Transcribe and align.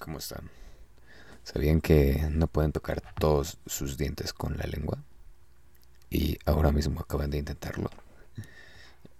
¿Cómo 0.00 0.16
están? 0.16 0.50
¿Sabían 1.44 1.82
que 1.82 2.26
no 2.30 2.46
pueden 2.46 2.72
tocar 2.72 3.02
todos 3.18 3.58
sus 3.66 3.98
dientes 3.98 4.32
con 4.32 4.56
la 4.56 4.64
lengua? 4.64 5.04
Y 6.08 6.38
ahora 6.46 6.72
mismo 6.72 7.00
acaban 7.00 7.30
de 7.30 7.36
intentarlo. 7.36 7.90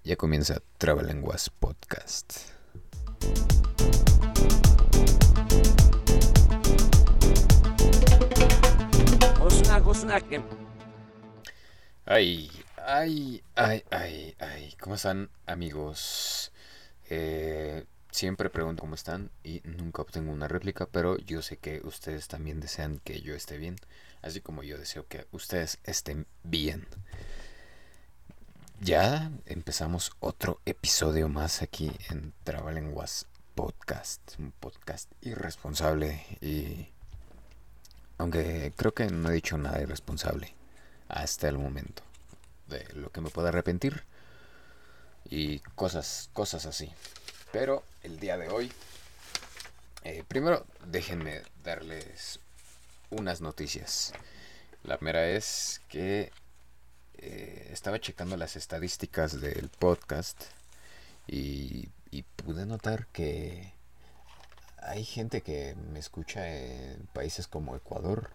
Ya 0.05 0.17
comienza 0.17 0.63
Trabalenguas 0.79 1.51
Podcast. 1.51 2.33
Ay, 12.07 12.51
ay, 12.87 13.43
ay, 13.55 13.85
ay, 13.91 14.35
ay. 14.39 14.75
¿Cómo 14.81 14.95
están, 14.95 15.29
amigos? 15.45 16.53
Eh, 17.11 17.85
siempre 18.11 18.51
pregunto 18.51 18.83
cómo 18.83 18.95
están 18.95 19.31
y 19.45 19.61
nunca 19.65 20.03
obtengo 20.03 20.33
una 20.33 20.49
réplica, 20.49 20.87
pero 20.87 21.17
yo 21.19 21.43
sé 21.43 21.57
que 21.57 21.81
ustedes 21.85 22.29
también 22.29 22.61
desean 22.61 22.99
que 22.99 23.21
yo 23.21 23.35
esté 23.35 23.59
bien, 23.59 23.77
así 24.23 24.41
como 24.41 24.63
yo 24.63 24.79
deseo 24.79 25.07
que 25.07 25.27
ustedes 25.33 25.79
estén 25.85 26.27
bien. 26.43 26.87
Ya 28.81 29.31
empezamos 29.47 30.13
otro 30.21 30.61
episodio 30.65 31.29
más 31.29 31.61
aquí 31.63 31.93
en 32.09 32.33
Trabalenguas 32.45 33.27
Podcast, 33.55 34.21
un 34.39 34.53
podcast 34.53 35.11
irresponsable 35.21 36.25
y 36.41 36.89
aunque 38.17 38.73
creo 38.77 38.95
que 38.95 39.07
no 39.09 39.29
he 39.29 39.35
dicho 39.35 39.59
nada 39.59 39.83
irresponsable 39.83 40.55
hasta 41.09 41.49
el 41.49 41.59
momento 41.59 42.03
de 42.69 42.87
lo 42.95 43.11
que 43.11 43.21
me 43.21 43.31
pueda 43.31 43.51
arrepentir 43.51 44.05
y 45.29 45.59
cosas 45.75 46.31
cosas 46.33 46.65
así. 46.65 46.91
Pero 47.53 47.83
el 48.03 48.21
día 48.21 48.39
de 48.39 48.49
hoy, 48.49 48.73
eh, 50.05 50.23
primero 50.29 50.65
déjenme 50.87 51.43
darles 51.65 52.39
unas 53.11 53.41
noticias. 53.41 54.13
La 54.85 54.99
primera 54.99 55.29
es 55.29 55.81
que 55.89 56.31
eh, 57.19 57.69
estaba 57.73 58.01
checando 58.01 58.37
las 58.37 58.55
estadísticas 58.57 59.41
del 59.41 59.69
podcast 59.69 60.45
y, 61.27 61.89
y 62.13 62.23
pude 62.23 62.67
notar 62.67 63.07
que 63.09 63.73
hay 64.83 65.05
gente 65.05 65.43
que 65.43 65.75
me 65.93 65.99
escucha 65.99 66.49
en 66.49 67.07
países 67.13 67.49
como 67.49 67.75
Ecuador, 67.75 68.31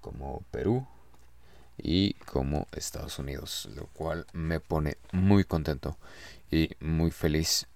como 0.00 0.42
Perú 0.52 0.86
y 1.76 2.14
como 2.14 2.68
Estados 2.72 3.18
Unidos, 3.18 3.68
lo 3.74 3.86
cual 3.88 4.26
me 4.32 4.60
pone 4.60 4.96
muy 5.10 5.44
contento 5.44 5.96
y 6.50 6.70
muy 6.80 7.10
feliz 7.10 7.66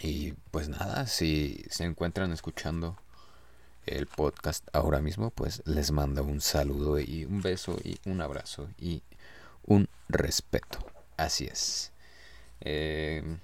y 0.00 0.32
pues 0.50 0.68
nada, 0.68 1.06
si 1.06 1.64
se 1.70 1.84
encuentran 1.84 2.32
escuchando 2.32 2.96
el 3.86 4.06
podcast 4.06 4.66
ahora 4.72 5.00
mismo, 5.00 5.30
pues 5.30 5.62
les 5.66 5.90
mando 5.90 6.24
un 6.24 6.40
saludo 6.40 6.98
y 6.98 7.24
un 7.24 7.42
beso 7.42 7.78
y 7.82 7.98
un 8.06 8.20
abrazo 8.20 8.68
y 8.78 9.02
un 9.66 9.88
respeto. 10.08 10.78
Así 11.16 11.46
es. 11.46 11.92
Em, 12.60 13.38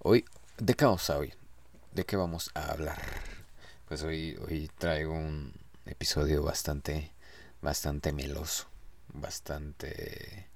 hoy, 0.00 0.24
¿de 0.58 0.74
qué 0.74 0.84
vamos 0.84 1.08
a 1.10 1.18
hoy? 1.18 1.34
¿De 1.92 2.04
qué 2.04 2.16
vamos 2.16 2.50
a 2.54 2.72
hablar? 2.72 3.00
Pues 3.88 4.02
hoy, 4.02 4.36
hoy 4.48 4.70
traigo 4.78 5.12
un 5.12 5.52
episodio 5.86 6.42
bastante, 6.42 7.12
bastante 7.60 8.12
meloso, 8.12 8.66
bastante 9.12 10.48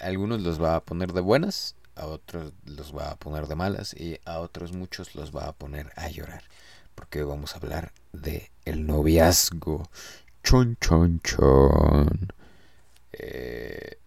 algunos 0.00 0.40
los 0.40 0.62
va 0.62 0.76
a 0.76 0.84
poner 0.84 1.12
de 1.12 1.20
buenas, 1.20 1.74
a 1.96 2.06
otros 2.06 2.52
los 2.64 2.96
va 2.96 3.10
a 3.10 3.16
poner 3.16 3.46
de 3.46 3.54
malas 3.54 3.94
y 3.94 4.18
a 4.24 4.40
otros 4.40 4.72
muchos 4.72 5.14
los 5.14 5.34
va 5.34 5.48
a 5.48 5.52
poner 5.52 5.92
a 5.96 6.08
llorar. 6.08 6.44
Porque 6.94 7.22
vamos 7.22 7.54
a 7.54 7.58
hablar 7.58 7.92
de 8.12 8.50
el 8.64 8.86
noviazgo. 8.86 9.88
Chon, 10.42 10.76
chon, 10.80 11.20
chon. 11.22 12.32
Eh, 13.12 13.98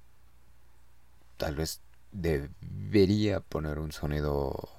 tal 1.38 1.56
vez 1.56 1.82
debería 2.12 3.40
poner 3.42 3.80
un 3.80 3.92
sonido 3.92 4.70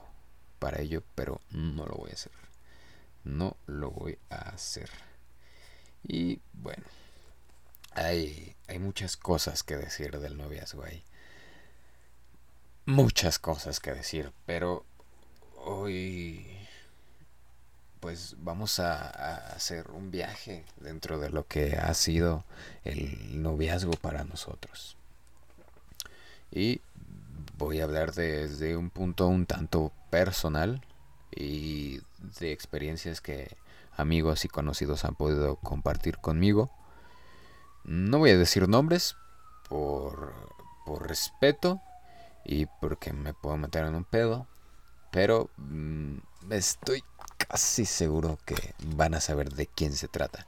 para 0.59 0.81
ello, 0.81 1.03
pero 1.15 1.41
no 1.50 1.87
lo 1.87 1.97
voy 1.97 2.10
a 2.10 2.15
hacer. 2.15 2.32
No 3.25 3.56
lo 3.66 3.91
voy 3.91 4.19
a 4.31 4.37
hacer. 4.50 4.91
Y 6.06 6.41
bueno 6.53 6.84
hay, 8.04 8.54
muchas 8.78 9.16
cosas 9.16 9.62
que 9.62 9.76
decir 9.76 10.19
del 10.19 10.36
noviazgo 10.36 10.84
ahí. 10.84 11.03
Muchas 12.86 13.38
cosas 13.38 13.81
que 13.81 13.92
decir, 13.92 14.32
pero 14.47 14.84
hoy 15.56 16.47
pues 18.00 18.36
vamos 18.38 18.78
a, 18.78 19.09
hacer 19.54 19.91
un 19.91 20.10
viaje 20.10 20.64
dentro 20.76 21.19
de 21.19 21.31
lo 21.31 21.47
que 21.47 21.76
ha 21.76 21.92
sido 21.94 22.44
el 22.84 23.42
noviazgo 23.42 23.92
para 23.92 24.25
nosotros. 24.25 24.97
Y 26.50 26.80
voy 27.59 27.80
a 27.80 27.84
hablar 27.84 28.15
desde 28.15 28.76
un 28.76 28.91
punto 28.91 29.26
un 29.26 29.44
tanto 29.44 29.92
personal 30.10 30.82
y 31.34 32.00
de 32.41 32.53
experiencias 32.53 33.20
que 33.20 33.56
amigos 33.97 34.44
y 34.44 34.48
conocidos 34.48 35.04
han 35.04 35.16
podido 35.16 35.56
compartir 35.56 36.19
conmigo 36.19 36.70
no 37.84 38.19
voy 38.19 38.31
a 38.31 38.39
decir 38.39 38.69
nombres 38.69 39.16
por, 39.69 40.34
por 40.84 41.09
respeto 41.09 41.81
y 42.44 42.66
porque 42.66 43.12
me 43.12 43.34
puedo 43.34 43.56
meter 43.56 43.84
en 43.84 43.94
un 43.94 44.05
pedo. 44.05 44.47
Pero 45.11 45.50
mm, 45.56 46.19
estoy 46.50 47.03
casi 47.37 47.84
seguro 47.84 48.39
que 48.44 48.75
van 48.97 49.15
a 49.15 49.21
saber 49.21 49.53
de 49.53 49.66
quién 49.66 49.93
se 49.93 50.09
trata. 50.09 50.47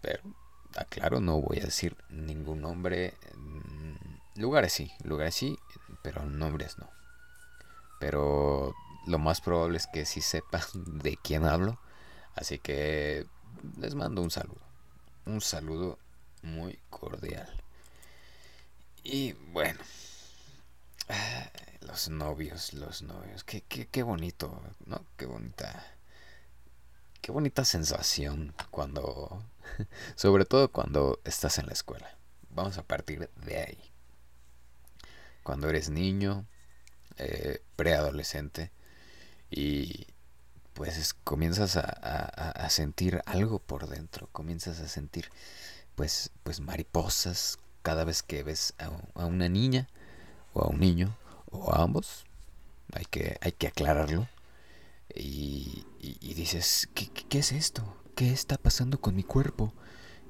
Pero, 0.00 0.22
aclaro, 0.76 1.20
no 1.20 1.40
voy 1.40 1.60
a 1.60 1.64
decir 1.64 1.96
ningún 2.10 2.62
nombre. 2.62 3.14
Mm, 3.36 4.40
lugares 4.40 4.72
sí, 4.72 4.92
lugares 5.02 5.34
sí, 5.34 5.58
pero 6.02 6.24
nombres 6.24 6.78
no. 6.78 6.88
Pero 8.00 8.74
lo 9.06 9.18
más 9.18 9.40
probable 9.40 9.76
es 9.76 9.86
que 9.86 10.04
sí 10.04 10.20
sepan 10.20 10.62
de 10.74 11.16
quién 11.16 11.44
hablo. 11.44 11.78
Así 12.34 12.58
que 12.58 13.26
les 13.78 13.94
mando 13.94 14.22
un 14.22 14.30
saludo. 14.30 14.60
Un 15.26 15.40
saludo 15.40 15.98
muy 16.44 16.78
cordial. 16.90 17.48
Y 19.02 19.32
bueno, 19.52 19.80
los 21.80 22.08
novios, 22.08 22.72
los 22.74 23.02
novios, 23.02 23.44
qué, 23.44 23.62
qué, 23.62 23.86
qué 23.86 24.02
bonito, 24.02 24.62
¿no? 24.86 25.04
Qué 25.16 25.26
bonita, 25.26 25.84
qué 27.20 27.32
bonita 27.32 27.64
sensación 27.64 28.54
cuando, 28.70 29.42
sobre 30.16 30.44
todo 30.44 30.70
cuando 30.70 31.20
estás 31.24 31.58
en 31.58 31.66
la 31.66 31.72
escuela. 31.72 32.16
Vamos 32.50 32.78
a 32.78 32.84
partir 32.84 33.28
de 33.44 33.58
ahí. 33.58 33.90
Cuando 35.42 35.68
eres 35.68 35.90
niño, 35.90 36.46
eh, 37.18 37.62
preadolescente, 37.76 38.70
y 39.50 40.06
pues 40.72 41.14
comienzas 41.14 41.76
a, 41.76 41.82
a, 41.82 42.50
a 42.50 42.70
sentir 42.70 43.22
algo 43.26 43.58
por 43.58 43.88
dentro, 43.88 44.28
comienzas 44.32 44.80
a 44.80 44.88
sentir 44.88 45.30
pues, 45.94 46.30
pues 46.42 46.60
mariposas 46.60 47.58
cada 47.82 48.04
vez 48.04 48.22
que 48.22 48.42
ves 48.42 48.74
a, 48.78 48.90
una 49.26 49.48
niña 49.48 49.88
o 50.52 50.62
a 50.62 50.68
un 50.68 50.80
niño 50.80 51.16
o 51.50 51.72
a 51.72 51.82
ambos. 51.82 52.24
Hay 52.92 53.04
que, 53.04 53.38
hay 53.40 53.52
que 53.52 53.66
aclararlo. 53.66 54.28
Y, 55.14 55.86
y, 56.00 56.34
dices, 56.34 56.88
¿qué, 56.94 57.08
¿qué, 57.08 57.38
es 57.38 57.52
esto? 57.52 57.96
¿Qué 58.16 58.32
está 58.32 58.56
pasando 58.56 59.00
con 59.00 59.14
mi 59.14 59.22
cuerpo? 59.22 59.72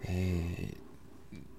Eh, 0.03 0.79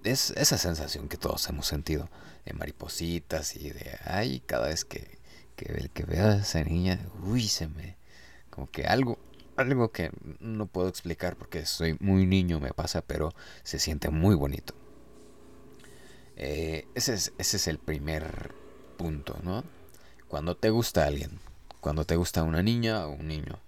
es 0.03 0.31
esa 0.31 0.57
sensación 0.57 1.09
que 1.09 1.17
todos 1.17 1.47
hemos 1.49 1.65
sentido 1.65 2.09
de 2.45 2.53
maripositas 2.53 3.55
y 3.55 3.71
de, 3.71 3.97
ay, 4.03 4.41
cada 4.45 4.67
vez 4.67 4.85
que, 4.85 5.17
que, 5.55 5.89
que 5.93 6.03
veo 6.03 6.27
a 6.27 6.35
esa 6.35 6.63
niña, 6.63 6.99
uy, 7.23 7.47
se 7.47 7.67
me, 7.67 7.97
como 8.51 8.69
que 8.69 8.85
algo, 8.85 9.17
algo 9.55 9.91
que 9.91 10.11
no 10.39 10.67
puedo 10.67 10.87
explicar 10.87 11.35
porque 11.35 11.65
soy 11.65 11.97
muy 11.99 12.25
niño, 12.25 12.59
me 12.59 12.73
pasa, 12.73 13.01
pero 13.01 13.33
se 13.63 13.79
siente 13.79 14.09
muy 14.09 14.35
bonito. 14.35 14.73
Eh, 16.37 16.87
ese, 16.95 17.13
es, 17.13 17.33
ese 17.37 17.57
es 17.57 17.67
el 17.67 17.79
primer 17.79 18.53
punto, 18.97 19.39
¿no? 19.43 19.63
Cuando 20.27 20.55
te 20.55 20.69
gusta 20.69 21.05
alguien, 21.05 21.39
cuando 21.79 22.05
te 22.05 22.15
gusta 22.15 22.43
una 22.43 22.61
niña 22.61 23.05
o 23.07 23.11
un 23.11 23.27
niño, 23.27 23.59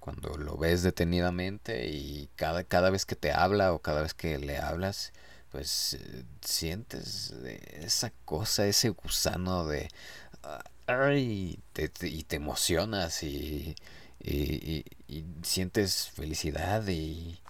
cuando 0.00 0.36
lo 0.38 0.56
ves 0.56 0.82
detenidamente 0.82 1.88
y 1.88 2.30
cada, 2.36 2.64
cada 2.64 2.90
vez 2.90 3.04
que 3.04 3.16
te 3.16 3.32
habla 3.32 3.72
o 3.72 3.80
cada 3.80 4.02
vez 4.02 4.14
que 4.14 4.38
le 4.38 4.58
hablas, 4.58 5.12
pues 5.50 5.94
eh, 5.94 6.24
sientes 6.42 7.32
esa 7.72 8.12
cosa, 8.24 8.66
ese 8.66 8.90
gusano 8.90 9.66
de... 9.66 9.88
Ay, 10.86 11.58
y 12.02 12.22
te 12.22 12.36
emocionas 12.36 13.24
y, 13.24 13.74
y, 14.20 14.84
sientes 15.42 16.08
felicidad 16.08 16.86
y 16.88 17.40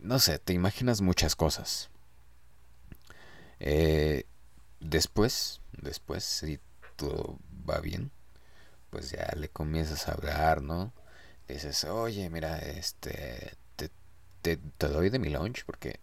no 0.00 0.18
sé, 0.18 0.38
te 0.38 0.52
imaginas 0.52 1.00
muchas 1.00 1.36
cosas. 1.36 1.90
Eh, 3.60 4.24
después, 4.80 5.60
después, 5.72 6.24
si 6.24 6.60
todo 6.96 7.38
va 7.68 7.80
bien, 7.80 8.10
pues 8.90 9.10
ya 9.10 9.30
le 9.36 9.48
comienzas 9.48 10.08
a 10.08 10.12
hablar, 10.12 10.62
¿no? 10.62 10.92
dices, 11.48 11.84
oye, 11.84 12.28
mira, 12.28 12.58
este, 12.58 13.54
te, 13.76 13.90
te, 14.42 14.58
doy 14.88 15.10
de 15.10 15.18
mi 15.18 15.30
lunch 15.30 15.64
porque, 15.64 15.98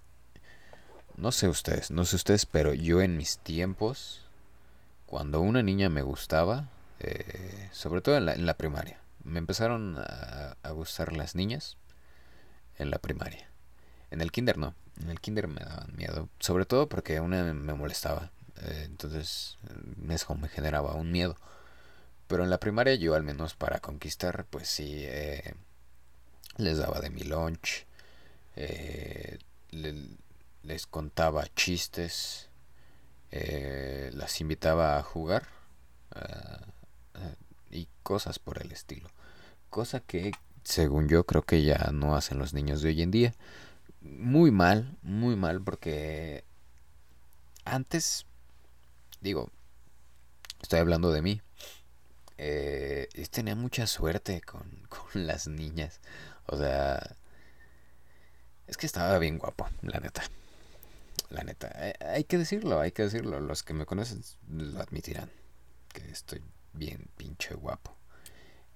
no 1.18 1.32
sé 1.32 1.48
ustedes, 1.48 1.92
no 1.92 2.06
sé 2.06 2.16
ustedes, 2.16 2.46
pero 2.46 2.74
yo 2.74 3.02
en 3.02 3.16
mis 3.16 3.38
tiempos, 3.38 4.22
cuando 5.06 5.42
una 5.42 5.62
niña 5.62 5.90
me 5.90 6.02
gustaba, 6.02 6.70
eh, 7.00 7.70
sobre 7.72 8.02
todo 8.02 8.18
en 8.18 8.26
la, 8.26 8.34
en 8.34 8.46
la 8.46 8.56
primaria, 8.56 9.00
me 9.26 9.40
empezaron 9.40 9.98
a, 9.98 10.56
a 10.64 10.72
gustar 10.72 11.12
las 11.14 11.36
niñas 11.36 11.78
en 12.78 12.92
la 12.92 13.00
primaria. 13.00 13.50
En 14.12 14.22
el 14.22 14.32
kinder 14.32 14.58
no. 14.58 14.76
En 15.02 15.10
el 15.10 15.20
kinder 15.20 15.48
me 15.48 15.62
daban 15.62 15.94
miedo. 15.96 16.30
Sobre 16.40 16.66
todo 16.66 16.88
porque 16.88 17.20
una 17.20 17.54
me 17.54 17.74
molestaba. 17.74 18.32
Eh, 18.62 18.84
entonces 18.86 19.58
eso 20.10 20.36
me 20.36 20.50
generaba 20.50 20.94
un 20.94 21.12
miedo. 21.12 21.36
Pero 22.28 22.44
en 22.44 22.50
la 22.50 22.60
primaria 22.60 22.96
yo 22.96 23.16
al 23.16 23.24
menos 23.24 23.56
para 23.56 23.80
conquistar 23.80 24.46
pues 24.46 24.70
sí 24.70 25.04
eh, 25.06 25.54
les 26.58 26.78
daba 26.78 27.00
de 27.00 27.10
mi 27.10 27.24
lunch. 27.24 27.86
Eh, 28.56 29.40
les 30.64 30.88
contaba 30.88 31.46
chistes. 31.56 32.50
las 33.32 34.40
invitaba 34.42 34.98
a 34.98 35.04
jugar. 35.04 35.48
y 37.70 37.88
cosas 38.04 38.40
por 38.40 38.62
el 38.62 38.72
estilo. 38.72 39.10
Cosa 39.76 40.00
que 40.00 40.32
según 40.64 41.10
yo 41.10 41.26
creo 41.26 41.42
que 41.42 41.62
ya 41.62 41.90
no 41.92 42.16
hacen 42.16 42.40
los 42.40 42.54
niños 42.54 42.82
de 42.82 42.88
hoy 42.88 43.02
en 43.02 43.12
día. 43.12 43.34
Muy 44.00 44.50
mal, 44.50 44.98
muy 45.02 45.36
mal 45.36 45.62
porque 45.62 46.46
antes, 47.66 48.26
digo, 49.20 49.52
estoy 50.62 50.80
hablando 50.80 51.12
de 51.12 51.22
mí, 51.22 51.42
eh, 52.38 53.10
tenía 53.30 53.54
mucha 53.56 53.86
suerte 53.86 54.40
con, 54.40 54.64
con 54.88 55.28
las 55.28 55.50
niñas. 55.50 56.00
O 56.46 56.56
sea, 56.56 57.14
es 58.68 58.78
que 58.78 58.86
estaba 58.86 59.20
bien 59.20 59.40
guapo, 59.40 59.68
la 59.82 60.00
neta. 60.00 60.24
La 61.28 61.44
neta, 61.44 61.70
hay 62.00 62.24
que 62.24 62.38
decirlo, 62.38 62.80
hay 62.80 62.94
que 62.94 63.04
decirlo. 63.04 63.42
Los 63.42 63.62
que 63.64 63.74
me 63.74 63.86
conocen 63.86 64.24
lo 64.48 64.80
admitirán. 64.80 65.30
Que 65.92 66.10
estoy 66.10 66.42
bien 66.72 67.10
pinche 67.18 67.56
guapo. 67.56 67.94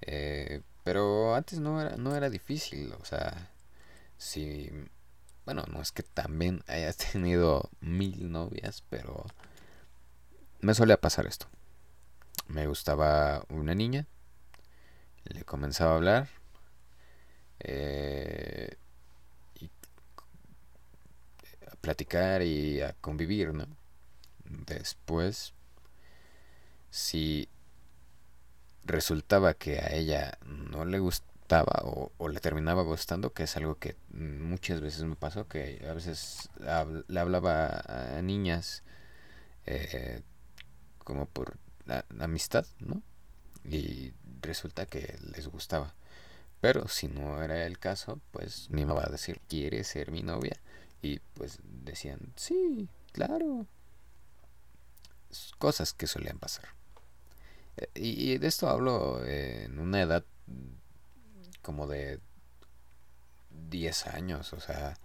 Eh, 0.01 0.61
pero 0.83 1.35
antes 1.35 1.59
no 1.59 1.81
era, 1.81 1.97
no 1.97 2.15
era 2.15 2.29
difícil, 2.29 2.93
o 2.99 3.05
sea, 3.05 3.51
si... 4.17 4.69
Bueno, 5.45 5.63
no 5.71 5.81
es 5.81 5.91
que 5.91 6.03
también 6.03 6.63
hayas 6.67 6.97
tenido 7.11 7.69
mil 7.81 8.31
novias, 8.31 8.83
pero 8.89 9.25
me 10.61 10.73
solía 10.73 10.97
pasar 10.97 11.25
esto. 11.25 11.47
Me 12.47 12.67
gustaba 12.67 13.43
una 13.49 13.75
niña, 13.75 14.07
le 15.25 15.43
comenzaba 15.43 15.91
a 15.93 15.95
hablar, 15.95 16.29
eh, 17.59 18.75
a 21.71 21.75
platicar 21.75 22.41
y 22.41 22.81
a 22.81 22.93
convivir, 22.93 23.53
¿no? 23.53 23.67
Después, 24.45 25.53
si 26.89 27.47
resultaba 28.85 29.53
que 29.53 29.79
a 29.79 29.93
ella 29.93 30.37
no 30.45 30.85
le 30.85 30.99
gustaba 30.99 31.81
o, 31.83 32.29
le 32.29 32.39
terminaba 32.39 32.83
gustando, 32.83 33.33
que 33.33 33.43
es 33.43 33.57
algo 33.57 33.75
que 33.75 33.95
muchas 34.11 34.81
veces 34.81 35.03
me 35.03 35.15
pasó, 35.15 35.47
que 35.47 35.85
a 35.89 35.93
veces 35.93 36.49
le 37.07 37.19
hablaba 37.19 37.83
a 37.87 38.21
niñas 38.21 38.83
eh, 39.65 40.21
como 41.03 41.25
por 41.25 41.57
amistad, 42.19 42.65
¿no? 42.79 43.01
Y 43.63 44.13
resulta 44.41 44.85
que 44.85 45.17
les 45.33 45.47
gustaba. 45.47 45.95
Pero 46.61 46.87
si 46.87 47.07
no 47.07 47.41
era 47.41 47.65
el 47.65 47.79
caso, 47.79 48.19
pues 48.31 48.69
me 48.69 48.85
va 48.85 49.05
a 49.05 49.09
decir, 49.09 49.39
¿quieres 49.47 49.87
ser 49.87 50.11
mi 50.11 50.21
novia? 50.21 50.59
Y 51.01 51.19
pues 51.33 51.59
decían, 51.63 52.19
sí, 52.35 52.89
claro. 53.11 53.65
Cosas 55.57 55.93
que 55.93 56.07
solían 56.07 56.37
pasar. 56.37 56.78
Y 57.95 58.37
de 58.37 58.47
esto 58.47 58.69
hablo 58.69 59.23
en 59.25 59.79
una 59.79 60.01
edad 60.01 60.25
como 61.61 61.87
de 61.87 62.19
10 63.69 64.07
años, 64.07 64.53
o 64.53 64.59
sea, 64.59 64.97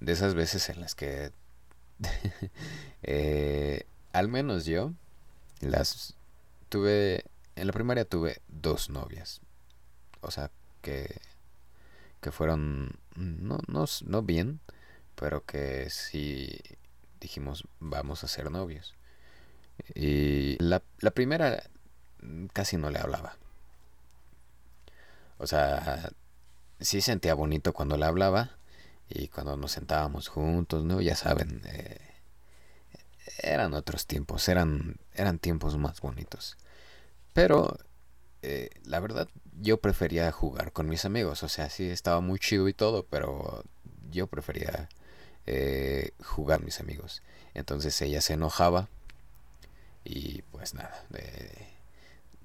de 0.00 0.12
esas 0.12 0.34
veces 0.34 0.68
en 0.68 0.80
las 0.80 0.94
que 0.94 1.32
eh, 3.02 3.86
al 4.12 4.28
menos 4.28 4.64
yo 4.64 4.92
las 5.60 6.14
tuve 6.68 7.24
en 7.56 7.66
la 7.66 7.72
primaria 7.72 8.04
tuve 8.04 8.40
dos 8.48 8.90
novias. 8.90 9.40
O 10.20 10.30
sea, 10.30 10.50
que 10.82 11.20
que 12.20 12.32
fueron 12.32 12.98
no 13.16 13.58
no 13.68 13.84
no 14.06 14.22
bien, 14.22 14.60
pero 15.14 15.44
que 15.44 15.90
sí 15.90 16.60
dijimos 17.20 17.64
vamos 17.80 18.24
a 18.24 18.28
ser 18.28 18.50
novios. 18.50 18.94
Y 19.94 20.62
la, 20.62 20.82
la 21.00 21.12
primera 21.12 21.62
casi 22.52 22.76
no 22.76 22.90
le 22.90 22.98
hablaba. 22.98 23.36
O 25.38 25.46
sea, 25.46 26.10
sí 26.80 27.00
sentía 27.00 27.34
bonito 27.34 27.72
cuando 27.72 27.96
le 27.96 28.06
hablaba 28.06 28.56
y 29.08 29.28
cuando 29.28 29.56
nos 29.56 29.72
sentábamos 29.72 30.28
juntos, 30.28 30.84
¿no? 30.84 31.00
Ya 31.00 31.16
saben, 31.16 31.62
eh, 31.66 31.98
eran 33.38 33.74
otros 33.74 34.06
tiempos, 34.06 34.48
eran, 34.48 34.96
eran 35.14 35.38
tiempos 35.38 35.76
más 35.76 36.00
bonitos. 36.00 36.56
Pero, 37.32 37.78
eh, 38.42 38.70
la 38.84 39.00
verdad, 39.00 39.28
yo 39.60 39.78
prefería 39.80 40.30
jugar 40.32 40.72
con 40.72 40.88
mis 40.88 41.04
amigos. 41.04 41.42
O 41.42 41.48
sea, 41.48 41.70
sí 41.70 41.88
estaba 41.88 42.20
muy 42.20 42.38
chido 42.38 42.68
y 42.68 42.74
todo, 42.74 43.04
pero 43.06 43.64
yo 44.10 44.26
prefería 44.26 44.88
eh, 45.46 46.12
jugar 46.24 46.62
mis 46.62 46.80
amigos. 46.80 47.22
Entonces 47.54 48.00
ella 48.02 48.20
se 48.20 48.34
enojaba 48.34 48.88
y 50.04 50.42
pues 50.42 50.74
nada, 50.74 51.04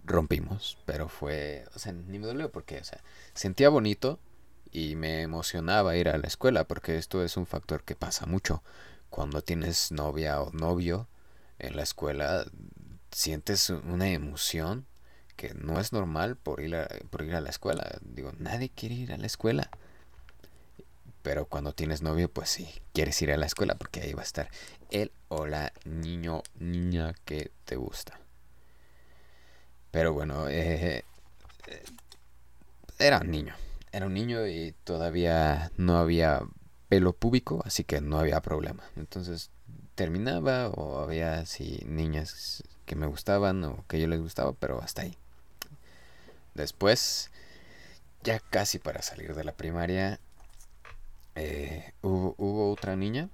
rompimos, 0.05 0.77
pero 0.85 1.07
fue, 1.07 1.65
o 1.75 1.79
sea, 1.79 1.93
ni 1.93 2.19
me 2.19 2.27
dolió 2.27 2.51
porque, 2.51 2.79
o 2.79 2.83
sea, 2.83 3.01
sentía 3.33 3.69
bonito 3.69 4.19
y 4.71 4.95
me 4.95 5.21
emocionaba 5.21 5.95
ir 5.95 6.09
a 6.09 6.17
la 6.17 6.27
escuela 6.27 6.65
porque 6.65 6.97
esto 6.97 7.23
es 7.23 7.37
un 7.37 7.45
factor 7.45 7.83
que 7.83 7.95
pasa 7.95 8.25
mucho. 8.25 8.63
Cuando 9.09 9.41
tienes 9.41 9.91
novia 9.91 10.41
o 10.41 10.51
novio 10.51 11.07
en 11.59 11.75
la 11.75 11.83
escuela, 11.83 12.45
sientes 13.11 13.69
una 13.69 14.09
emoción 14.09 14.85
que 15.35 15.53
no 15.53 15.79
es 15.79 15.93
normal 15.93 16.35
por 16.35 16.61
ir 16.61 16.75
a, 16.75 16.87
por 17.09 17.23
ir 17.23 17.35
a 17.35 17.41
la 17.41 17.49
escuela. 17.49 17.99
Digo, 18.01 18.31
nadie 18.39 18.69
quiere 18.69 18.95
ir 18.95 19.13
a 19.13 19.17
la 19.17 19.27
escuela. 19.27 19.69
Pero 21.21 21.45
cuando 21.45 21.73
tienes 21.73 22.01
novio, 22.01 22.29
pues 22.29 22.49
sí, 22.49 22.67
quieres 22.93 23.21
ir 23.21 23.31
a 23.31 23.37
la 23.37 23.45
escuela 23.45 23.75
porque 23.75 24.01
ahí 24.01 24.13
va 24.13 24.21
a 24.21 24.25
estar 24.25 24.49
él 24.89 25.11
o 25.29 25.45
la 25.45 25.71
niño, 25.85 26.43
niña 26.59 27.13
que 27.25 27.51
te 27.65 27.77
gusta. 27.77 28.19
Pero 29.93 30.11
bueno, 30.11 30.49
eh, 30.49 31.03
era 32.97 33.19
un 33.19 33.29
niño. 33.29 33.53
Era 33.91 34.07
un 34.07 34.15
niño 34.15 34.47
y 34.47 34.73
todavía 34.85 35.71
no 35.77 35.99
había 35.99 36.41
pelo 36.89 37.13
púbico, 37.13 37.61
así 37.63 37.83
que 37.83 38.01
no 38.01 38.17
había 38.17 38.41
problema. 38.41 38.83
Entonces 38.95 39.51
terminaba 39.93 40.69
o 40.69 40.97
había 40.99 41.41
así 41.41 41.83
niñas 41.85 42.63
que 42.87 42.95
me 42.95 43.05
gustaban 43.05 43.63
o 43.65 43.85
que 43.87 43.99
yo 44.01 44.07
les 44.07 44.19
gustaba, 44.19 44.53
pero 44.53 44.81
hasta 44.81 45.03
ahí. 45.03 45.15
Después, 46.55 47.29
ya 48.23 48.39
casi 48.39 48.79
para 48.79 49.03
salir 49.03 49.35
de 49.35 49.43
la 49.43 49.51
primaria, 49.51 50.19
eh, 51.35 51.93
hubo, 52.01 52.71
otra 52.71 52.95
niña 52.95 53.29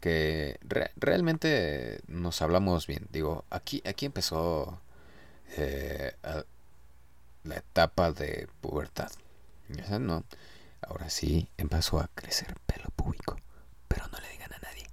que 0.00 0.58
realmente 0.98 2.00
nos 2.06 2.42
hablamos 2.42 2.86
bien. 2.86 3.06
Digo, 3.10 3.46
aquí, 3.48 3.82
aquí 3.86 4.04
empezó 4.04 4.78
eh, 5.56 6.12
la 7.44 7.56
etapa 7.56 8.12
de 8.12 8.48
pubertad. 8.60 9.10
No. 9.98 10.24
Ahora 10.80 11.10
sí 11.10 11.48
empezó 11.56 12.00
a 12.00 12.08
crecer 12.14 12.54
pelo 12.66 12.88
público, 12.94 13.36
pero 13.88 14.06
no 14.08 14.18
le 14.18 14.28
digan 14.30 14.52
a 14.52 14.58
nadie. 14.58 14.86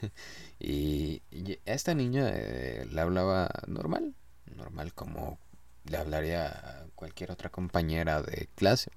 y, 0.60 1.22
a 1.66 1.72
esta 1.72 1.94
niña 1.94 2.30
eh, 2.32 2.86
le 2.90 3.00
hablaba 3.00 3.50
normal, 3.66 4.14
normal 4.56 4.94
como 4.94 5.38
le 5.84 5.96
hablaría 5.96 6.46
a 6.46 6.86
cualquier 6.94 7.32
otra 7.32 7.50
compañera 7.50 8.22
de 8.22 8.48
clase. 8.54 8.90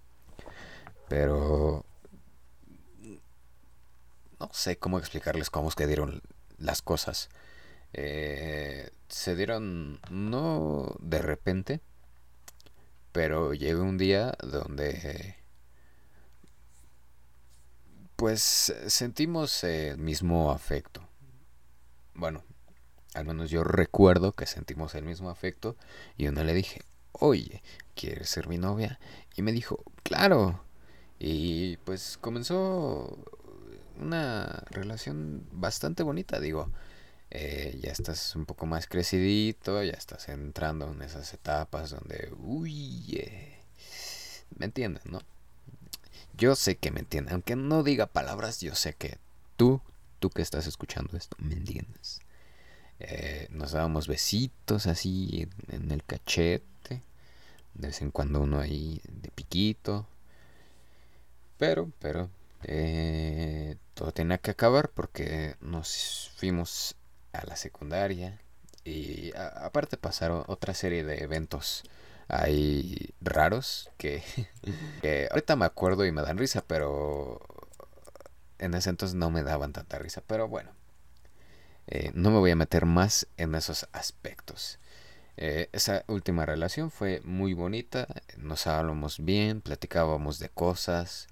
Pero 1.10 1.86
no 4.40 4.50
sé 4.54 4.78
cómo 4.78 5.00
explicarles 5.00 5.50
cómo 5.50 5.70
es 5.70 5.76
dieron 5.88 6.22
las 6.58 6.82
cosas. 6.82 7.30
Eh, 7.96 8.92
se 9.10 9.36
dieron 9.38 10.00
no 10.12 10.96
de 11.02 11.20
repente, 11.22 11.82
pero 13.12 13.54
llegó 13.54 13.84
un 13.84 13.98
día 13.98 14.34
donde 14.44 15.36
pues 18.16 18.74
sentimos 18.88 19.64
el 19.64 19.98
mismo 19.98 20.52
afecto. 20.52 21.02
Bueno, 22.14 22.44
Al 23.16 23.26
menos 23.26 23.50
yo 23.52 23.64
recuerdo 23.66 24.34
que 24.34 24.46
sentimos 24.48 24.96
el 24.96 25.06
mismo 25.06 25.30
afecto 25.32 25.78
y 26.18 26.28
una 26.30 26.44
le 26.46 26.54
dije, 26.56 26.82
oye, 27.14 27.64
¿quieres 27.96 28.30
ser 28.30 28.48
mi 28.50 28.58
novia? 28.60 29.00
Y 29.36 29.44
me 29.44 29.52
dijo, 29.54 29.84
claro. 30.04 30.62
Y 31.20 31.78
pues 31.80 32.18
comenzó 32.22 33.20
una 34.00 34.64
relación 34.72 35.48
bastante 35.54 36.04
bonita, 36.04 36.40
digo. 36.42 36.72
Eh, 37.38 37.78
ya 37.82 37.92
estás 37.92 38.34
un 38.38 38.46
poco 38.46 38.66
más 38.66 38.88
crecidito, 38.88 39.84
ya 39.84 39.92
estás 39.92 40.30
entrando 40.30 40.90
en 40.90 41.02
esas 41.02 41.34
etapas 41.34 41.90
donde, 41.90 42.32
uy, 42.38 43.22
me 44.58 44.68
entienden, 44.68 45.04
¿no? 45.04 45.20
Yo 46.38 46.56
sé 46.56 46.78
que 46.78 46.92
me 46.92 47.02
entienden, 47.02 47.34
aunque 47.34 47.58
no 47.58 47.84
diga 47.84 48.06
palabras, 48.06 48.62
yo 48.62 48.74
sé 48.74 48.94
que 48.94 49.18
tú, 49.58 49.82
tú 50.20 50.30
que 50.30 50.42
estás 50.42 50.66
escuchando 50.66 51.18
esto, 51.18 51.36
me 51.40 51.56
entiendes. 51.56 52.22
Eh, 53.00 53.48
nos 53.50 53.74
dábamos 53.74 54.08
besitos 54.08 54.88
así 54.88 55.50
en, 55.68 55.92
el 55.92 56.06
cachete, 56.06 57.04
de 57.74 57.88
vez 57.88 58.02
en 58.02 58.12
cuando 58.12 58.40
uno 58.40 58.62
ahí 58.62 59.02
de 59.10 59.30
piquito. 59.32 60.08
Pero, 61.58 61.92
pero, 62.00 62.30
eh, 62.64 63.76
todo 63.94 64.14
tenía 64.14 64.38
que 64.38 64.52
acabar 64.52 64.90
porque 64.90 65.58
nos 65.60 66.32
fuimos 66.38 66.96
a 67.40 67.46
la 67.46 67.56
secundaria 67.56 68.40
y 68.84 69.32
aparte 69.36 69.98
pasaron 69.98 70.44
otra 70.48 70.74
serie 70.74 71.04
de 71.04 71.24
eventos 71.24 71.84
ahí 72.28 73.14
raros 73.22 73.90
que, 73.98 74.24
ahorita 75.32 75.56
me 75.56 75.66
acuerdo 75.66 76.06
y 76.06 76.12
me 76.12 76.22
dan 76.22 76.38
risa, 76.38 76.64
pero 76.66 77.40
en 78.60 78.74
ese 78.74 78.90
entonces 78.90 79.16
no 79.16 79.30
me 79.30 79.44
daban 79.44 79.74
tanta 79.74 80.00
risa. 80.00 80.22
Pero 80.26 80.48
bueno, 80.48 80.72
eh, 81.88 82.12
no 82.14 82.32
me 82.32 82.40
voy 82.40 82.52
a 82.52 82.56
meter 82.56 82.86
más 82.86 83.28
en 83.38 83.56
esos 83.56 83.88
aspectos. 83.92 84.80
Eh, 85.38 85.70
esa 85.74 86.06
última 86.08 86.46
relación 86.46 86.92
fue 86.92 87.22
muy 87.26 87.54
bonita, 87.54 88.08
nos 88.38 88.68
hablábamos 88.68 89.24
bien, 89.24 89.62
platicábamos 89.62 90.40
de 90.40 90.48
cosas, 90.48 91.28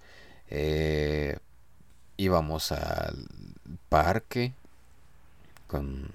eh, 0.50 1.38
íbamos 2.18 2.74
al 2.74 3.28
parque 3.88 4.54
con 5.74 6.14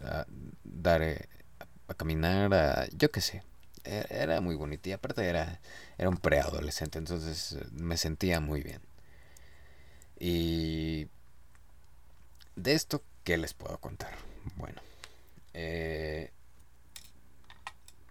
a 0.00 0.26
dar 0.64 1.02
a 1.88 1.94
caminar, 1.94 2.54
a, 2.54 2.88
yo 2.88 3.10
qué 3.10 3.20
sé, 3.20 3.42
e, 3.84 4.06
era 4.10 4.40
muy 4.40 4.56
bonita 4.56 4.88
y 4.88 4.92
aparte 4.92 5.24
era, 5.28 5.60
era 5.98 6.08
un 6.08 6.16
preadolescente, 6.16 6.98
entonces 6.98 7.58
me 7.72 7.98
sentía 7.98 8.40
muy 8.40 8.62
bien. 8.62 8.80
Y 10.18 11.08
de 12.56 12.72
esto, 12.72 13.02
¿qué 13.24 13.36
les 13.36 13.52
puedo 13.52 13.76
contar? 13.78 14.14
Bueno, 14.56 14.80
eh, 15.52 16.30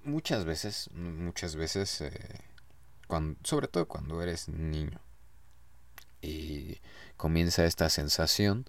muchas 0.03 0.45
veces, 0.45 0.91
muchas 0.93 1.55
veces, 1.55 2.01
eh, 2.01 2.11
cuando, 3.07 3.39
sobre 3.43 3.67
todo 3.67 3.87
cuando 3.87 4.21
eres 4.21 4.47
niño 4.47 4.99
y 6.21 6.79
comienza 7.17 7.65
esta 7.65 7.89
sensación, 7.89 8.65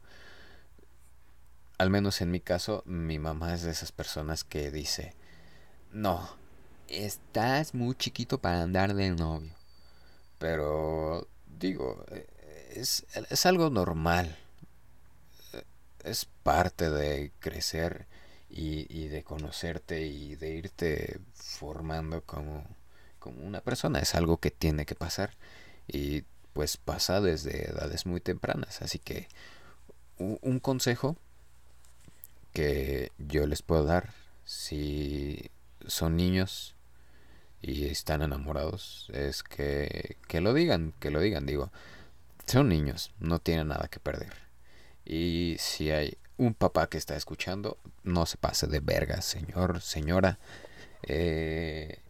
al 1.78 1.90
menos 1.90 2.20
en 2.20 2.30
mi 2.30 2.40
caso, 2.40 2.82
mi 2.86 3.18
mamá 3.18 3.54
es 3.54 3.62
de 3.62 3.70
esas 3.70 3.92
personas 3.92 4.44
que 4.44 4.70
dice, 4.70 5.14
no, 5.92 6.28
estás 6.88 7.74
muy 7.74 7.94
chiquito 7.94 8.38
para 8.38 8.62
andar 8.62 8.94
de 8.94 9.10
novio. 9.10 9.52
Pero, 10.38 11.28
digo, 11.46 12.04
es, 12.70 13.06
es 13.30 13.46
algo 13.46 13.70
normal. 13.70 14.36
Es 16.04 16.24
parte 16.42 16.90
de 16.90 17.32
crecer 17.40 18.06
y, 18.48 18.86
y, 18.88 19.08
de 19.08 19.24
conocerte 19.24 20.06
y 20.06 20.36
de 20.36 20.50
irte 20.50 21.20
formando 21.34 22.22
como, 22.22 22.64
como 23.18 23.44
una 23.44 23.60
persona. 23.60 23.98
Es 23.98 24.14
algo 24.14 24.38
que 24.38 24.50
tiene 24.50 24.86
que 24.86 24.94
pasar 24.94 25.34
y 25.88 26.22
pues 26.52 26.76
pasa 26.76 27.20
desde 27.20 27.70
edades 27.70 28.06
muy 28.06 28.20
tempranas. 28.20 28.82
Así 28.82 28.98
que 28.98 29.28
un 30.18 30.60
consejo 30.60 31.16
que 32.56 33.12
yo 33.18 33.46
les 33.46 33.60
puedo 33.60 33.84
dar 33.84 34.14
si 34.46 35.50
son 35.86 36.16
niños 36.16 36.74
y 37.60 37.84
están 37.84 38.22
enamorados 38.22 39.10
es 39.12 39.42
que, 39.42 40.16
que 40.26 40.40
lo 40.40 40.54
digan, 40.54 40.94
que 40.98 41.10
lo 41.10 41.20
digan, 41.20 41.44
digo, 41.44 41.70
son 42.46 42.70
niños, 42.70 43.12
no 43.20 43.40
tienen 43.40 43.68
nada 43.68 43.88
que 43.88 44.00
perder. 44.00 44.32
Y 45.04 45.56
si 45.58 45.90
hay 45.90 46.16
un 46.38 46.54
papá 46.54 46.88
que 46.88 46.96
está 46.96 47.14
escuchando, 47.14 47.76
no 48.04 48.24
se 48.24 48.38
pase 48.38 48.66
de 48.68 48.80
verga, 48.80 49.20
señor, 49.20 49.82
señora. 49.82 50.38
Eh, 51.02 52.00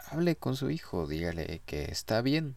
hable 0.00 0.36
con 0.36 0.54
su 0.54 0.68
hijo, 0.68 1.06
dígale 1.06 1.62
que 1.64 1.84
está 1.84 2.20
bien, 2.20 2.56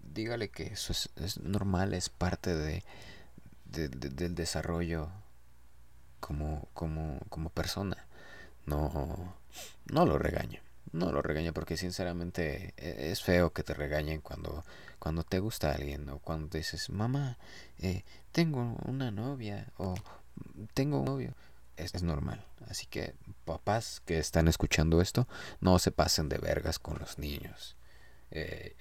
dígale 0.00 0.48
que 0.48 0.68
eso 0.68 0.94
es, 0.94 1.40
normal, 1.40 1.92
es 1.92 2.08
parte 2.08 2.56
de, 2.56 2.82
del 3.66 4.34
desarrollo 4.34 5.10
como, 6.20 6.68
como, 6.74 7.20
como 7.28 7.50
persona. 7.50 8.06
No, 8.66 9.34
no 9.86 10.06
lo 10.06 10.18
regañe 10.18 10.60
no 10.92 11.12
lo 11.12 11.22
regaña 11.22 11.52
porque 11.52 11.76
sinceramente 11.76 12.74
e, 12.76 13.10
es 13.10 13.22
feo 13.22 13.52
que 13.52 13.62
te 13.62 13.74
regañen 13.74 14.20
cuando, 14.20 14.64
cuando 14.98 15.22
te 15.24 15.38
gusta 15.38 15.72
alguien 15.72 16.08
o 16.08 16.18
cuando 16.18 16.58
dices, 16.58 16.90
mamá, 16.90 17.38
eh, 17.78 18.04
tengo 18.32 18.76
una 18.84 19.10
novia 19.10 19.72
o 19.76 19.94
tengo 20.74 21.00
un 21.00 21.04
novio. 21.04 21.34
Es, 21.76 21.94
es, 21.94 22.02
normal. 22.02 22.44
Así 22.68 22.86
que 22.86 23.14
papás 23.44 24.02
que 24.04 24.18
están 24.18 24.48
escuchando 24.48 25.00
esto, 25.00 25.28
no 25.60 25.78
se 25.78 25.92
pasen 25.92 26.28
de 26.28 26.38
vergas 26.38 26.78
con 26.80 26.98
los 26.98 27.18
niños. 27.18 27.76
Eh, 28.32 28.74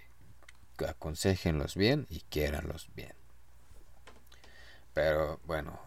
aconsejenlos 0.88 1.75
bien 1.75 2.08
y 2.10 2.22
quiéranlos 2.22 2.89
bien. 2.96 3.13
Pero 4.94 5.39
bueno, 5.46 5.79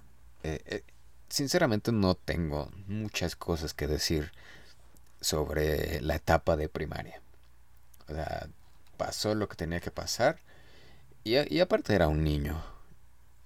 eh, 0.44 0.62
eh, 0.66 0.84
sinceramente 1.30 1.92
no 1.92 2.14
tengo 2.14 2.70
muchas 2.86 3.36
cosas 3.36 3.72
que 3.72 3.86
decir 3.86 4.32
sobre 5.20 6.00
la 6.02 6.16
etapa 6.16 6.56
de 6.56 6.68
primaria. 6.68 7.22
O 8.08 8.14
sea, 8.14 8.48
pasó 8.96 9.34
lo 9.34 9.48
que 9.48 9.56
tenía 9.56 9.80
que 9.80 9.90
pasar. 9.90 10.40
Y, 11.24 11.60
aparte 11.60 11.94
era 11.94 12.08
un 12.08 12.24
niño. 12.24 12.62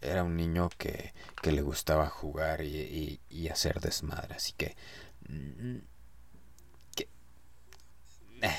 Era 0.01 0.25
un 0.25 0.37
niño 0.37 0.71
que, 0.79 1.13
que 1.43 1.53
le 1.53 1.63
gustaba 1.63 2.09
jugar 2.09 2.63
y, 2.63 3.21
y, 3.31 3.49
hacer 3.49 3.81
desmadre. 3.81 4.35
Así 4.35 4.53
que... 4.57 4.77
Mm, 5.29 5.79
eh, 8.43 8.57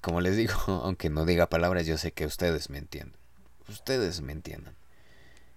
como 0.00 0.20
les 0.20 0.36
digo, 0.36 0.54
aunque 0.84 1.10
no 1.10 1.24
diga 1.24 1.48
palabras, 1.48 1.86
yo 1.86 1.98
sé 1.98 2.12
que 2.12 2.26
ustedes 2.26 2.70
me 2.70 2.78
entienden. 2.78 3.18
Ustedes 3.68 4.20
me 4.20 4.32
entiendan. 4.32 4.76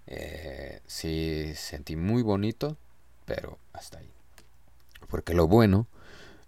Eh, 0.07 0.81
sí, 0.85 1.53
sentí 1.55 1.95
muy 1.95 2.21
bonito, 2.21 2.77
pero 3.25 3.57
hasta 3.73 3.99
ahí. 3.99 4.11
Porque 5.07 5.33
lo 5.33 5.47
bueno 5.47 5.87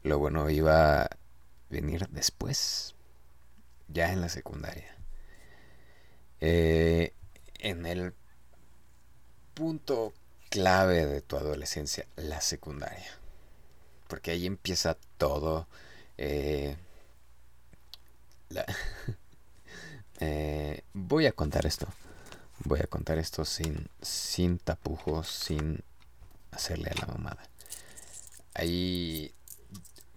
lo 0.07 0.19
bueno 0.19 0.49
iba 0.49 1.03
a 1.03 1.09
venir 1.69 2.07
después, 2.09 2.95
ya 3.87 4.11
en 4.13 4.21
la 4.21 4.29
secundaria. 4.29 4.95
Eh, 6.39 7.13
en 7.59 7.85
el 7.85 8.13
punto 9.53 10.13
clave 10.49 11.05
de 11.05 11.21
tu 11.21 11.35
adolescencia, 11.35 12.05
la 12.15 12.41
secundaria. 12.41 13.11
Porque 14.07 14.31
ahí 14.31 14.45
empieza 14.45 14.97
todo. 15.17 15.67
Eh, 16.17 16.77
eh, 20.21 20.83
voy 20.93 21.25
a 21.25 21.33
contar 21.33 21.65
esto. 21.65 21.87
Voy 22.65 22.79
a 22.79 22.87
contar 22.87 23.17
esto 23.17 23.45
sin, 23.45 23.89
sin 24.01 24.57
tapujos, 24.59 25.27
sin 25.27 25.83
hacerle 26.51 26.89
a 26.89 27.05
la 27.05 27.07
mamada. 27.13 27.43
Ahí 28.53 29.33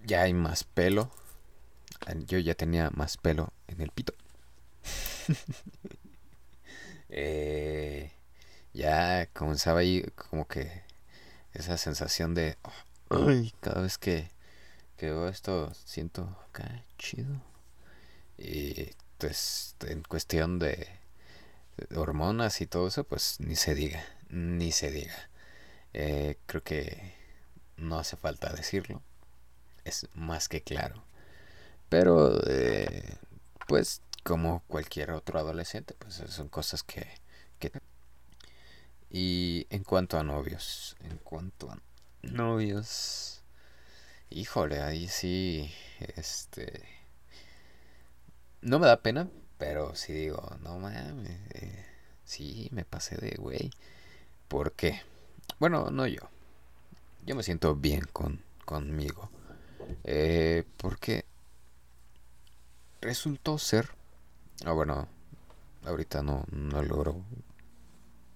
ya 0.04 0.22
hay 0.22 0.32
más 0.34 0.64
pelo. 0.64 1.10
Yo 2.26 2.38
ya 2.38 2.54
tenía 2.54 2.90
más 2.94 3.16
pelo 3.16 3.52
en 3.68 3.80
el 3.80 3.90
pito. 3.90 4.14
Eh, 7.12 8.12
ya 8.72 9.26
comenzaba 9.32 9.80
ahí 9.80 10.02
como 10.14 10.46
que 10.46 10.84
esa 11.54 11.76
sensación 11.76 12.34
de... 12.34 12.56
cada 13.60 13.80
vez 13.80 13.98
que, 13.98 14.30
que 14.96 15.06
veo 15.06 15.26
esto 15.28 15.72
siento 15.74 16.38
acá 16.48 16.84
chido. 16.98 17.42
Y 18.38 18.90
pues 19.18 19.74
en 19.80 20.02
cuestión 20.04 20.60
de, 20.60 20.99
hormonas 21.94 22.60
y 22.60 22.66
todo 22.66 22.88
eso, 22.88 23.04
pues 23.04 23.36
ni 23.40 23.56
se 23.56 23.74
diga, 23.74 24.04
ni 24.28 24.72
se 24.72 24.90
diga. 24.90 25.30
Eh, 25.94 26.38
creo 26.46 26.62
que 26.62 27.14
no 27.76 27.98
hace 27.98 28.16
falta 28.16 28.52
decirlo 28.52 29.02
es 29.84 30.08
más 30.14 30.48
que 30.48 30.62
claro. 30.62 31.04
Pero, 31.88 32.40
eh, 32.48 33.16
pues, 33.68 34.02
como 34.24 34.62
cualquier 34.68 35.12
otro 35.12 35.38
adolescente, 35.38 35.94
pues 35.98 36.14
son 36.28 36.48
cosas 36.48 36.82
que, 36.82 37.06
Y 39.10 39.66
en 39.70 39.82
cuanto 39.84 40.18
a 40.18 40.22
novios, 40.22 40.96
en 41.00 41.18
cuanto 41.18 41.70
a 41.70 41.78
novios, 42.22 43.42
híjole, 44.30 44.80
ahí 44.82 45.08
sí, 45.08 45.72
este, 46.16 46.84
no 48.62 48.78
me 48.78 48.86
da 48.86 49.02
pena, 49.02 49.28
pero 49.60 49.94
sí 49.94 50.14
digo, 50.14 50.56
no 50.62 50.78
mames, 50.78 51.38
eh, 51.52 51.84
sí, 52.24 52.70
me 52.72 52.86
pasé 52.86 53.18
de 53.18 53.36
güey. 53.36 53.70
¿Por 54.48 54.72
qué? 54.72 55.02
Bueno, 55.58 55.90
no 55.90 56.06
yo. 56.06 56.22
Yo 57.26 57.36
me 57.36 57.42
siento 57.42 57.76
bien 57.76 58.06
con, 58.10 58.42
conmigo. 58.64 59.30
Eh, 60.04 60.64
porque 60.78 61.26
resultó 63.02 63.58
ser... 63.58 63.90
Ah, 64.64 64.72
bueno, 64.72 65.08
ahorita 65.84 66.22
no, 66.22 66.44
no 66.50 66.82
logro 66.82 67.22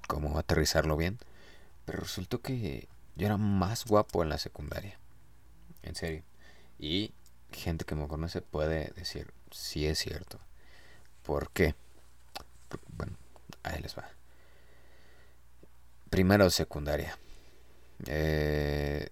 como 0.06 0.38
aterrizarlo 0.38 0.98
bien. 0.98 1.18
Pero 1.86 2.00
resultó 2.00 2.42
que 2.42 2.86
yo 3.16 3.26
era 3.26 3.38
más 3.38 3.86
guapo 3.86 4.22
en 4.22 4.28
la 4.28 4.36
secundaria. 4.36 4.98
En 5.82 5.94
serio. 5.94 6.22
Y 6.78 7.14
gente 7.50 7.86
que 7.86 7.94
me 7.94 8.08
conoce 8.08 8.42
puede 8.42 8.92
decir, 8.94 9.32
si 9.50 9.86
es 9.86 9.98
cierto. 9.98 10.38
¿Por 11.24 11.50
qué? 11.50 11.74
bueno, 12.96 13.16
ahí 13.62 13.80
les 13.80 13.96
va. 13.96 14.08
Primero 16.10 16.50
secundaria. 16.50 17.18
Eh, 18.06 19.08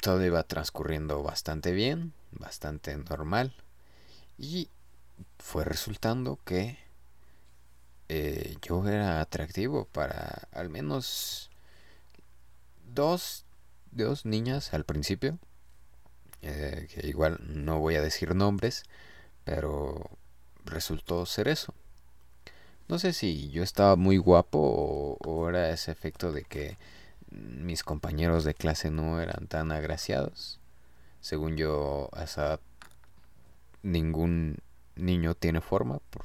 todo 0.00 0.24
iba 0.24 0.42
transcurriendo 0.42 1.22
bastante 1.22 1.72
bien, 1.72 2.12
bastante 2.32 2.96
normal. 2.96 3.54
Y 4.38 4.68
fue 5.38 5.64
resultando 5.64 6.38
que 6.44 6.78
eh, 8.08 8.56
yo 8.62 8.86
era 8.86 9.20
atractivo 9.20 9.86
para 9.86 10.48
al 10.52 10.68
menos 10.70 11.50
dos, 12.94 13.44
dos 13.92 14.26
niñas 14.26 14.74
al 14.74 14.84
principio. 14.84 15.38
Eh, 16.42 16.88
que 16.92 17.06
igual 17.06 17.38
no 17.40 17.78
voy 17.80 17.96
a 17.96 18.02
decir 18.02 18.34
nombres, 18.34 18.84
pero 19.44 20.10
resultó 20.66 21.26
ser 21.26 21.48
eso. 21.48 21.74
No 22.88 22.98
sé 22.98 23.12
si 23.12 23.50
yo 23.50 23.62
estaba 23.62 23.96
muy 23.96 24.16
guapo 24.16 25.18
o, 25.20 25.48
era 25.48 25.70
ese 25.70 25.90
efecto 25.90 26.32
de 26.32 26.44
que 26.44 26.76
mis 27.30 27.82
compañeros 27.82 28.44
de 28.44 28.54
clase 28.54 28.90
no 28.90 29.20
eran 29.20 29.48
tan 29.48 29.72
agraciados. 29.72 30.60
Según 31.20 31.56
yo, 31.56 32.08
hasta 32.12 32.60
ningún 33.82 34.58
niño 34.94 35.34
tiene 35.34 35.60
forma 35.60 35.98
por 36.10 36.24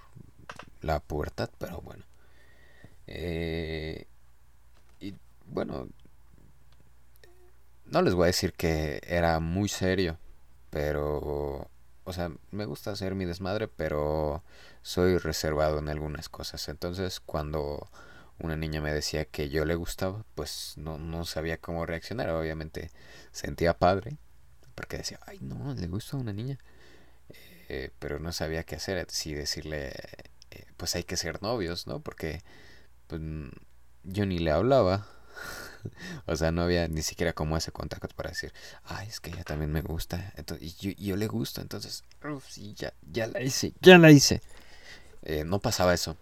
la 0.82 1.00
pubertad, 1.00 1.50
pero 1.58 1.82
bueno. 1.82 2.04
Eh, 3.08 4.06
y 5.00 5.16
bueno, 5.48 5.88
no 7.86 8.02
les 8.02 8.14
voy 8.14 8.26
a 8.26 8.28
decir 8.28 8.54
que 8.54 9.02
era 9.06 9.40
muy 9.40 9.68
serio, 9.68 10.18
pero, 10.70 11.71
o 12.04 12.14
sea, 12.14 12.32
me 12.52 12.66
gusta 12.66 12.92
hacer 12.92 13.16
mi 13.16 13.26
desmadre, 13.26 13.68
pero 13.68 14.44
soy 14.82 15.18
reservado 15.18 15.80
en 15.80 15.90
algunas 15.90 16.30
cosas. 16.30 16.68
Entonces, 16.70 17.20
cuando 17.20 17.90
una 18.40 18.56
niña 18.56 18.82
me 18.82 18.94
decía 18.94 19.26
que 19.26 19.50
yo 19.50 19.66
le 19.66 19.76
gustaba, 19.76 20.26
pues 20.36 20.74
no, 20.78 20.98
no 20.98 21.26
sabía 21.26 21.58
cómo 21.58 21.86
reaccionar. 21.86 22.30
Obviamente 22.32 22.92
sentía 23.32 23.78
padre, 23.78 24.18
porque 24.76 24.98
decía, 24.98 25.20
ay, 25.28 25.40
no, 25.42 25.74
le 25.76 25.88
gusta 25.88 26.18
a 26.18 26.20
una 26.20 26.34
niña. 26.34 26.58
Eh, 27.70 27.92
pero 28.00 28.20
no 28.20 28.32
sabía 28.34 28.64
qué 28.64 28.76
hacer, 28.76 29.06
si 29.10 29.34
decirle, 29.34 29.94
eh, 30.52 30.66
pues 30.78 30.96
hay 30.96 31.04
que 31.04 31.18
ser 31.18 31.42
novios, 31.42 31.88
¿no? 31.88 32.02
Porque 32.02 32.42
pues, 33.08 33.22
yo 34.04 34.26
ni 34.26 34.40
le 34.40 34.52
hablaba. 34.52 35.08
O 36.26 36.36
sea, 36.36 36.52
no 36.52 36.64
había 36.64 36.88
ni 36.88 37.02
siquiera 37.02 37.34
como 37.34 37.58
ese 37.58 37.72
contacto 37.72 38.16
para 38.16 38.30
decir, 38.30 38.54
ay, 38.86 39.08
es 39.08 39.20
que 39.20 39.32
ella 39.32 39.44
también 39.44 39.72
me 39.72 39.82
gusta. 39.82 40.34
Y 40.60 40.96
yo, 40.98 41.16
le 41.16 41.28
gusto, 41.28 41.62
entonces, 41.62 42.04
sí, 42.48 42.74
ya, 42.76 42.94
ya 43.12 43.28
la 43.28 43.42
hice, 43.42 43.74
ya 43.82 43.98
la 43.98 44.12
hice. 44.12 44.42
Eh, 45.24 45.44
no 45.44 45.60
pasaba 45.60 45.94
eso. 45.94 46.18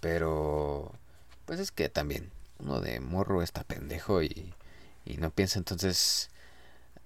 Pero, 0.00 0.92
pues 1.44 1.60
es 1.60 1.72
que 1.72 1.88
también 1.88 2.30
uno 2.58 2.80
de 2.80 3.00
morro 3.00 3.42
está 3.42 3.64
pendejo 3.64 4.22
y, 4.22 4.54
y 5.04 5.16
no 5.16 5.30
piensa. 5.30 5.58
Entonces, 5.58 6.30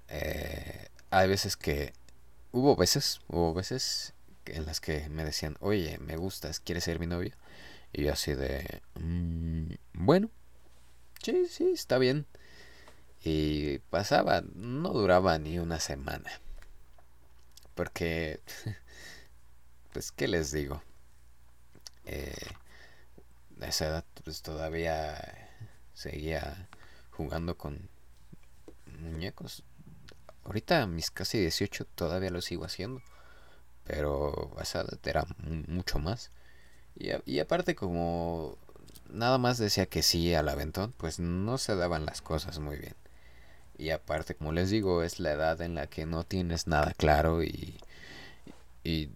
eh, 0.09 0.88
hay 1.11 1.29
veces 1.29 1.57
que, 1.57 1.92
hubo 2.53 2.76
veces, 2.76 3.20
hubo 3.29 3.55
veces 3.55 4.14
en 4.46 4.66
las 4.66 4.81
que 4.81 5.09
me 5.09 5.24
decían, 5.24 5.57
oye, 5.61 5.98
me 5.98 6.16
gustas, 6.16 6.61
¿quieres 6.61 6.85
ser 6.85 6.98
mi 6.98 7.07
novio? 7.07 7.33
Y 7.92 8.05
yo 8.05 8.12
así 8.12 8.35
de, 8.35 8.83
mm, 9.00 9.72
bueno, 9.94 10.31
sí, 11.22 11.46
sí, 11.48 11.72
está 11.72 11.98
bien. 11.98 12.26
Y 13.22 13.78
pasaba, 13.90 14.42
no 14.54 14.90
duraba 14.90 15.38
ni 15.38 15.59
una 15.59 15.80
semana. 15.80 16.30
Porque, 17.74 18.40
pues, 19.92 20.12
¿qué 20.12 20.28
les 20.28 20.52
digo? 20.52 20.83
Eh, 22.06 22.35
a 23.61 23.66
esa 23.66 23.88
edad 23.88 24.04
pues 24.24 24.42
todavía 24.42 25.48
seguía 25.94 26.68
jugando 27.11 27.56
con 27.56 27.88
muñecos. 29.00 29.64
Ahorita 30.44 30.87
mis 30.87 31.11
casi 31.11 31.38
18 31.38 31.87
todavía 31.94 32.30
lo 32.30 32.40
sigo 32.40 32.64
haciendo. 32.64 33.02
Pero 33.85 34.52
a 34.59 34.62
esa 34.62 34.80
edad 34.83 34.98
era 35.04 35.26
mucho 35.68 35.98
más. 35.98 36.30
Y, 36.94 37.11
y 37.26 37.40
aparte 37.40 37.74
como 37.74 38.59
nada 39.12 39.38
más 39.38 39.59
decía 39.59 39.87
que 39.87 40.03
sí 40.03 40.35
al 40.35 40.49
aventón, 40.49 40.92
pues 40.96 41.18
no 41.20 41.59
se 41.59 41.77
daban 41.77 42.07
las 42.07 42.23
cosas 42.23 42.59
muy 42.59 42.77
bien. 42.77 42.94
Y 43.79 43.90
aparte, 43.90 44.35
como 44.35 44.53
les 44.53 44.70
digo, 44.70 45.03
es 45.03 45.20
la 45.20 45.33
edad 45.33 45.61
en 45.62 45.75
la 45.75 45.87
que 45.87 46.07
no 46.07 46.25
tienes 46.25 46.66
nada 46.66 46.92
claro 46.94 47.42
y, 47.42 47.81
y 48.85 49.11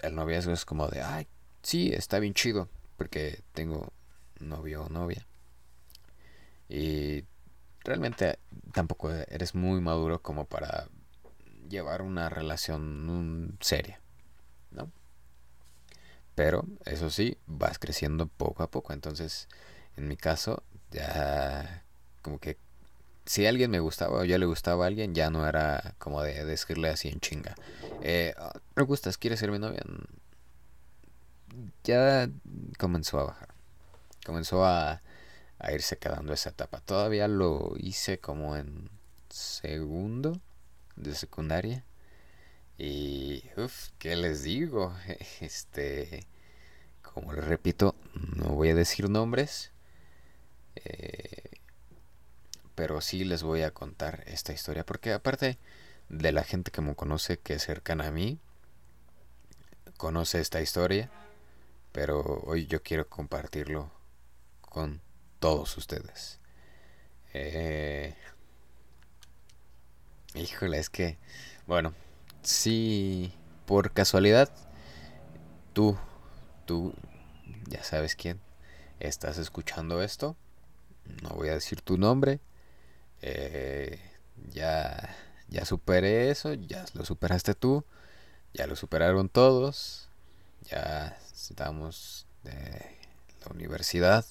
el 0.00 0.14
noviazgo 0.14 0.52
es 0.52 0.64
como 0.64 0.88
de, 0.88 1.02
ay, 1.02 1.26
sí, 1.62 1.92
está 1.92 2.18
bien 2.18 2.34
chido, 2.34 2.68
porque 2.96 3.42
tengo 3.52 3.92
novio 4.40 4.84
o 4.84 4.88
novia. 4.88 5.26
Y 6.68 7.24
realmente 7.84 8.38
tampoco 8.72 9.10
eres 9.10 9.54
muy 9.54 9.80
maduro 9.80 10.22
como 10.22 10.46
para 10.46 10.88
llevar 11.68 12.02
una 12.02 12.28
relación 12.28 13.58
seria, 13.60 14.00
¿no? 14.70 14.90
Pero 16.34 16.64
eso 16.86 17.10
sí, 17.10 17.36
vas 17.46 17.78
creciendo 17.78 18.26
poco 18.26 18.62
a 18.62 18.70
poco. 18.70 18.92
Entonces, 18.92 19.48
en 19.96 20.08
mi 20.08 20.16
caso, 20.16 20.62
ya 20.90 21.84
como 22.22 22.38
que 22.38 22.56
si 23.26 23.46
alguien 23.46 23.70
me 23.70 23.80
gustaba 23.80 24.20
o 24.20 24.24
yo 24.24 24.38
le 24.38 24.46
gustaba 24.46 24.84
a 24.84 24.88
alguien, 24.88 25.14
ya 25.14 25.30
no 25.30 25.46
era 25.46 25.94
como 25.98 26.22
de 26.22 26.44
decirle 26.44 26.88
así 26.88 27.08
en 27.08 27.20
chinga. 27.20 27.54
Eh, 28.02 28.34
ah, 28.38 28.52
¿Me 28.76 28.82
gustas? 28.84 29.18
¿Quieres 29.18 29.40
ser 29.40 29.50
mi 29.50 29.58
novia? 29.58 29.82
ya 31.84 32.28
comenzó 32.78 33.20
a 33.20 33.24
bajar. 33.24 33.48
Comenzó 34.24 34.64
a, 34.64 35.02
a 35.58 35.72
irse 35.72 35.98
quedando 35.98 36.32
esa 36.32 36.50
etapa. 36.50 36.80
Todavía 36.80 37.28
lo 37.28 37.74
hice 37.76 38.18
como 38.18 38.56
en 38.56 38.90
segundo 39.28 40.40
de 40.96 41.14
secundaria. 41.14 41.84
Y, 42.82 43.44
uff, 43.56 43.90
¿qué 43.98 44.16
les 44.16 44.42
digo? 44.42 44.94
Este, 45.40 46.26
como 47.02 47.32
les 47.32 47.44
repito, 47.44 47.94
no 48.36 48.46
voy 48.50 48.70
a 48.70 48.74
decir 48.74 49.08
nombres. 49.08 49.70
Eh, 50.76 51.50
pero 52.74 53.00
sí 53.00 53.24
les 53.24 53.42
voy 53.42 53.62
a 53.62 53.70
contar 53.70 54.24
esta 54.26 54.52
historia. 54.52 54.84
Porque 54.84 55.12
aparte 55.12 55.58
de 56.08 56.32
la 56.32 56.44
gente 56.44 56.70
que 56.72 56.80
me 56.80 56.94
conoce, 56.96 57.38
que 57.38 57.54
es 57.54 57.62
cercana 57.62 58.08
a 58.08 58.10
mí, 58.10 58.38
conoce 59.96 60.40
esta 60.40 60.60
historia 60.60 61.10
pero 61.92 62.42
hoy 62.46 62.66
yo 62.66 62.82
quiero 62.82 63.06
compartirlo 63.08 63.90
con 64.62 65.00
todos 65.38 65.76
ustedes. 65.76 66.40
Eh, 67.34 68.14
híjole, 70.34 70.78
es 70.78 70.88
que, 70.88 71.18
bueno, 71.66 71.94
si 72.42 73.32
por 73.66 73.92
casualidad 73.92 74.50
tú, 75.72 75.96
tú, 76.66 76.94
ya 77.68 77.82
sabes 77.82 78.16
quién, 78.16 78.40
estás 79.00 79.38
escuchando 79.38 80.02
esto, 80.02 80.36
no 81.22 81.30
voy 81.30 81.48
a 81.48 81.54
decir 81.54 81.80
tu 81.80 81.98
nombre, 81.98 82.40
eh, 83.22 84.00
ya, 84.52 85.14
ya 85.48 85.64
superé 85.64 86.30
eso, 86.30 86.54
ya 86.54 86.84
lo 86.94 87.04
superaste 87.04 87.54
tú, 87.54 87.84
ya 88.54 88.66
lo 88.66 88.76
superaron 88.76 89.28
todos, 89.28 90.08
ya 90.64 91.16
estamos 91.34 92.26
de 92.44 92.98
la 93.44 93.52
universidad 93.52 94.24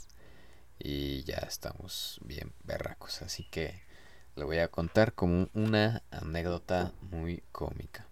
y 0.80 1.24
ya 1.24 1.38
estamos 1.38 2.20
bien 2.24 2.54
berracos. 2.64 3.22
Así 3.22 3.44
que 3.44 3.82
le 4.36 4.44
voy 4.44 4.60
a 4.60 4.68
contar 4.70 5.14
como 5.14 5.50
una 5.54 6.02
anécdota 6.12 6.94
muy 7.12 7.44
cómica. 7.52 8.06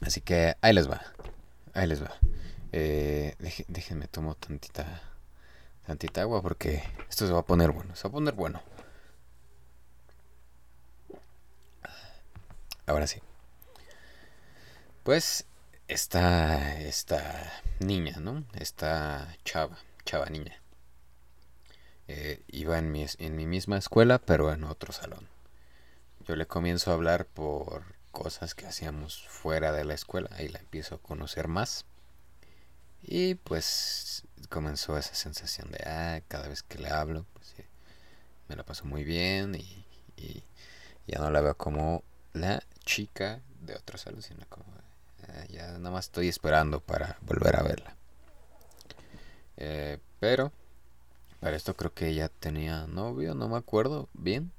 Así 0.00 0.20
que 0.20 0.56
ahí 0.60 0.72
les 0.72 0.90
va. 0.90 1.02
Ahí 1.74 1.86
les 1.86 2.02
va. 2.02 2.12
Eh, 2.72 3.36
déjenme 3.68 4.08
tomo 4.08 4.34
tantita, 4.34 5.02
tantita 5.86 6.22
agua 6.22 6.40
porque 6.42 6.82
esto 7.08 7.26
se 7.26 7.32
va 7.32 7.40
a 7.40 7.46
poner 7.46 7.70
bueno. 7.72 7.94
Se 7.96 8.04
va 8.04 8.08
a 8.08 8.12
poner 8.12 8.34
bueno. 8.34 8.62
Ahora 12.86 13.06
sí. 13.06 13.20
Pues 15.02 15.46
esta, 15.88 16.80
esta 16.80 17.52
niña, 17.80 18.16
¿no? 18.20 18.44
Esta 18.54 19.36
chava, 19.44 19.76
chava 20.04 20.26
niña. 20.26 20.61
Eh, 22.08 22.42
iba 22.48 22.78
en 22.78 22.92
mi, 22.92 23.06
en 23.18 23.36
mi 23.36 23.46
misma 23.46 23.78
escuela, 23.78 24.18
pero 24.18 24.52
en 24.52 24.64
otro 24.64 24.92
salón. 24.92 25.28
Yo 26.26 26.36
le 26.36 26.46
comienzo 26.46 26.90
a 26.90 26.94
hablar 26.94 27.26
por 27.26 27.84
cosas 28.12 28.54
que 28.54 28.66
hacíamos 28.66 29.26
fuera 29.28 29.72
de 29.72 29.84
la 29.84 29.94
escuela 29.94 30.30
y 30.40 30.48
la 30.48 30.60
empiezo 30.60 30.96
a 30.96 31.02
conocer 31.02 31.48
más. 31.48 31.84
Y 33.02 33.34
pues 33.34 34.24
comenzó 34.48 34.96
esa 34.96 35.14
sensación 35.14 35.70
de, 35.72 35.82
ah, 35.86 36.20
cada 36.28 36.46
vez 36.48 36.62
que 36.62 36.78
le 36.78 36.90
hablo, 36.90 37.26
pues 37.32 37.54
me 38.48 38.54
la 38.54 38.64
paso 38.64 38.84
muy 38.84 39.02
bien 39.02 39.54
y, 39.56 39.84
ya 41.08 41.18
no 41.18 41.30
la 41.30 41.40
veo 41.40 41.56
como 41.56 42.04
la 42.32 42.62
chica 42.84 43.40
de 43.60 43.74
otro 43.74 43.98
salón, 43.98 44.22
sino 44.22 44.46
como, 44.48 44.66
ah, 45.28 45.44
ya 45.48 45.66
nada 45.72 45.90
más 45.90 46.04
estoy 46.04 46.28
esperando 46.28 46.80
para 46.80 47.18
volver 47.22 47.56
a 47.56 47.62
verla. 47.62 47.96
Eh, 49.56 49.98
pero 50.20 50.52
para 51.42 51.56
esto 51.56 51.74
creo 51.74 51.92
que 51.92 52.06
ella 52.06 52.28
tenía 52.28 52.86
novio, 52.86 53.34
no 53.34 53.48
me 53.48 53.56
acuerdo 53.56 54.08
bien. 54.14 54.52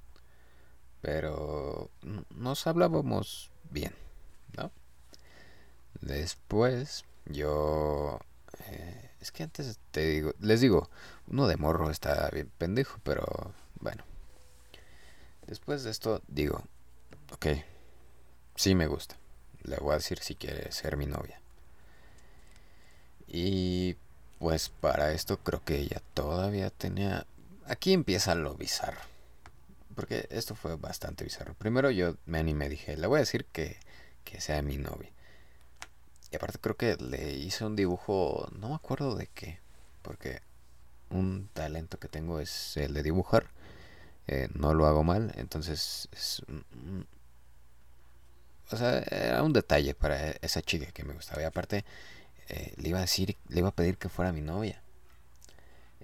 Pero 1.02 1.90
nos 2.36 2.68
hablábamos 2.68 3.50
bien, 3.72 3.94
¿no? 4.58 4.70
Después 6.02 7.06
yo... 7.26 8.20
Eh, 8.68 9.12
es 9.22 9.32
que 9.32 9.44
antes 9.44 9.80
te 9.92 10.06
digo, 10.08 10.34
les 10.42 10.60
digo, 10.60 10.90
uno 11.28 11.48
de 11.48 11.56
morro 11.56 11.90
está 11.90 12.30
bien 12.32 12.52
pendejo, 12.58 13.00
pero 13.04 13.54
bueno. 13.80 14.04
Después 15.48 15.86
de 15.86 15.92
esto 15.92 16.22
digo, 16.28 16.64
ok, 17.32 17.48
sí 18.56 18.76
me 18.76 18.88
gusta. 18.88 19.16
Le 19.64 19.78
voy 19.78 19.94
a 19.94 19.98
decir 20.00 20.20
si 20.20 20.36
quiere 20.36 20.70
ser 20.74 20.98
mi 20.98 21.06
novia. 21.06 21.40
Y 23.26 23.96
pues 24.44 24.68
para 24.68 25.14
esto 25.14 25.38
creo 25.38 25.64
que 25.64 25.78
ella 25.78 26.02
todavía 26.14 26.70
tenía... 26.70 27.26
Aquí 27.66 27.94
empieza 27.94 28.36
lo 28.36 28.56
bizarro. 28.56 29.00
Porque 29.96 30.28
esto 30.32 30.54
fue 30.54 30.76
bastante 30.76 31.24
bizarro. 31.24 31.54
Primero 31.54 31.90
yo 31.92 32.18
me 32.26 32.40
animé, 32.40 32.68
dije, 32.68 32.98
le 32.98 33.08
voy 33.08 33.20
a 33.20 33.20
decir 33.22 33.46
que, 33.46 33.78
que 34.26 34.42
sea 34.42 34.62
mi 34.62 34.78
novia. 34.78 35.10
Y 36.30 36.36
aparte 36.36 36.60
creo 36.60 36.76
que 36.76 36.98
le 36.98 37.32
hice 37.36 37.64
un 37.64 37.78
dibujo, 37.78 38.50
no 38.60 38.68
me 38.68 38.76
acuerdo 38.76 39.16
de 39.16 39.28
qué. 39.28 39.60
Porque 40.02 40.42
un 41.10 41.48
talento 41.54 41.98
que 41.98 42.10
tengo 42.10 42.42
es 42.42 42.76
el 42.76 42.94
de 42.94 43.02
dibujar. 43.02 43.46
Eh, 44.28 44.50
no 44.54 44.74
lo 44.74 44.88
hago 44.88 45.06
mal, 45.06 45.32
entonces 45.38 46.10
es... 46.12 46.42
o 48.72 48.76
sea, 48.76 49.00
era 49.04 49.42
un 49.42 49.54
detalle 49.54 49.96
para 49.96 50.32
esa 50.32 50.62
chica 50.62 50.92
que 50.92 51.06
me 51.06 51.14
gustaba. 51.14 51.42
Y 51.42 51.46
aparte, 51.46 51.86
eh, 52.50 52.74
le 52.78 52.90
iba 52.90 53.00
a 53.00 53.02
decir, 53.02 53.38
le 53.50 53.60
iba 53.60 53.70
a 53.70 53.76
pedir 53.76 53.98
que 53.98 54.10
fuera 54.10 54.32
mi 54.32 54.42
novia. 54.42 54.82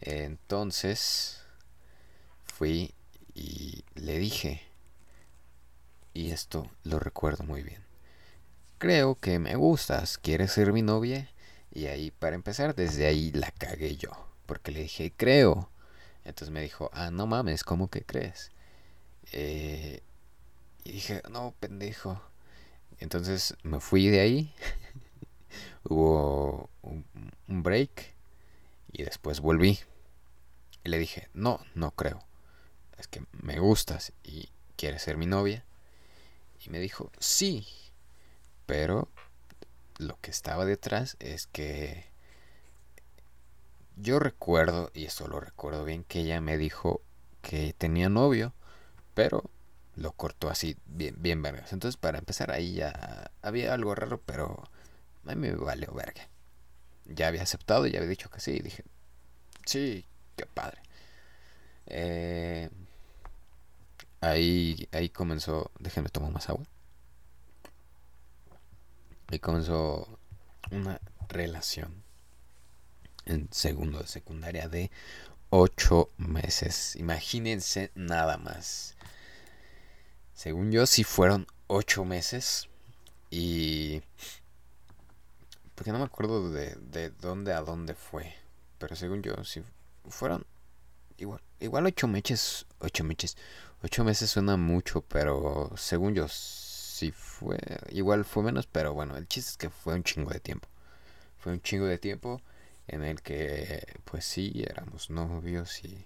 entonces 0.01 1.41
fui 2.45 2.93
y 3.35 3.83
le 3.95 4.17
dije, 4.19 4.61
y 6.13 6.31
esto 6.31 6.69
lo 6.83 6.99
recuerdo 6.99 7.43
muy 7.43 7.63
bien. 7.63 7.81
Creo 8.77 9.15
que 9.15 9.39
me 9.39 9.55
gustas, 9.55 10.17
¿quieres 10.17 10.51
ser 10.53 10.73
mi 10.73 10.81
novia? 10.81 11.29
Y 11.71 11.85
ahí, 11.87 12.11
para 12.11 12.35
empezar, 12.35 12.75
desde 12.75 13.05
ahí 13.07 13.31
la 13.31 13.51
cagué 13.51 13.95
yo, 13.97 14.11
porque 14.45 14.71
le 14.71 14.81
dije, 14.83 15.13
creo. 15.15 15.69
Entonces 16.25 16.51
me 16.51 16.61
dijo, 16.61 16.89
ah, 16.93 17.11
no 17.11 17.27
mames, 17.27 17.63
¿cómo 17.63 17.89
que 17.89 18.03
crees? 18.03 18.51
Eh, 19.31 20.01
y 20.83 20.91
dije, 20.93 21.21
no, 21.29 21.53
pendejo. 21.59 22.21
Entonces 22.99 23.55
me 23.63 23.79
fui 23.79 24.07
de 24.07 24.19
ahí 24.19 24.53
hubo 25.83 26.69
un, 26.81 27.05
break 27.47 28.15
y 28.91 29.03
después 29.03 29.39
volví. 29.39 29.79
Y 30.83 30.89
le 30.89 30.97
dije, 30.97 31.29
no, 31.33 31.59
no 31.75 31.91
creo. 31.91 32.23
Es 32.97 33.07
que 33.07 33.23
me 33.31 33.59
gustas 33.59 34.13
y 34.23 34.49
quieres 34.75 35.03
ser 35.03 35.17
mi 35.17 35.25
novia. 35.25 35.65
Y 36.65 36.69
me 36.69 36.79
dijo, 36.79 37.11
sí. 37.19 37.67
Pero 38.65 39.09
lo 39.97 40.19
que 40.21 40.31
estaba 40.31 40.65
detrás 40.65 41.17
es 41.19 41.47
que 41.47 42.05
yo 43.97 44.19
recuerdo, 44.19 44.91
y 44.93 45.05
esto 45.05 45.27
lo 45.27 45.39
recuerdo 45.39 45.83
bien, 45.83 46.03
que 46.03 46.21
ella 46.21 46.39
me 46.39 46.57
dijo 46.57 47.01
que 47.41 47.73
tenía 47.77 48.09
novio, 48.09 48.53
pero 49.13 49.49
lo 49.95 50.13
cortó 50.13 50.49
así 50.49 50.77
bien, 50.85 51.15
bien 51.19 51.41
vergas. 51.41 51.73
Entonces 51.73 51.97
para 51.97 52.17
empezar 52.17 52.51
ahí 52.51 52.75
ya 52.75 53.31
había 53.41 53.73
algo 53.73 53.93
raro, 53.95 54.21
pero 54.25 54.63
a 55.25 55.35
mí 55.35 55.49
me 55.49 55.55
vale 55.55 55.87
verga. 55.93 56.27
Ya 57.05 57.27
había 57.27 57.43
aceptado, 57.43 57.87
ya 57.87 57.99
había 57.99 58.09
dicho 58.09 58.29
que 58.29 58.39
sí. 58.39 58.51
Y 58.51 58.59
dije, 58.59 58.83
sí, 59.65 60.05
qué 60.35 60.45
padre. 60.45 60.81
Eh, 61.87 62.69
ahí, 64.21 64.87
ahí 64.91 65.09
comenzó. 65.09 65.71
Déjenme 65.79 66.09
tomar 66.09 66.31
más 66.31 66.49
agua. 66.49 66.65
Ahí 69.27 69.39
comenzó 69.39 70.19
una 70.71 70.99
relación 71.27 72.03
en 73.25 73.47
segundo 73.51 73.99
de 73.99 74.07
secundaria 74.07 74.67
de 74.69 74.91
ocho 75.49 76.09
meses. 76.17 76.95
Imagínense 76.95 77.91
nada 77.95 78.37
más. 78.37 78.95
Según 80.33 80.71
yo, 80.71 80.85
sí 80.85 81.03
fueron 81.03 81.47
ocho 81.67 82.05
meses. 82.05 82.69
Y 83.31 84.01
porque 85.79 85.93
no 85.93 85.99
me 85.99 86.03
acuerdo 86.03 86.51
de, 86.51 86.75
de 86.75 87.09
dónde 87.09 87.53
a 87.53 87.61
dónde 87.61 87.95
fue. 87.95 88.35
Pero 88.79 88.97
según 88.97 89.23
yo, 89.23 89.41
si 89.45 89.63
fueron 90.09 90.45
igual, 91.17 91.39
igual 91.61 91.85
ocho 91.85 92.05
meses, 92.05 92.65
ocho 92.79 93.05
meses, 93.05 93.37
ocho 93.81 94.03
meses 94.03 94.29
suena 94.29 94.57
mucho, 94.57 94.99
pero 94.99 95.71
según 95.77 96.15
yo 96.15 96.27
sí 96.27 97.13
fue, 97.13 97.57
igual 97.91 98.25
fue 98.25 98.43
menos, 98.43 98.67
pero 98.67 98.93
bueno, 98.93 99.15
el 99.15 99.25
chiste 99.29 99.51
es 99.51 99.55
que 99.57 99.69
fue 99.69 99.95
un 99.95 100.03
chingo 100.03 100.31
de 100.31 100.41
tiempo. 100.41 100.67
Fue 101.37 101.53
un 101.53 101.61
chingo 101.61 101.85
de 101.85 101.97
tiempo 101.97 102.41
en 102.87 103.05
el 103.05 103.21
que, 103.21 104.01
pues 104.03 104.25
sí, 104.25 104.65
éramos 104.69 105.09
novios 105.09 105.85
y, 105.85 106.05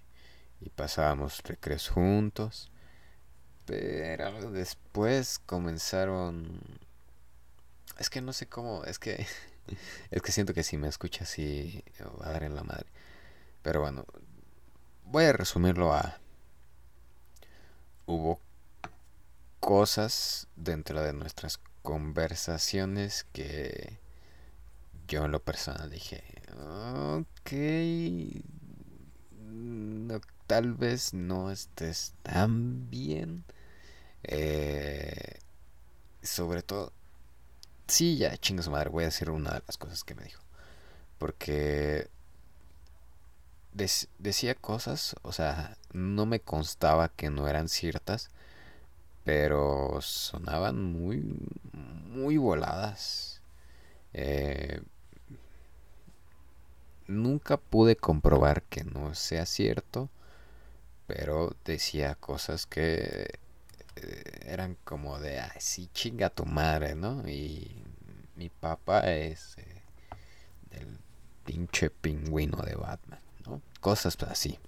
y 0.61 0.69
pasábamos 0.69 1.41
recreos 1.41 1.89
juntos. 1.89 2.69
Pero 3.65 4.51
después 4.51 5.39
comenzaron... 5.39 6.61
Es 7.97 8.11
que 8.11 8.21
no 8.21 8.33
sé 8.33 8.45
cómo, 8.45 8.83
es 8.85 8.99
que 8.99 9.25
es 10.11 10.21
que 10.21 10.31
siento 10.31 10.53
que 10.53 10.63
si 10.63 10.77
me 10.77 10.87
escucha 10.87 11.23
así 11.23 11.83
va 12.21 12.27
a 12.27 12.31
dar 12.33 12.43
en 12.43 12.55
la 12.55 12.63
madre. 12.63 12.87
Pero 13.61 13.81
bueno, 13.81 14.05
voy 15.05 15.25
a 15.25 15.33
resumirlo 15.33 15.93
a... 15.93 16.19
Hubo 18.05 18.39
cosas 19.59 20.47
dentro 20.57 21.01
de 21.01 21.13
nuestras 21.13 21.59
conversaciones 21.81 23.25
que 23.31 23.97
yo 25.07 25.25
en 25.25 25.31
lo 25.31 25.41
personal 25.41 25.89
dije, 25.89 26.23
ok, 26.57 27.51
tal 30.47 30.73
vez 30.73 31.13
no 31.13 31.49
estés 31.49 32.13
tan 32.21 32.89
bien. 32.89 33.43
Eh, 34.23 35.39
sobre 36.21 36.61
todo 36.61 36.93
Sí, 37.93 38.17
ya, 38.17 38.35
chinga 38.37 38.63
su 38.63 38.71
madre, 38.71 38.89
voy 38.89 39.03
a 39.03 39.07
decir 39.07 39.29
una 39.29 39.51
de 39.51 39.61
las 39.67 39.77
cosas 39.77 40.03
que 40.03 40.15
me 40.15 40.23
dijo. 40.23 40.41
Porque 41.19 42.09
decía 44.17 44.55
cosas, 44.55 45.15
o 45.21 45.31
sea, 45.31 45.77
no 45.91 46.25
me 46.25 46.39
constaba 46.39 47.09
que 47.09 47.29
no 47.29 47.47
eran 47.47 47.69
ciertas, 47.69 48.31
pero 49.23 49.99
sonaban 50.01 50.83
muy, 50.83 51.23
muy 52.09 52.37
voladas. 52.37 53.41
Eh, 54.13 54.81
nunca 57.07 57.57
pude 57.57 57.95
comprobar 57.95 58.63
que 58.63 58.83
no 58.83 59.13
sea 59.13 59.45
cierto, 59.45 60.09
pero 61.05 61.55
decía 61.63 62.15
cosas 62.15 62.65
que 62.65 63.39
eran 64.45 64.77
como 64.83 65.19
de, 65.19 65.39
ay, 65.39 65.59
chinga 65.93 66.29
tu 66.29 66.45
madre, 66.45 66.95
¿no? 66.95 67.27
Y 67.27 67.83
mi 68.35 68.49
papá 68.49 69.11
es 69.11 69.57
eh, 69.57 69.81
del 70.71 70.97
pinche 71.45 71.89
pingüino 71.89 72.57
de 72.63 72.75
Batman, 72.75 73.19
¿no? 73.45 73.61
Cosas 73.79 74.17
así. 74.23 74.59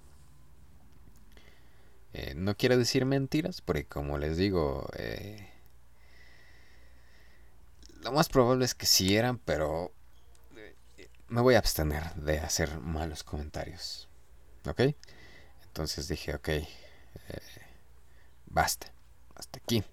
Eh, 2.12 2.34
no 2.34 2.56
quiero 2.56 2.78
decir 2.78 3.04
mentiras, 3.04 3.60
porque 3.60 3.84
como 3.84 4.18
les 4.18 4.36
digo, 4.36 4.88
lo 8.02 8.12
más 8.12 8.28
probable 8.28 8.64
es 8.64 8.74
que 8.74 8.86
sí 8.86 9.16
eran, 9.16 9.38
pero 9.38 9.92
me 11.28 11.40
voy 11.40 11.54
a 11.54 11.58
abstener 11.58 12.14
de 12.14 12.38
hacer 12.38 12.78
malos 12.80 13.24
comentarios. 13.24 14.08
¿Ok? 14.66 14.80
Entonces 15.64 16.08
dije, 16.08 16.34
ok, 16.34 16.48
eh, 16.48 16.66
basta, 18.46 18.92
hasta 19.36 19.58
aquí. 19.58 19.84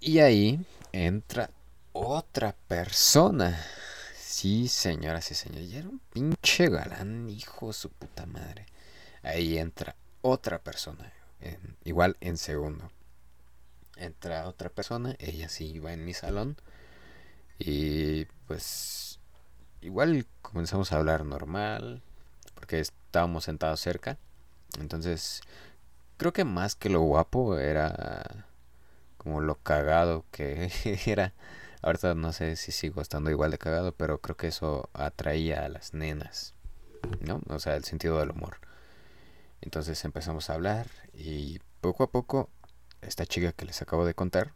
Y 0.00 0.18
ahí 0.18 0.64
entra 0.92 1.50
otra 1.92 2.56
persona. 2.66 3.64
Sí, 4.16 4.66
señora, 4.68 5.20
sí. 5.20 5.34
Y 5.54 5.76
era 5.76 5.88
un 5.88 6.00
pinche 6.12 6.68
galán, 6.68 7.28
hijo 7.28 7.68
de 7.68 7.72
su 7.74 7.90
puta 7.90 8.26
madre. 8.26 8.66
Ahí 9.22 9.58
entra 9.58 9.94
otra 10.22 10.58
persona. 10.58 11.12
igual 11.84 12.16
en 12.20 12.38
segundo. 12.38 12.90
Entra 13.96 14.48
otra 14.48 14.70
persona. 14.70 15.14
Ella 15.18 15.48
sí 15.48 15.66
iba 15.66 15.92
en 15.92 16.04
mi 16.04 16.14
salón. 16.14 16.56
Y 17.58 18.24
pues 18.46 19.20
igual 19.80 20.26
comenzamos 20.40 20.92
a 20.92 20.96
hablar 20.96 21.24
normal. 21.24 22.02
Porque 22.54 22.80
estábamos 22.80 23.44
sentados 23.44 23.80
cerca. 23.80 24.18
Entonces 24.80 25.42
creo 26.22 26.32
que 26.32 26.44
más 26.44 26.76
que 26.76 26.88
lo 26.88 27.00
guapo 27.00 27.58
era 27.58 28.46
como 29.16 29.40
lo 29.40 29.56
cagado 29.56 30.24
que 30.30 30.70
era. 31.06 31.32
Ahorita 31.82 32.14
no 32.14 32.32
sé 32.32 32.54
si 32.54 32.70
sigo 32.70 33.02
estando 33.02 33.28
igual 33.28 33.50
de 33.50 33.58
cagado, 33.58 33.90
pero 33.90 34.20
creo 34.20 34.36
que 34.36 34.46
eso 34.46 34.88
atraía 34.92 35.64
a 35.64 35.68
las 35.68 35.94
nenas, 35.94 36.54
¿no? 37.18 37.40
O 37.48 37.58
sea, 37.58 37.74
el 37.74 37.82
sentido 37.82 38.20
del 38.20 38.30
humor. 38.30 38.58
Entonces 39.62 40.04
empezamos 40.04 40.48
a 40.48 40.54
hablar 40.54 40.86
y 41.12 41.58
poco 41.80 42.04
a 42.04 42.10
poco 42.12 42.50
esta 43.00 43.26
chica 43.26 43.50
que 43.52 43.64
les 43.64 43.82
acabo 43.82 44.06
de 44.06 44.14
contar, 44.14 44.52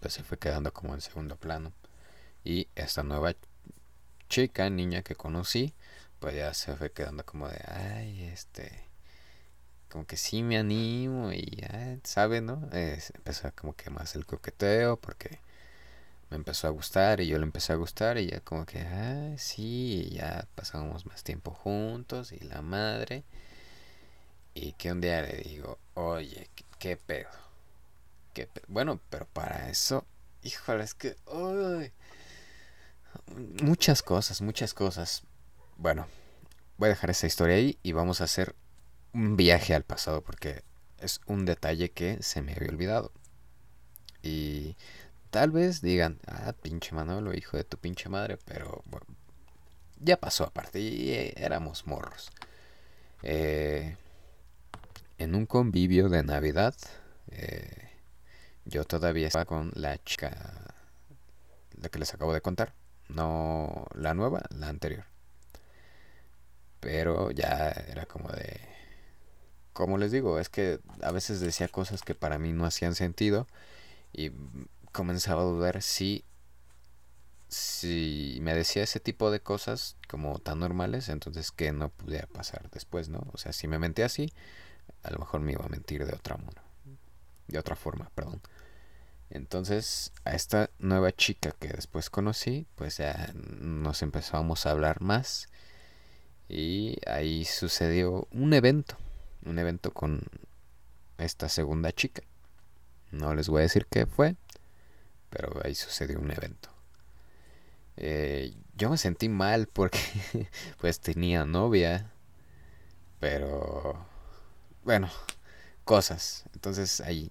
pues 0.00 0.12
se 0.12 0.22
fue 0.22 0.38
quedando 0.38 0.74
como 0.74 0.92
en 0.92 1.00
segundo 1.00 1.36
plano. 1.36 1.72
Y 2.44 2.68
esta 2.74 3.02
nueva 3.02 3.34
chica, 4.28 4.68
niña 4.68 5.00
que 5.00 5.14
conocí, 5.14 5.72
pues 6.20 6.34
ya 6.34 6.52
se 6.52 6.76
fue 6.76 6.92
quedando 6.92 7.24
como 7.24 7.48
de, 7.48 7.58
ay, 7.66 8.24
este, 8.24 8.91
como 9.92 10.06
que 10.06 10.16
sí 10.16 10.42
me 10.42 10.56
animo 10.56 11.32
y 11.32 11.44
ya, 11.60 11.98
¿sabe, 12.02 12.40
no? 12.40 12.66
empezó 12.72 13.52
como 13.54 13.76
que 13.76 13.90
más 13.90 14.16
el 14.16 14.24
coqueteo 14.24 14.96
porque 14.96 15.38
me 16.30 16.36
empezó 16.36 16.66
a 16.66 16.70
gustar 16.70 17.20
y 17.20 17.26
yo 17.26 17.36
le 17.36 17.44
empecé 17.44 17.74
a 17.74 17.76
gustar 17.76 18.16
y 18.16 18.28
ya 18.28 18.40
como 18.40 18.64
que, 18.64 18.80
ah, 18.80 19.34
sí, 19.36 20.08
ya 20.10 20.48
pasábamos 20.54 21.04
más 21.04 21.22
tiempo 21.22 21.50
juntos 21.50 22.32
y 22.32 22.38
la 22.40 22.62
madre. 22.62 23.22
Y 24.54 24.72
que 24.72 24.92
un 24.92 25.02
día 25.02 25.20
le 25.20 25.36
digo, 25.42 25.78
oye, 25.92 26.48
¿qué, 26.78 26.96
pedo? 26.96 27.28
¿Qué 28.32 28.48
Bueno, 28.68 28.98
pero 29.10 29.26
para 29.26 29.68
eso, 29.68 30.06
híjole, 30.42 30.84
es 30.84 30.94
que, 30.94 31.16
muchas 33.62 34.02
cosas, 34.02 34.40
muchas 34.40 34.72
cosas. 34.72 35.24
Bueno, 35.76 36.06
voy 36.78 36.86
a 36.86 36.90
dejar 36.90 37.10
esa 37.10 37.26
historia 37.26 37.56
ahí 37.56 37.78
y 37.82 37.92
vamos 37.92 38.22
a 38.22 38.24
hacer 38.24 38.54
un 39.12 39.36
viaje 39.36 39.74
al 39.74 39.84
pasado 39.84 40.22
porque 40.22 40.62
es 40.98 41.20
un 41.26 41.44
detalle 41.44 41.90
que 41.90 42.22
se 42.22 42.42
me 42.42 42.52
había 42.54 42.68
olvidado. 42.68 43.12
Y 44.22 44.76
tal 45.30 45.50
vez 45.50 45.80
digan, 45.82 46.20
ah, 46.26 46.52
pinche 46.52 46.94
Manolo, 46.94 47.34
hijo 47.34 47.56
de 47.56 47.64
tu 47.64 47.78
pinche 47.78 48.08
madre, 48.08 48.38
pero 48.44 48.82
bueno, 48.86 49.06
ya 50.00 50.16
pasó 50.16 50.44
aparte 50.44 50.80
y 50.80 51.10
eh, 51.10 51.34
éramos 51.36 51.86
morros. 51.86 52.30
Eh, 53.22 53.96
en 55.18 55.34
un 55.34 55.46
convivio 55.46 56.08
de 56.08 56.22
Navidad, 56.22 56.74
eh, 57.30 57.90
yo 58.64 58.84
todavía 58.84 59.28
estaba 59.28 59.44
con 59.44 59.72
la 59.74 59.98
chica, 60.04 60.74
la 61.80 61.88
que 61.88 61.98
les 61.98 62.14
acabo 62.14 62.32
de 62.34 62.40
contar, 62.40 62.74
no 63.08 63.86
la 63.94 64.14
nueva, 64.14 64.42
la 64.50 64.68
anterior. 64.68 65.04
Pero 66.80 67.30
ya 67.30 67.70
era 67.70 68.06
como 68.06 68.28
de 68.30 68.71
como 69.72 69.98
les 69.98 70.12
digo, 70.12 70.38
es 70.38 70.48
que 70.48 70.80
a 71.02 71.12
veces 71.12 71.40
decía 71.40 71.68
cosas 71.68 72.02
que 72.02 72.14
para 72.14 72.38
mí 72.38 72.52
no 72.52 72.66
hacían 72.66 72.94
sentido 72.94 73.46
y 74.12 74.32
comenzaba 74.92 75.42
a 75.42 75.46
dudar 75.46 75.82
si 75.82 76.24
si 77.52 78.38
me 78.40 78.54
decía 78.54 78.82
ese 78.82 78.98
tipo 78.98 79.30
de 79.30 79.40
cosas 79.40 79.96
como 80.08 80.38
tan 80.38 80.60
normales, 80.60 81.10
entonces 81.10 81.50
que 81.52 81.70
no 81.72 81.90
podía 81.90 82.26
pasar 82.26 82.70
después, 82.70 83.10
¿no? 83.10 83.26
O 83.34 83.36
sea, 83.36 83.52
si 83.52 83.68
me 83.68 83.78
mentía 83.78 84.06
así, 84.06 84.32
a 85.02 85.10
lo 85.10 85.18
mejor 85.18 85.40
me 85.42 85.52
iba 85.52 85.64
a 85.64 85.68
mentir 85.68 86.06
de 86.06 86.14
otra 86.14 86.38
modo, 86.38 86.62
de 87.48 87.58
otra 87.58 87.76
forma, 87.76 88.10
perdón. 88.14 88.40
Entonces, 89.28 90.12
a 90.24 90.32
esta 90.34 90.70
nueva 90.78 91.12
chica 91.12 91.52
que 91.58 91.68
después 91.68 92.08
conocí, 92.08 92.66
pues 92.74 92.96
ya 92.98 93.32
nos 93.34 94.02
empezamos 94.02 94.64
a 94.64 94.70
hablar 94.70 95.02
más 95.02 95.48
y 96.48 96.96
ahí 97.06 97.44
sucedió 97.44 98.28
un 98.30 98.54
evento 98.54 98.96
un 99.44 99.58
evento 99.58 99.92
con 99.92 100.22
esta 101.18 101.48
segunda 101.48 101.92
chica. 101.92 102.22
No 103.10 103.34
les 103.34 103.48
voy 103.48 103.60
a 103.60 103.62
decir 103.62 103.86
qué 103.86 104.06
fue, 104.06 104.36
pero 105.30 105.60
ahí 105.64 105.74
sucedió 105.74 106.18
un 106.18 106.30
evento. 106.30 106.70
Eh, 107.96 108.54
yo 108.74 108.90
me 108.90 108.96
sentí 108.96 109.28
mal 109.28 109.66
porque 109.66 109.98
pues 110.80 111.00
tenía 111.00 111.44
novia, 111.44 112.10
pero 113.20 114.06
bueno, 114.84 115.10
cosas. 115.84 116.44
Entonces 116.54 117.00
ahí 117.00 117.30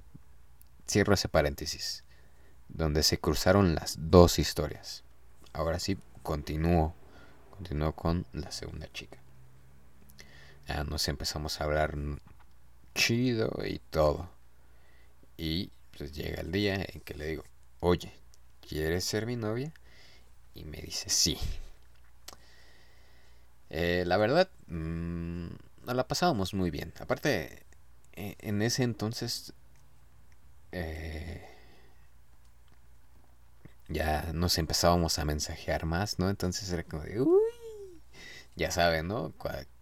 cierro 0.88 1.14
ese 1.14 1.30
paréntesis, 1.30 2.04
donde 2.70 3.04
se 3.04 3.20
cruzaron 3.20 3.76
las 3.76 3.96
dos 3.98 4.40
historias. 4.40 5.04
Ahora 5.54 5.80
sí, 5.80 5.98
continúo, 6.24 6.94
continúo 7.50 7.94
con 7.94 8.26
la 8.34 8.52
segunda 8.52 8.92
chica 8.94 9.21
nos 10.88 11.08
empezamos 11.08 11.60
a 11.60 11.66
hablar 11.66 11.96
chido 12.96 13.52
y 13.66 13.80
todo. 13.90 14.30
Y 15.38 15.72
pues 15.98 16.14
llega 16.14 16.42
el 16.42 16.52
día 16.52 16.76
en 16.76 17.02
que 17.02 17.14
le 17.16 17.26
digo, 17.28 17.44
oye, 17.80 18.14
¿quieres 18.68 19.04
ser 19.06 19.26
mi 19.26 19.36
novia? 19.36 19.72
Y 20.56 20.66
me 20.66 20.78
dice, 20.82 21.10
sí. 21.10 21.38
Eh, 23.70 24.04
la 24.06 24.18
verdad, 24.18 24.50
mm, 24.68 25.48
nos 25.86 25.96
la 25.96 26.08
pasábamos 26.08 26.54
muy 26.54 26.72
bien. 26.72 26.94
Aparte, 27.00 27.64
e, 28.14 28.36
en 28.40 28.62
ese 28.62 28.84
entonces 28.84 29.54
eh, 30.72 31.42
ya 33.88 34.32
nos 34.34 34.58
empezábamos 34.58 35.20
a 35.20 35.26
mensajear 35.26 35.86
más, 35.86 36.20
¿no? 36.20 36.30
Entonces 36.30 36.72
era 36.72 36.84
como 36.84 37.04
de, 37.04 37.22
uy, 37.22 37.42
ya 38.56 38.72
saben, 38.72 39.08
¿no? 39.08 39.34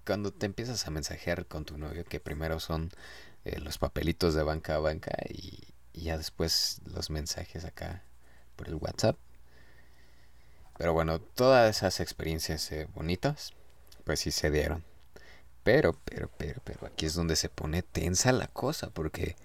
Cuando 0.10 0.34
te 0.34 0.48
empiezas 0.48 0.88
a 0.88 0.90
mensajear 0.90 1.46
con 1.46 1.66
tu 1.66 1.78
novio, 1.78 2.04
que 2.04 2.20
primero 2.20 2.60
son 2.60 2.90
eh, 3.46 3.60
los 3.60 3.78
papelitos 3.78 4.34
de 4.34 4.42
banca 4.42 4.74
a 4.74 4.80
banca 4.80 5.16
y, 5.30 5.68
ya 5.94 6.18
después 6.18 6.82
los 6.84 7.12
mensajes 7.12 7.64
acá 7.64 8.02
por 8.56 8.70
el 8.70 8.74
WhatsApp. 8.74 9.20
Pero 10.80 10.94
bueno, 10.94 11.20
todas 11.20 11.78
esas 11.78 12.00
experiencias 12.00 12.72
eh, 12.72 12.88
bonitas, 12.96 13.54
pues 14.04 14.22
sí 14.22 14.32
se 14.32 14.50
dieron. 14.50 14.84
Pero, 15.64 15.94
pero, 16.06 16.32
pero, 16.40 16.60
pero 16.64 16.88
aquí 16.88 17.06
es 17.06 17.14
donde 17.14 17.36
se 17.36 17.50
pone 17.50 17.84
tensa 17.84 18.32
la 18.32 18.48
cosa, 18.48 18.90
porque 18.90 19.36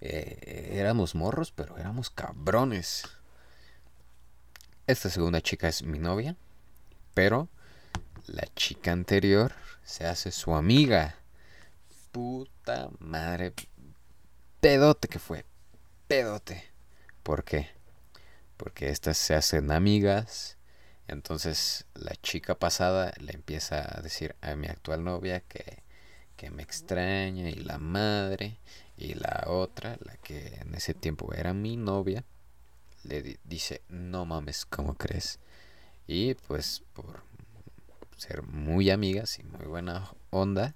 eh, 0.00 0.74
éramos 0.74 1.16
morros, 1.16 1.50
pero 1.50 1.76
éramos 1.76 2.08
cabrones. 2.08 3.02
Esta 4.86 5.10
segunda 5.10 5.40
chica 5.40 5.66
es 5.66 5.82
mi 5.82 5.98
novia, 5.98 6.36
pero 7.14 7.48
la 8.26 8.46
chica 8.54 8.92
anterior 8.92 9.54
se 9.84 10.06
hace 10.06 10.32
su 10.32 10.54
amiga. 10.54 11.16
Puta 12.10 12.90
madre. 12.98 13.52
Pedote 14.60 15.08
que 15.08 15.18
fue. 15.18 15.44
Pedote. 16.08 16.64
¿Por 17.22 17.44
qué? 17.44 17.68
Porque 18.56 18.88
estas 18.88 19.18
se 19.18 19.34
hacen 19.34 19.70
amigas. 19.70 20.56
Entonces 21.06 21.86
la 21.94 22.14
chica 22.16 22.54
pasada 22.54 23.12
le 23.20 23.32
empieza 23.32 23.98
a 23.98 24.00
decir 24.00 24.34
a 24.40 24.56
mi 24.56 24.68
actual 24.68 25.04
novia 25.04 25.40
que, 25.40 25.82
que 26.36 26.50
me 26.50 26.62
extraña 26.62 27.50
y 27.50 27.56
la 27.56 27.78
madre. 27.78 28.58
Y 28.96 29.14
la 29.14 29.44
otra, 29.48 29.98
la 30.00 30.16
que 30.16 30.58
en 30.60 30.74
ese 30.74 30.94
tiempo 30.94 31.34
era 31.34 31.52
mi 31.52 31.76
novia, 31.76 32.24
le 33.02 33.38
dice, 33.44 33.82
no 33.88 34.24
mames, 34.24 34.64
¿cómo 34.64 34.94
crees? 34.94 35.40
Y 36.06 36.34
pues 36.34 36.82
por 36.92 37.22
ser 38.16 38.42
muy 38.42 38.90
amigas 38.90 39.38
y 39.38 39.44
muy 39.44 39.66
buena 39.66 40.10
onda, 40.30 40.74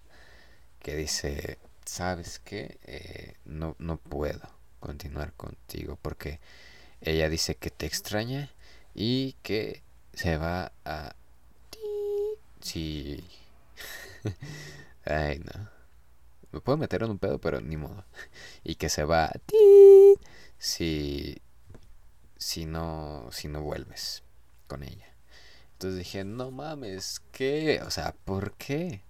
que 0.80 0.96
dice, 0.96 1.58
¿sabes 1.84 2.40
qué? 2.40 2.78
Eh, 2.84 3.34
no, 3.44 3.76
no 3.78 3.96
puedo 3.98 4.48
continuar 4.80 5.32
contigo 5.34 5.98
porque 6.00 6.40
ella 7.00 7.28
dice 7.28 7.56
que 7.56 7.70
te 7.70 7.86
extraña 7.86 8.50
y 8.94 9.34
que 9.42 9.82
se 10.12 10.36
va 10.36 10.72
a... 10.84 11.14
Sí. 12.60 13.24
Ay, 15.04 15.38
no. 15.38 15.70
Me 16.50 16.60
puedo 16.60 16.78
meter 16.78 17.02
en 17.02 17.10
un 17.10 17.18
pedo, 17.18 17.38
pero 17.38 17.60
ni 17.60 17.76
modo. 17.76 18.04
Y 18.64 18.74
que 18.76 18.88
se 18.88 19.04
va 19.04 19.26
a... 19.26 19.32
Si... 20.58 21.40
Si 22.36 22.66
no... 22.66 23.28
Si 23.30 23.48
no 23.48 23.62
vuelves 23.62 24.22
con 24.66 24.82
ella. 24.82 25.07
Entonces 25.78 25.98
dije, 26.00 26.24
no 26.24 26.50
mames, 26.50 27.22
¿qué? 27.30 27.80
O 27.86 27.90
sea, 27.92 28.12
¿por 28.24 28.54
qué? 28.54 29.00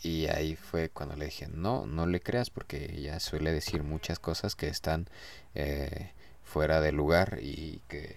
Y 0.00 0.28
ahí 0.28 0.54
fue 0.54 0.90
cuando 0.90 1.16
le 1.16 1.24
dije, 1.24 1.48
no, 1.48 1.86
no 1.86 2.06
le 2.06 2.20
creas 2.20 2.50
porque 2.50 2.94
ella 2.96 3.18
suele 3.18 3.50
decir 3.50 3.82
muchas 3.82 4.20
cosas 4.20 4.54
que 4.54 4.68
están 4.68 5.08
eh, 5.56 6.12
fuera 6.44 6.80
de 6.80 6.92
lugar 6.92 7.40
y 7.42 7.82
que 7.88 8.14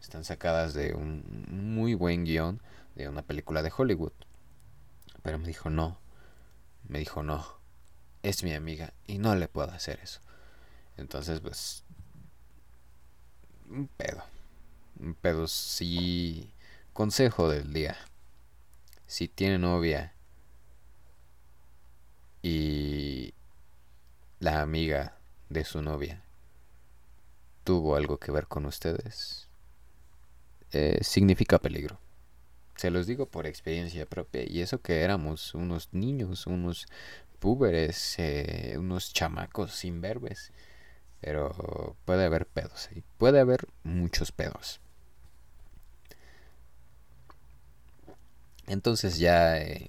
están 0.00 0.24
sacadas 0.24 0.72
de 0.72 0.94
un 0.94 1.44
muy 1.50 1.92
buen 1.92 2.24
guion 2.24 2.62
de 2.94 3.10
una 3.10 3.20
película 3.20 3.62
de 3.62 3.72
Hollywood. 3.76 4.12
Pero 5.22 5.38
me 5.38 5.48
dijo, 5.48 5.68
no, 5.68 5.98
me 6.88 6.98
dijo, 6.98 7.22
no, 7.22 7.46
es 8.22 8.42
mi 8.42 8.54
amiga 8.54 8.94
y 9.06 9.18
no 9.18 9.34
le 9.34 9.48
puedo 9.48 9.70
hacer 9.70 10.00
eso. 10.02 10.20
Entonces, 10.96 11.40
pues, 11.40 11.84
un 13.68 13.86
pedo. 13.86 14.24
Un 14.98 15.12
pedo, 15.12 15.46
sí. 15.46 16.50
Consejo 16.92 17.48
del 17.48 17.72
día. 17.72 17.96
Si 19.06 19.26
tiene 19.26 19.58
novia 19.58 20.12
y 22.42 23.32
la 24.40 24.60
amiga 24.60 25.16
de 25.48 25.64
su 25.64 25.80
novia 25.80 26.22
tuvo 27.64 27.96
algo 27.96 28.18
que 28.18 28.30
ver 28.30 28.46
con 28.46 28.66
ustedes, 28.66 29.48
eh, 30.72 30.98
significa 31.00 31.58
peligro. 31.58 31.98
Se 32.76 32.90
los 32.90 33.06
digo 33.06 33.24
por 33.24 33.46
experiencia 33.46 34.04
propia. 34.04 34.42
Y 34.46 34.60
eso 34.60 34.82
que 34.82 35.00
éramos 35.00 35.54
unos 35.54 35.88
niños, 35.92 36.46
unos 36.46 36.86
púberes, 37.38 38.18
eh, 38.18 38.74
unos 38.78 39.14
chamacos 39.14 39.72
sin 39.72 40.02
verbes. 40.02 40.52
Pero 41.22 41.96
puede 42.04 42.26
haber 42.26 42.44
pedos 42.44 42.90
ahí. 42.90 43.02
Puede 43.16 43.40
haber 43.40 43.66
muchos 43.82 44.30
pedos. 44.30 44.81
Entonces 48.72 49.18
ya... 49.18 49.58
Eh, 49.58 49.86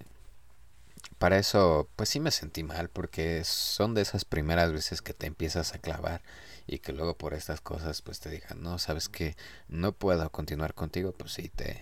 para 1.18 1.38
eso, 1.38 1.88
pues 1.96 2.10
sí 2.10 2.20
me 2.20 2.32
sentí 2.32 2.64
mal, 2.64 2.90
porque 2.90 3.46
son 3.46 3.94
de 3.94 4.02
esas 4.02 4.26
primeras 4.26 4.74
veces 4.74 5.02
que 5.02 5.14
te 5.14 5.26
empiezas 5.26 5.74
a 5.74 5.80
clavar 5.80 6.22
y 6.68 6.80
que 6.80 6.92
luego 6.92 7.18
por 7.18 7.34
estas 7.34 7.62
cosas, 7.62 8.02
pues 8.02 8.20
te 8.20 8.30
digan, 8.30 8.62
no, 8.62 8.78
sabes 8.80 9.08
que 9.08 9.38
no 9.70 9.94
puedo 9.94 10.30
continuar 10.32 10.74
contigo, 10.74 11.14
pues 11.14 11.32
sí 11.32 11.48
te, 11.48 11.82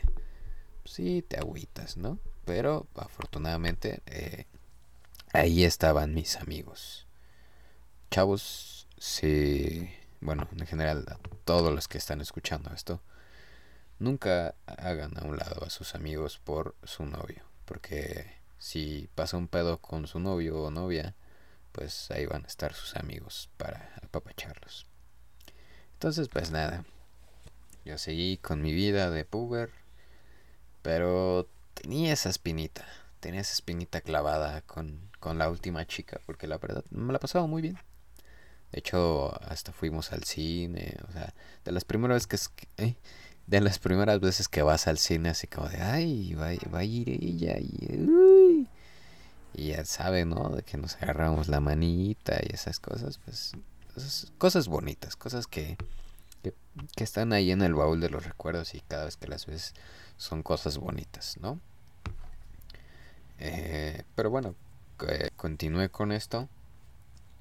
sí 0.85 1.25
te 1.27 1.37
agüitas, 1.37 1.97
¿no? 1.97 2.19
Pero 2.45 2.85
afortunadamente 2.93 4.03
eh, 4.05 4.45
ahí 5.33 5.63
estaban 5.63 6.13
mis 6.13 6.35
amigos. 6.35 7.07
Chavos, 8.11 8.87
sí, 8.99 9.89
bueno, 10.19 10.47
en 10.55 10.67
general 10.67 11.05
a 11.07 11.17
todos 11.45 11.73
los 11.73 11.87
que 11.87 11.97
están 11.97 12.21
escuchando 12.21 12.71
esto, 12.75 13.01
nunca 14.01 14.55
hagan 14.65 15.17
a 15.17 15.23
un 15.23 15.37
lado 15.37 15.63
a 15.63 15.69
sus 15.69 15.93
amigos 15.93 16.39
por 16.39 16.75
su 16.83 17.05
novio, 17.05 17.43
porque 17.65 18.33
si 18.57 19.09
pasa 19.15 19.37
un 19.37 19.47
pedo 19.47 19.77
con 19.77 20.07
su 20.07 20.19
novio 20.19 20.59
o 20.59 20.71
novia, 20.71 21.15
pues 21.71 22.09
ahí 22.11 22.25
van 22.25 22.43
a 22.43 22.47
estar 22.47 22.73
sus 22.73 22.95
amigos 22.95 23.49
para 23.57 23.93
apapacharlos. 24.01 24.87
Entonces, 25.93 26.29
pues 26.29 26.49
nada, 26.49 26.83
yo 27.85 27.97
seguí 27.99 28.37
con 28.37 28.61
mi 28.61 28.73
vida 28.73 29.11
de 29.11 29.23
puber, 29.23 29.69
pero 30.81 31.47
tenía 31.75 32.11
esa 32.11 32.29
espinita, 32.29 32.85
tenía 33.19 33.41
esa 33.41 33.53
espinita 33.53 34.01
clavada 34.01 34.61
con, 34.61 35.11
con 35.19 35.37
la 35.37 35.47
última 35.47 35.85
chica, 35.85 36.19
porque 36.25 36.47
la 36.47 36.57
verdad 36.57 36.83
me 36.89 37.13
la 37.13 37.19
pasaba 37.19 37.45
muy 37.45 37.61
bien. 37.61 37.77
De 38.71 38.79
hecho, 38.79 39.31
hasta 39.43 39.73
fuimos 39.73 40.11
al 40.11 40.23
cine, 40.23 40.97
o 41.07 41.11
sea, 41.11 41.33
de 41.63 41.71
las 41.71 41.85
primeras 41.85 42.27
veces 42.27 42.49
que... 42.49 42.67
Eh, 42.77 42.95
de 43.47 43.62
las 43.62 43.80
primeras 43.80 44.19
veces 44.19 44.47
que 44.47 44.62
vas 44.62 44.88
al 44.88 44.97
cine 44.97 45.30
así 45.30 45.47
como 45.47 45.67
de, 45.67 45.82
ay, 45.82 46.34
va, 46.34 46.49
va 46.73 46.80
a 46.80 46.84
ir 46.84 47.10
ella 47.10 47.58
y, 47.60 48.67
ya 49.54 49.84
sabe, 49.86 50.25
¿no? 50.25 50.49
De 50.49 50.63
que 50.63 50.77
nos 50.77 50.95
agarramos 50.95 51.47
la 51.47 51.60
manita 51.60 52.39
y 52.41 52.54
esas 52.54 52.80
cosas, 52.80 53.19
pues, 53.25 53.54
cosas 54.38 54.67
bonitas, 54.67 55.15
cosas 55.15 55.47
que, 55.47 55.77
que, 56.95 57.04
están 57.04 57.34
ahí 57.34 57.51
en 57.51 57.62
el 57.62 57.73
baúl 57.75 57.99
de 57.99 58.10
los 58.10 58.25
recuerdos 58.25 58.73
y 58.73 58.82
cada 58.82 59.06
vez 59.06 59.17
que 59.17 59.27
las 59.27 59.45
ves 59.45 59.73
son 60.17 60.41
cosas 60.43 60.77
bonitas, 60.77 61.38
¿no? 61.41 61.60
Eh, 63.39 64.04
pero 64.15 64.30
bueno, 64.30 64.56
continué 65.36 65.89
con 65.89 66.12
esto 66.12 66.47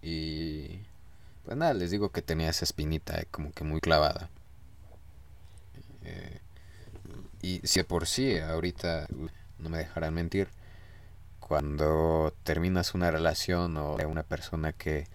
y 0.03 0.81
pues 1.45 1.57
nada, 1.57 1.75
les 1.75 1.91
digo 1.91 2.11
que 2.11 2.23
tenía 2.23 2.49
esa 2.49 2.65
espinita 2.65 3.25
como 3.31 3.53
que 3.53 3.65
muy 3.65 3.81
clavada. 3.81 4.31
Eh, 6.11 6.41
y 7.43 7.61
si 7.67 7.83
por 7.83 8.07
sí, 8.07 8.39
ahorita 8.39 9.07
no 9.59 9.71
me 9.71 9.79
dejarán 9.79 10.15
mentir, 10.15 10.49
cuando 11.41 12.35
terminas 12.45 12.95
una 12.95 13.11
relación 13.11 13.77
o 13.77 13.97
una 13.97 14.23
persona 14.23 14.73
que 14.73 15.07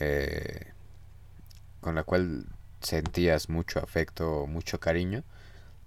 eh, 0.00 0.72
con 1.80 1.94
la 1.94 2.04
cual 2.04 2.46
sentías 2.80 3.48
mucho 3.48 3.78
afecto 3.80 4.42
o 4.42 4.46
mucho 4.46 4.80
cariño, 4.80 5.24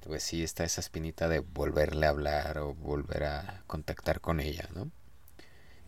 pues 0.02 0.24
sí 0.24 0.44
está 0.44 0.64
esa 0.64 0.82
espinita 0.82 1.28
de 1.28 1.40
volverle 1.40 2.06
a 2.06 2.10
hablar 2.10 2.60
o 2.60 2.76
volver 2.76 3.24
a 3.26 3.64
contactar 3.68 4.22
con 4.22 4.40
ella, 4.40 4.70
¿no? 4.76 4.92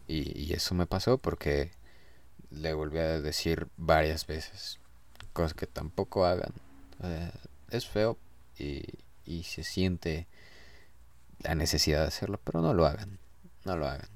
Y, 0.08 0.54
eso 0.54 0.74
me 0.76 0.88
pasó 0.88 1.18
porque 1.18 1.72
le 2.50 2.74
volví 2.74 3.00
a 3.00 3.20
decir 3.20 3.68
varias 3.78 4.26
veces 4.26 4.80
cosas 5.34 5.54
que 5.54 5.68
tampoco 5.68 6.26
hagan. 6.26 6.54
Eh, 7.04 7.32
es 7.72 7.88
feo 7.88 8.18
y, 8.60 8.84
y 9.26 9.44
se 9.44 9.64
siente 9.64 10.28
la 11.40 11.56
necesidad 11.56 12.02
de 12.02 12.08
hacerlo, 12.08 12.40
pero 12.44 12.62
no 12.62 12.74
lo 12.74 12.86
hagan, 12.86 13.20
no 13.66 13.78
lo 13.78 13.88
hagan. 13.88 14.10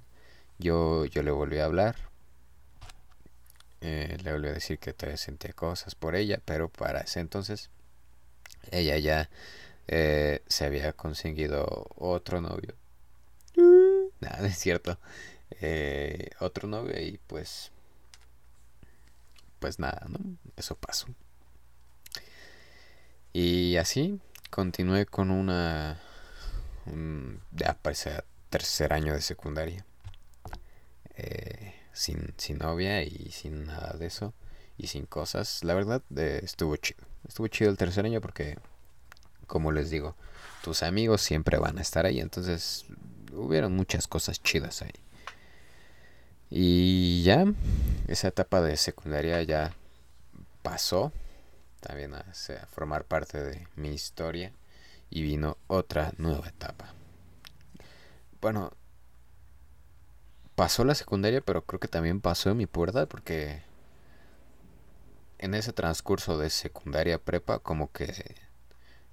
Yo, 0.59 1.05
yo 1.05 1.23
le 1.23 1.31
volví 1.31 1.59
a 1.59 1.65
hablar, 1.65 1.95
eh, 3.81 4.17
le 4.23 4.31
volví 4.31 4.47
a 4.47 4.53
decir 4.53 4.79
que 4.79 4.93
todavía 4.93 5.17
sentía 5.17 5.53
cosas 5.53 5.95
por 5.95 6.15
ella, 6.15 6.39
pero 6.45 6.69
para 6.69 7.01
ese 7.01 7.19
entonces 7.19 7.69
ella 8.71 8.97
ya 8.97 9.29
eh, 9.87 10.43
se 10.47 10.65
había 10.65 10.93
conseguido 10.93 11.87
otro 11.95 12.41
novio. 12.41 12.75
Nada, 14.19 14.47
es 14.47 14.57
cierto. 14.57 14.99
Eh, 15.61 16.29
otro 16.39 16.67
novio 16.67 16.99
y 16.99 17.19
pues... 17.27 17.71
Pues 19.59 19.77
nada, 19.77 20.07
¿no? 20.09 20.17
Eso 20.57 20.75
pasó. 20.75 21.05
Y 23.31 23.77
así 23.77 24.19
continué 24.51 25.07
con 25.07 25.31
una... 25.31 25.99
ya 27.51 27.73
parece 27.81 28.23
tercer 28.51 28.93
año 28.93 29.13
de 29.13 29.21
secundaria. 29.21 29.83
sin, 31.93 32.33
sin 32.37 32.59
novia 32.59 33.01
y 33.01 33.31
sin 33.31 33.65
nada 33.65 33.97
de 33.97 34.05
eso. 34.05 34.33
Y 34.77 34.87
sin 34.87 35.07
cosas. 35.07 35.63
La 35.63 35.73
verdad, 35.73 36.03
estuvo 36.15 36.75
chido. 36.75 37.03
Estuvo 37.27 37.47
chido 37.47 37.71
el 37.71 37.77
tercer 37.77 38.05
año 38.05 38.21
porque 38.21 38.57
como 39.51 39.73
les 39.73 39.89
digo, 39.89 40.15
tus 40.63 40.81
amigos 40.81 41.21
siempre 41.21 41.57
van 41.57 41.77
a 41.77 41.81
estar 41.81 42.05
ahí. 42.05 42.21
Entonces, 42.21 42.85
hubieron 43.33 43.75
muchas 43.75 44.07
cosas 44.07 44.41
chidas 44.41 44.81
ahí. 44.81 44.93
Y 46.49 47.23
ya, 47.23 47.45
esa 48.07 48.29
etapa 48.29 48.61
de 48.61 48.77
secundaria 48.77 49.43
ya 49.43 49.73
pasó. 50.61 51.11
También 51.81 52.13
a, 52.15 52.23
formar 52.69 53.05
parte 53.05 53.43
de 53.43 53.67
mi 53.75 53.89
historia. 53.89 54.53
Y 55.09 55.23
vino 55.23 55.57
otra 55.67 56.13
nueva 56.17 56.47
etapa. 56.47 56.93
Bueno, 58.39 58.71
pasó 60.55 60.85
la 60.85 60.95
secundaria, 60.95 61.41
pero 61.41 61.65
creo 61.65 61.81
que 61.81 61.89
también 61.89 62.21
pasó 62.21 62.55
mi 62.55 62.65
puerta 62.65 63.05
porque 63.07 63.61
en 65.37 65.53
ese 65.53 65.73
transcurso 65.73 66.37
de 66.37 66.49
secundaria 66.49 67.17
prepa 67.17 67.59
como 67.59 67.91
que 67.91 68.35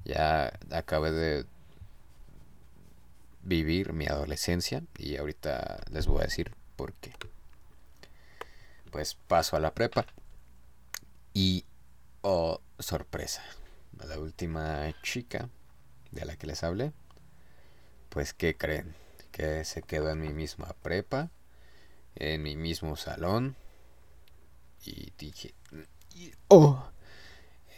ya 0.04 0.52
acabé 0.70 1.10
de 1.10 1.46
vivir 3.42 3.92
mi 3.92 4.06
adolescencia 4.06 4.82
y 4.98 5.16
ahorita 5.16 5.80
les 5.90 6.06
voy 6.06 6.20
a 6.20 6.24
decir 6.24 6.52
por 6.76 6.92
qué. 6.94 7.12
Pues 8.90 9.14
paso 9.14 9.56
a 9.56 9.60
la 9.60 9.74
prepa 9.74 10.06
y 11.34 11.64
oh 12.22 12.60
sorpresa, 12.78 13.42
la 14.06 14.18
última 14.18 14.92
chica 15.02 15.48
de 16.10 16.24
la 16.24 16.36
que 16.36 16.46
les 16.46 16.62
hablé, 16.62 16.92
pues 18.08 18.32
¿qué 18.34 18.56
creen? 18.56 18.94
Que 19.32 19.64
se 19.64 19.82
quedó 19.82 20.10
en 20.10 20.20
mi 20.20 20.30
misma 20.30 20.74
prepa, 20.82 21.30
en 22.14 22.42
mi 22.42 22.56
mismo 22.56 22.96
salón 22.96 23.56
y 24.84 25.12
dije, 25.18 25.54
oh, 26.48 26.90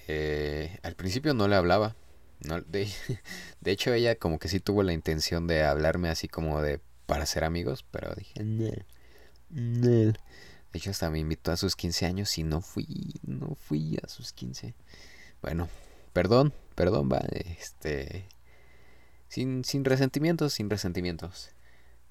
eh, 0.08 0.78
al 0.82 0.94
principio 0.94 1.34
no 1.34 1.48
le 1.48 1.56
hablaba 1.56 1.96
no, 2.40 2.60
de, 2.62 2.88
de, 3.60 3.70
hecho, 3.70 3.92
ella 3.92 4.16
como 4.16 4.38
que 4.38 4.48
sí 4.48 4.60
tuvo 4.60 4.82
la 4.82 4.92
intención 4.92 5.46
de 5.46 5.64
hablarme 5.64 6.08
así 6.08 6.28
como 6.28 6.62
de 6.62 6.80
para 7.06 7.26
ser 7.26 7.44
amigos, 7.44 7.84
pero 7.90 8.14
dije, 8.14 8.42
no, 9.50 10.12
De 10.72 10.78
hecho, 10.78 10.90
hasta 10.90 11.10
me 11.10 11.18
invitó 11.18 11.50
a 11.52 11.56
sus 11.56 11.74
15 11.74 12.06
años 12.06 12.38
y 12.38 12.44
no 12.44 12.60
fui, 12.60 13.14
no 13.22 13.56
fui 13.56 13.98
a 14.02 14.08
sus 14.08 14.32
15. 14.32 14.74
Bueno, 15.42 15.68
perdón, 16.12 16.52
perdón, 16.74 17.08
va, 17.12 17.18
este... 17.30 18.28
sin, 19.28 19.64
sin 19.64 19.84
resentimientos, 19.84 20.52
sin 20.52 20.70
resentimientos. 20.70 21.50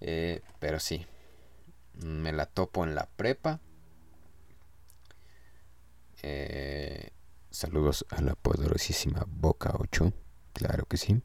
Eh, 0.01 0.41
pero 0.59 0.79
sí, 0.79 1.05
me 1.93 2.31
la 2.31 2.45
topo 2.45 2.83
en 2.83 2.95
la 2.95 3.05
prepa. 3.05 3.59
Eh, 6.21 7.11
saludos 7.49 8.05
a 8.09 8.21
la 8.21 8.35
poderosísima 8.35 9.25
Boca 9.27 9.73
8, 9.77 10.11
claro 10.53 10.85
que 10.85 10.97
sí. 10.97 11.21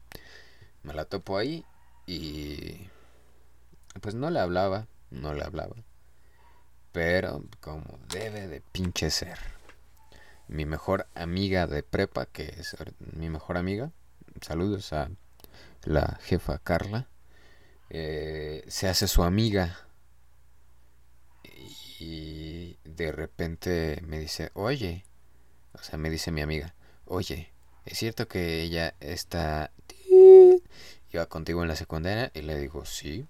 Me 0.83 0.93
la 0.93 1.05
topo 1.05 1.37
ahí 1.37 1.65
y 2.05 2.87
pues 4.01 4.15
no 4.15 4.29
le 4.29 4.39
hablaba, 4.39 4.87
no 5.11 5.33
le 5.33 5.43
hablaba. 5.43 5.75
Pero 6.95 7.43
como 7.59 7.99
debe 8.07 8.47
de 8.47 8.61
pinche 8.61 9.11
ser. 9.11 9.37
Mi 10.47 10.65
mejor 10.65 11.07
amiga 11.13 11.67
de 11.67 11.83
prepa, 11.83 12.25
que 12.25 12.43
es 12.57 12.73
mi 12.99 13.29
mejor 13.29 13.57
amiga, 13.57 13.91
saludos 14.39 14.93
a 14.93 15.09
la 15.83 16.17
jefa 16.21 16.57
Carla, 16.59 17.09
eh, 17.89 18.63
se 18.69 18.87
hace 18.87 19.09
su 19.09 19.23
amiga 19.23 19.77
y 21.99 22.77
de 22.85 23.11
repente 23.11 24.01
me 24.07 24.17
dice, 24.17 24.51
oye, 24.53 25.03
o 25.73 25.79
sea, 25.79 25.99
me 25.99 26.09
dice 26.09 26.31
mi 26.31 26.39
amiga, 26.39 26.75
oye, 27.03 27.51
¿es 27.83 27.97
cierto 27.97 28.29
que 28.29 28.61
ella 28.61 28.95
está... 29.01 29.69
iba 31.11 31.25
contigo 31.25 31.61
en 31.61 31.67
la 31.67 31.75
secundaria? 31.75 32.31
Y 32.33 32.43
le 32.43 32.57
digo, 32.57 32.85
sí. 32.85 33.27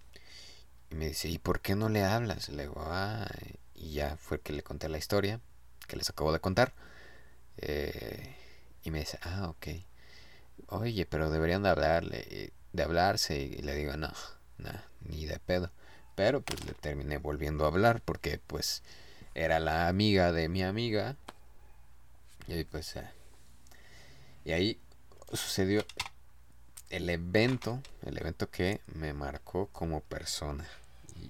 Me 0.95 1.07
dice, 1.09 1.27
¿y 1.27 1.39
por 1.39 1.59
qué 1.59 1.75
no 1.75 1.89
le 1.89 2.05
hablas? 2.05 2.47
Le 2.47 2.63
digo, 2.63 2.81
ah, 2.87 3.27
y 3.73 3.91
ya 3.91 4.15
fue 4.15 4.39
que 4.39 4.53
le 4.53 4.63
conté 4.63 4.87
la 4.87 4.97
historia 4.97 5.41
que 5.87 5.97
les 5.97 6.09
acabo 6.09 6.31
de 6.31 6.39
contar. 6.39 6.73
Eh, 7.57 8.33
y 8.83 8.91
me 8.91 8.99
dice, 8.99 9.19
ah, 9.23 9.49
ok. 9.49 9.67
Oye, 10.67 11.05
pero 11.05 11.29
deberían 11.29 11.63
de 11.63 11.69
hablarle, 11.69 12.53
de 12.71 12.83
hablarse. 12.83 13.37
Y 13.37 13.61
le 13.61 13.75
digo, 13.75 13.97
no, 13.97 14.11
no, 14.57 14.71
ni 15.01 15.25
de 15.25 15.37
pedo. 15.39 15.69
Pero 16.15 16.41
pues 16.41 16.63
le 16.65 16.73
terminé 16.73 17.17
volviendo 17.17 17.65
a 17.65 17.67
hablar 17.67 18.01
porque 18.01 18.39
pues 18.39 18.81
era 19.33 19.59
la 19.59 19.89
amiga 19.89 20.31
de 20.31 20.47
mi 20.47 20.63
amiga. 20.63 21.17
Y 22.47 22.63
pues... 22.63 22.95
Eh, 22.95 23.09
y 24.45 24.53
ahí 24.53 24.79
sucedió 25.33 25.85
el 26.89 27.09
evento, 27.09 27.81
el 28.03 28.17
evento 28.17 28.49
que 28.49 28.79
me 28.93 29.13
marcó 29.13 29.67
como 29.73 29.99
persona. 29.99 30.65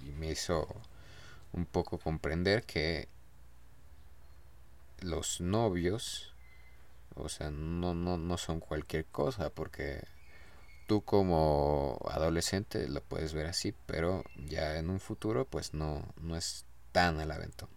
Y 0.04 0.12
me 0.12 0.30
hizo 0.30 0.66
un 1.52 1.66
poco 1.66 1.98
comprender 1.98 2.64
que 2.64 3.08
los 5.00 5.40
novios, 5.40 6.34
o 7.14 7.28
sea, 7.28 7.50
no, 7.50 7.94
no, 7.94 8.18
no 8.18 8.38
son 8.38 8.60
cualquier 8.60 9.04
cosa, 9.06 9.50
porque 9.50 10.02
tú 10.86 11.02
como 11.02 11.98
adolescente 12.10 12.88
lo 12.88 13.02
puedes 13.02 13.34
ver 13.34 13.46
así, 13.46 13.74
pero 13.86 14.24
ya 14.46 14.78
en 14.78 14.90
un 14.90 15.00
futuro 15.00 15.44
pues 15.44 15.74
no, 15.74 16.06
no 16.20 16.36
es 16.36 16.64
tan 16.92 17.20
al 17.20 17.30
evento. 17.30 17.68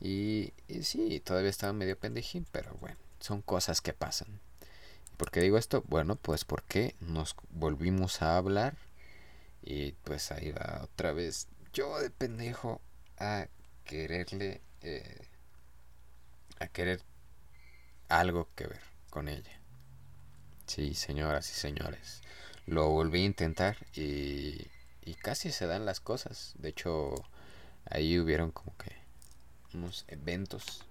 Y, 0.00 0.54
y 0.66 0.82
sí, 0.84 1.20
todavía 1.20 1.50
estaba 1.50 1.72
medio 1.72 1.98
pendejín, 1.98 2.46
pero 2.50 2.74
bueno, 2.80 2.96
son 3.18 3.42
cosas 3.42 3.80
que 3.80 3.92
pasan. 3.92 4.40
¿Por 5.16 5.30
qué 5.30 5.40
digo 5.40 5.58
esto? 5.58 5.84
Bueno, 5.88 6.16
pues 6.16 6.46
porque 6.46 6.94
nos 7.00 7.36
volvimos 7.50 8.22
a 8.22 8.38
hablar 8.38 8.78
y 9.62 9.92
pues 9.92 10.32
ahí 10.32 10.52
va 10.52 10.80
otra 10.82 11.12
vez 11.12 11.48
yo 11.72 11.98
de 12.00 12.10
pendejo 12.10 12.80
a 13.18 13.46
quererle, 13.84 14.60
eh, 14.82 15.28
a 16.58 16.66
querer 16.68 17.02
algo 18.08 18.48
que 18.54 18.66
ver 18.66 18.82
con 19.10 19.28
ella. 19.28 19.60
Sí, 20.66 20.94
señoras 20.94 21.50
y 21.50 21.54
señores. 21.54 22.22
Lo 22.66 22.88
volví 22.88 23.22
a 23.22 23.26
intentar 23.26 23.76
y, 23.94 24.68
y 25.02 25.14
casi 25.14 25.52
se 25.52 25.66
dan 25.66 25.84
las 25.84 26.00
cosas. 26.00 26.54
De 26.58 26.68
hecho, 26.70 27.14
ahí 27.84 28.18
hubieron 28.18 28.50
como 28.50 28.76
que 28.76 28.92
unos 29.74 30.04
eventos. 30.08 30.84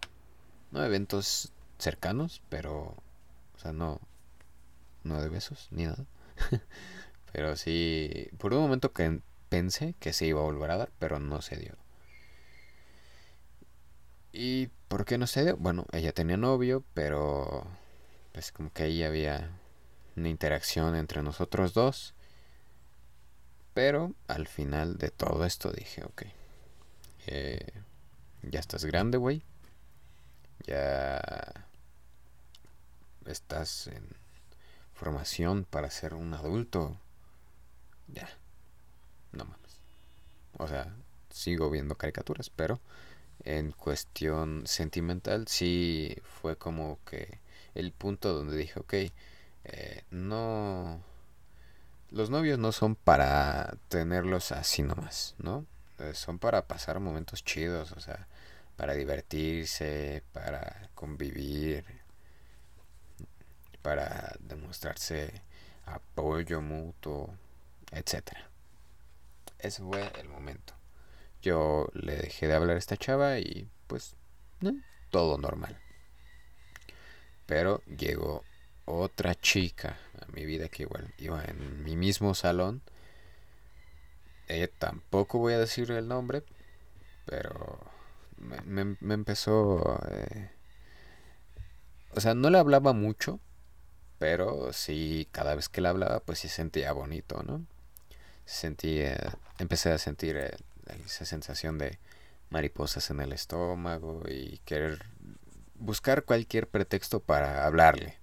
No 0.72 0.84
eventos 0.84 1.52
cercanos, 1.78 2.42
pero... 2.50 2.96
O 3.56 3.60
sea, 3.60 3.74
no... 3.74 4.00
No 5.04 5.22
de 5.22 5.30
besos, 5.30 5.68
ni 5.72 5.86
nada. 5.86 6.06
pero 7.32 7.56
sí... 7.56 8.30
Por 8.38 8.54
un 8.54 8.62
momento 8.62 8.92
pensé 9.50 9.96
que 10.00 10.14
se 10.14 10.26
iba 10.26 10.40
a 10.42 10.44
volver 10.44 10.72
a 10.72 10.78
dar, 10.78 10.92
pero 11.00 11.20
no 11.20 11.42
se 11.42 11.58
dio. 11.58 11.76
¿Y 14.32 14.68
por 14.88 15.06
qué 15.06 15.18
no 15.18 15.28
se 15.28 15.44
dio? 15.44 15.58
Bueno, 15.58 15.86
ella 15.92 16.12
tenía 16.14 16.38
novio, 16.38 16.84
pero... 16.94 17.68
Pues 18.32 18.52
como 18.52 18.72
que 18.72 18.84
ahí 18.84 19.04
había 19.04 19.50
una 20.16 20.30
interacción 20.30 20.96
entre 20.96 21.24
nosotros 21.24 21.74
dos. 21.74 22.14
Pero 23.74 24.14
al 24.28 24.48
final 24.48 24.98
de 24.98 25.10
todo 25.10 25.46
esto 25.46 25.72
dije, 25.72 26.04
ok, 26.04 26.24
eh, 27.28 27.72
ya 28.42 28.60
estás 28.60 28.86
grande, 28.86 29.18
güey. 29.18 29.44
Ya 30.66 31.22
estás 33.26 33.88
en 33.88 34.08
formación 34.94 35.66
para 35.66 35.90
ser 35.90 36.14
un 36.14 36.34
adulto. 36.34 36.98
Ya, 38.14 38.30
no 39.32 39.46
mames. 39.46 39.80
O 40.58 40.68
sea, 40.68 40.94
sigo 41.30 41.70
viendo 41.70 41.96
caricaturas, 41.96 42.50
pero 42.50 42.80
en 43.44 43.72
cuestión 43.72 44.66
sentimental 44.68 45.48
sí 45.48 46.18
fue 46.42 46.58
como 46.58 47.00
que 47.06 47.40
el 47.76 47.92
punto 47.92 48.34
donde 48.34 48.58
dije, 48.58 48.80
ok, 48.80 48.94
eh, 49.66 50.04
no... 50.12 51.02
Los 52.12 52.30
novios 52.32 52.58
no 52.58 52.72
son 52.72 52.96
para 52.96 53.78
tenerlos 53.88 54.52
así 54.52 54.82
nomás, 54.82 55.36
¿no? 55.38 55.66
Eh, 56.00 56.14
son 56.16 56.40
para 56.40 56.68
pasar 56.68 57.00
momentos 57.00 57.44
chidos, 57.44 57.92
o 57.92 58.00
sea, 58.00 58.28
para 58.78 58.94
divertirse, 58.96 60.24
para 60.34 60.90
convivir, 60.96 61.86
para 63.82 64.36
demostrarse 64.40 65.42
apoyo 65.86 66.62
mutuo, 66.62 67.34
etcétera. 67.92 68.50
Ese 69.60 69.84
fue 69.84 70.12
el 70.20 70.30
momento. 70.30 70.74
Yo 71.42 71.90
le 71.94 72.16
dejé 72.16 72.48
de 72.48 72.56
hablar 72.56 72.76
a 72.76 72.80
esta 72.80 72.98
chava 72.98 73.40
y 73.40 73.70
pues 73.88 74.16
todo 75.10 75.38
normal. 75.38 75.78
Pero 77.46 77.82
llegó 77.86 78.44
otra 78.86 79.36
chica 79.36 79.98
a 80.22 80.32
mi 80.32 80.46
vida 80.46 80.70
que 80.70 80.84
igual 80.84 81.14
iba 81.18 81.44
en 81.44 81.84
mi 81.84 81.96
mismo 81.96 82.34
salón. 82.34 82.82
Ella 84.48 84.70
tampoco 84.80 85.40
voy 85.40 85.54
a 85.54 85.60
decir 85.60 85.92
el 85.92 86.08
nombre, 86.08 86.44
pero 87.26 87.80
me, 88.38 89.14
empezó... 89.14 90.00
Eh, 90.10 90.50
o 92.16 92.22
sea, 92.22 92.34
no 92.34 92.50
le 92.50 92.58
hablaba 92.58 92.94
mucho, 92.94 93.40
pero 94.18 94.74
sí, 94.74 95.28
cada 95.32 95.56
vez 95.56 95.70
que 95.70 95.82
le 95.82 95.90
hablaba, 95.90 96.20
pues 96.22 96.40
sí 96.40 96.48
sentía 96.48 96.92
bonito, 96.92 97.44
¿no? 97.44 97.66
Sentía, 98.50 99.38
empecé 99.60 99.92
a 99.92 100.00
sentir 100.00 100.36
eh, 100.36 100.58
esa 101.06 101.24
sensación 101.24 101.78
de 101.78 102.00
mariposas 102.50 103.12
en 103.12 103.20
el 103.20 103.32
estómago 103.32 104.24
y 104.28 104.58
querer 104.66 105.06
buscar 105.76 106.24
cualquier 106.24 106.68
pretexto 106.68 107.20
para 107.20 107.68
hablarle. 107.68 108.18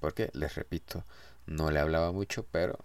Porque, 0.00 0.28
les 0.32 0.56
repito, 0.56 1.04
no 1.46 1.70
le 1.70 1.78
hablaba 1.78 2.10
mucho, 2.10 2.44
pero 2.50 2.84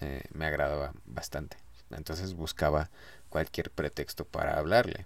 eh, 0.00 0.22
me 0.32 0.46
agradaba 0.46 0.92
bastante. 1.04 1.56
Entonces 1.90 2.34
buscaba 2.34 2.88
cualquier 3.28 3.72
pretexto 3.72 4.24
para 4.24 4.58
hablarle. 4.58 5.04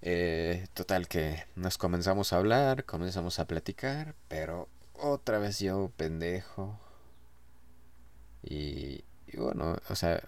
Eh, 0.00 0.66
total 0.72 1.08
que 1.08 1.44
nos 1.56 1.76
comenzamos 1.76 2.32
a 2.32 2.38
hablar, 2.38 2.86
comenzamos 2.86 3.38
a 3.38 3.46
platicar, 3.46 4.14
pero 4.28 4.66
otra 4.94 5.38
vez 5.38 5.58
yo 5.58 5.92
pendejo. 5.94 6.80
Y, 8.42 9.04
y 9.26 9.36
bueno, 9.36 9.76
o 9.88 9.94
sea, 9.94 10.22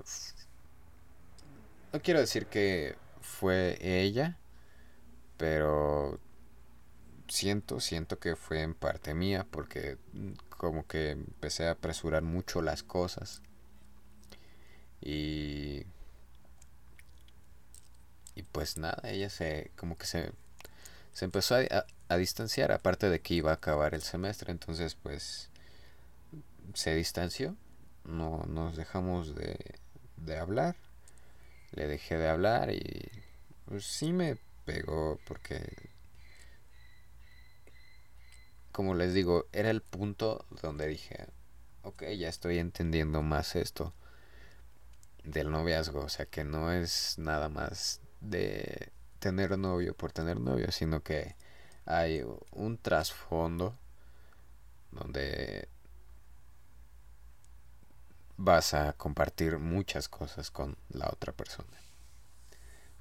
no 1.92 2.00
quiero 2.00 2.20
decir 2.20 2.46
que 2.46 2.96
fue 3.20 3.78
ella, 3.80 4.38
pero 5.36 6.18
siento, 7.28 7.80
siento 7.80 8.18
que 8.18 8.36
fue 8.36 8.62
en 8.62 8.74
parte 8.74 9.14
mía 9.14 9.46
porque 9.50 9.98
como 10.50 10.86
que 10.86 11.10
empecé 11.10 11.66
a 11.66 11.72
apresurar 11.72 12.22
mucho 12.22 12.62
las 12.62 12.82
cosas. 12.82 13.42
Y 15.00 15.84
y 18.34 18.42
pues 18.42 18.76
nada, 18.78 19.00
ella 19.08 19.30
se 19.30 19.70
como 19.76 19.96
que 19.96 20.06
se 20.06 20.32
se 21.12 21.24
empezó 21.24 21.54
a, 21.56 21.86
a, 22.08 22.16
distanciar, 22.16 22.72
aparte 22.72 23.08
de 23.08 23.20
que 23.20 23.34
iba 23.34 23.52
a 23.52 23.54
acabar 23.54 23.94
el 23.94 24.02
semestre, 24.02 24.50
entonces 24.50 24.96
pues 24.96 25.48
se 26.74 26.94
distanció, 26.94 27.56
no 28.04 28.44
nos 28.46 28.76
dejamos 28.76 29.34
de, 29.34 29.58
de 30.16 30.38
hablar, 30.38 30.76
le 31.72 31.86
dejé 31.86 32.18
de 32.18 32.28
hablar 32.28 32.70
y 32.70 33.10
pues 33.66 33.86
sí 33.86 34.12
me 34.12 34.36
pegó 34.64 35.18
porque 35.26 35.60
como 38.74 38.94
les 38.94 39.14
digo, 39.14 39.46
era 39.52 39.70
el 39.70 39.82
punto 39.82 40.46
donde 40.60 40.88
dije, 40.88 41.28
ok, 41.84 42.02
ya 42.18 42.28
estoy 42.28 42.58
entendiendo 42.58 43.22
más 43.22 43.54
esto 43.54 43.94
del 45.22 45.52
noviazgo, 45.52 46.00
o 46.00 46.08
sea 46.08 46.26
que 46.26 46.42
no 46.42 46.72
es 46.72 47.14
nada 47.16 47.48
más 47.48 48.00
de 48.20 48.90
tener 49.20 49.56
novio 49.56 49.94
por 49.94 50.10
tener 50.10 50.40
novio, 50.40 50.72
sino 50.72 51.04
que 51.04 51.36
hay 51.86 52.24
un 52.50 52.76
trasfondo 52.78 53.78
donde 54.90 55.68
vas 58.36 58.74
a 58.74 58.92
compartir 58.94 59.58
muchas 59.58 60.08
cosas 60.08 60.50
con 60.50 60.76
la 60.90 61.08
otra 61.08 61.32
persona. 61.32 61.68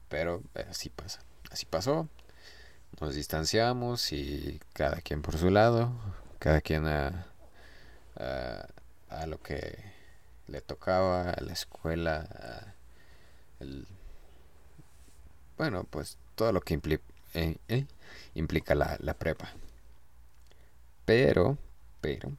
Pero 0.09 0.43
así 0.69 0.89
pasa. 0.89 1.21
Así 1.51 1.65
pasó. 1.65 2.07
Nos 2.99 3.15
distanciamos 3.15 4.11
y 4.11 4.59
cada 4.73 5.01
quien 5.01 5.21
por 5.21 5.37
su 5.37 5.49
lado. 5.49 5.91
Cada 6.39 6.61
quien 6.61 6.85
a, 6.85 7.25
a, 9.09 9.25
lo 9.27 9.41
que 9.41 9.77
le 10.47 10.61
tocaba, 10.61 11.31
a 11.31 11.41
la 11.41 11.53
escuela, 11.53 12.75
el, 13.59 13.87
bueno, 15.57 15.85
pues 15.85 16.17
todo 16.35 16.51
lo 16.51 16.61
que 16.61 16.79
eh, 17.33 17.57
eh, 17.67 17.85
implica 18.33 18.75
la, 18.75 18.97
la 18.99 19.13
prepa. 19.13 19.49
Pero, 21.05 21.57
pero, 22.01 22.31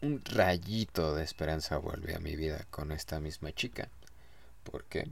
un 0.00 0.22
rayito 0.24 1.14
de 1.14 1.24
esperanza 1.24 1.78
vuelve 1.78 2.14
a 2.14 2.20
mi 2.20 2.36
vida 2.36 2.66
con 2.70 2.92
esta 2.92 3.20
misma 3.20 3.52
chica. 3.52 3.88
¿Por 4.64 4.84
qué? 4.84 5.08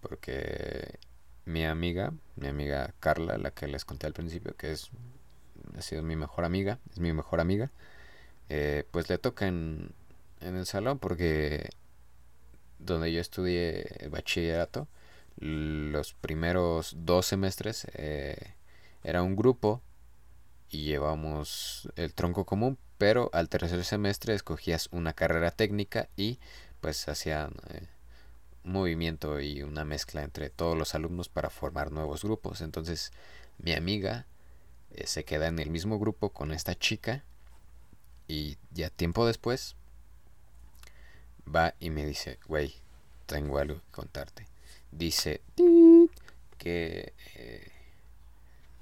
Porque 0.00 0.98
mi 1.44 1.64
amiga, 1.64 2.12
mi 2.36 2.48
amiga 2.48 2.94
Carla, 3.00 3.38
la 3.38 3.50
que 3.50 3.66
les 3.66 3.84
conté 3.84 4.06
al 4.06 4.12
principio, 4.12 4.56
que 4.56 4.72
es 4.72 4.90
ha 5.76 5.82
sido 5.82 6.02
mi 6.02 6.16
mejor 6.16 6.44
amiga, 6.44 6.78
es 6.90 6.98
mi 6.98 7.12
mejor 7.12 7.40
amiga, 7.40 7.70
eh, 8.48 8.84
pues 8.90 9.08
le 9.08 9.18
toca 9.18 9.46
en, 9.46 9.92
el 10.40 10.66
salón 10.66 10.98
porque 10.98 11.70
donde 12.78 13.12
yo 13.12 13.20
estudié 13.20 14.08
bachillerato, 14.10 14.88
los 15.36 16.14
primeros 16.14 16.94
dos 16.98 17.26
semestres 17.26 17.86
eh, 17.94 18.54
era 19.04 19.22
un 19.22 19.36
grupo 19.36 19.82
y 20.70 20.84
llevamos 20.84 21.88
el 21.96 22.14
tronco 22.14 22.44
común, 22.44 22.78
pero 23.00 23.30
al 23.32 23.48
tercer 23.48 23.82
semestre 23.82 24.34
escogías 24.34 24.90
una 24.92 25.14
carrera 25.14 25.52
técnica 25.52 26.10
y 26.18 26.38
pues 26.82 27.08
hacían 27.08 27.54
eh, 27.70 27.86
movimiento 28.62 29.40
y 29.40 29.62
una 29.62 29.86
mezcla 29.86 30.22
entre 30.22 30.50
todos 30.50 30.76
los 30.76 30.94
alumnos 30.94 31.30
para 31.30 31.48
formar 31.48 31.92
nuevos 31.92 32.22
grupos. 32.24 32.60
Entonces 32.60 33.10
mi 33.56 33.72
amiga 33.72 34.26
eh, 34.90 35.06
se 35.06 35.24
queda 35.24 35.46
en 35.46 35.58
el 35.60 35.70
mismo 35.70 35.98
grupo 35.98 36.28
con 36.28 36.52
esta 36.52 36.74
chica 36.78 37.24
y 38.28 38.58
ya 38.70 38.90
tiempo 38.90 39.26
después 39.26 39.76
va 41.48 41.72
y 41.80 41.88
me 41.88 42.04
dice, 42.04 42.38
güey, 42.48 42.74
tengo 43.24 43.56
algo 43.56 43.76
que 43.76 43.92
contarte. 43.92 44.46
Dice 44.92 45.40
que, 46.58 47.14
eh, 47.34 47.72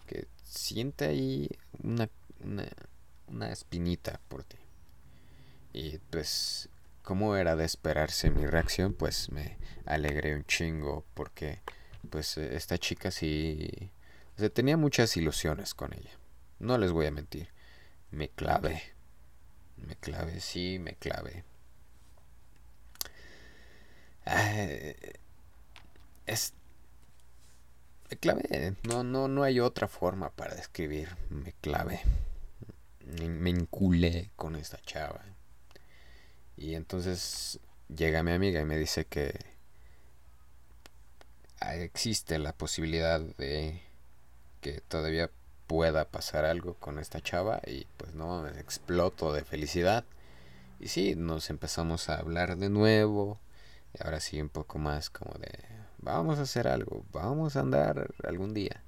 que 0.08 0.26
siente 0.42 1.04
ahí 1.04 1.48
una, 1.84 2.08
una 3.30 3.50
espinita 3.52 4.20
por 4.28 4.44
ti. 4.44 4.58
Y 5.72 5.98
pues 6.10 6.68
como 7.02 7.36
era 7.36 7.56
de 7.56 7.64
esperarse 7.64 8.30
mi 8.30 8.46
reacción, 8.46 8.94
pues 8.94 9.30
me 9.30 9.56
alegré 9.86 10.34
un 10.34 10.44
chingo 10.44 11.04
porque 11.14 11.60
pues 12.10 12.36
esta 12.38 12.78
chica 12.78 13.10
sí 13.10 13.90
o 14.38 14.40
sea, 14.40 14.50
tenía 14.50 14.76
muchas 14.76 15.16
ilusiones 15.16 15.74
con 15.74 15.92
ella. 15.92 16.12
No 16.60 16.78
les 16.78 16.92
voy 16.92 17.06
a 17.06 17.10
mentir. 17.10 17.48
Me 18.12 18.28
clavé. 18.28 18.80
Me 19.76 19.96
clavé, 19.96 20.38
sí, 20.38 20.78
me 20.78 20.94
clavé. 20.94 21.42
es 26.26 26.52
me 28.08 28.16
clavé. 28.16 28.76
No, 28.84 29.02
no, 29.02 29.26
no 29.26 29.42
hay 29.42 29.58
otra 29.58 29.88
forma 29.88 30.30
para 30.30 30.54
describir. 30.54 31.16
Me 31.30 31.52
clavé. 31.54 32.02
Me 33.52 34.30
con 34.36 34.56
esta 34.56 34.78
chava. 34.82 35.22
Y 36.56 36.74
entonces 36.74 37.60
llega 37.94 38.22
mi 38.22 38.32
amiga 38.32 38.60
y 38.60 38.64
me 38.64 38.76
dice 38.76 39.04
que 39.04 39.38
existe 41.60 42.38
la 42.38 42.52
posibilidad 42.52 43.20
de 43.20 43.82
que 44.60 44.80
todavía 44.80 45.30
pueda 45.66 46.06
pasar 46.06 46.44
algo 46.44 46.74
con 46.74 46.98
esta 46.98 47.20
chava 47.20 47.60
y 47.66 47.86
pues 47.96 48.14
no 48.14 48.42
me 48.42 48.50
exploto 48.60 49.32
de 49.32 49.44
felicidad. 49.44 50.04
Y 50.80 50.88
sí, 50.88 51.14
nos 51.16 51.50
empezamos 51.50 52.08
a 52.08 52.18
hablar 52.18 52.56
de 52.56 52.70
nuevo. 52.70 53.38
Y 53.94 54.04
ahora 54.04 54.20
sí 54.20 54.40
un 54.40 54.48
poco 54.48 54.78
más 54.78 55.10
como 55.10 55.34
de 55.38 55.50
vamos 55.98 56.38
a 56.38 56.42
hacer 56.42 56.68
algo, 56.68 57.04
vamos 57.12 57.56
a 57.56 57.60
andar 57.60 58.08
algún 58.24 58.54
día. 58.54 58.82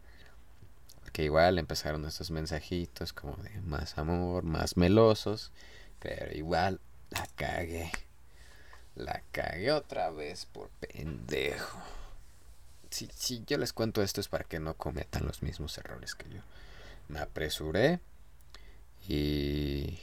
Que 1.13 1.25
igual 1.25 1.59
empezaron 1.59 2.05
estos 2.05 2.31
mensajitos 2.31 3.13
como 3.13 3.37
de 3.37 3.61
más 3.63 3.99
amor, 3.99 4.45
más 4.45 4.77
melosos, 4.77 5.53
pero 5.99 6.33
igual 6.37 6.81
la 7.11 7.27
cagué. 7.37 7.91
La 8.95 9.23
cagué 9.33 9.73
otra 9.73 10.11
vez 10.11 10.47
por 10.47 10.71
pendejo. 10.71 11.81
Si, 12.91 13.09
si 13.15 13.45
yo 13.47 13.59
les 13.59 13.73
cuento 13.73 14.03
esto 14.03 14.21
es 14.21 14.29
para 14.29 14.45
que 14.45 14.61
no 14.61 14.75
cometan 14.75 15.27
los 15.27 15.43
mismos 15.43 15.77
errores 15.79 16.15
que 16.15 16.29
yo. 16.29 16.41
Me 17.09 17.21
apresuré 17.21 18.01
y, 19.09 19.99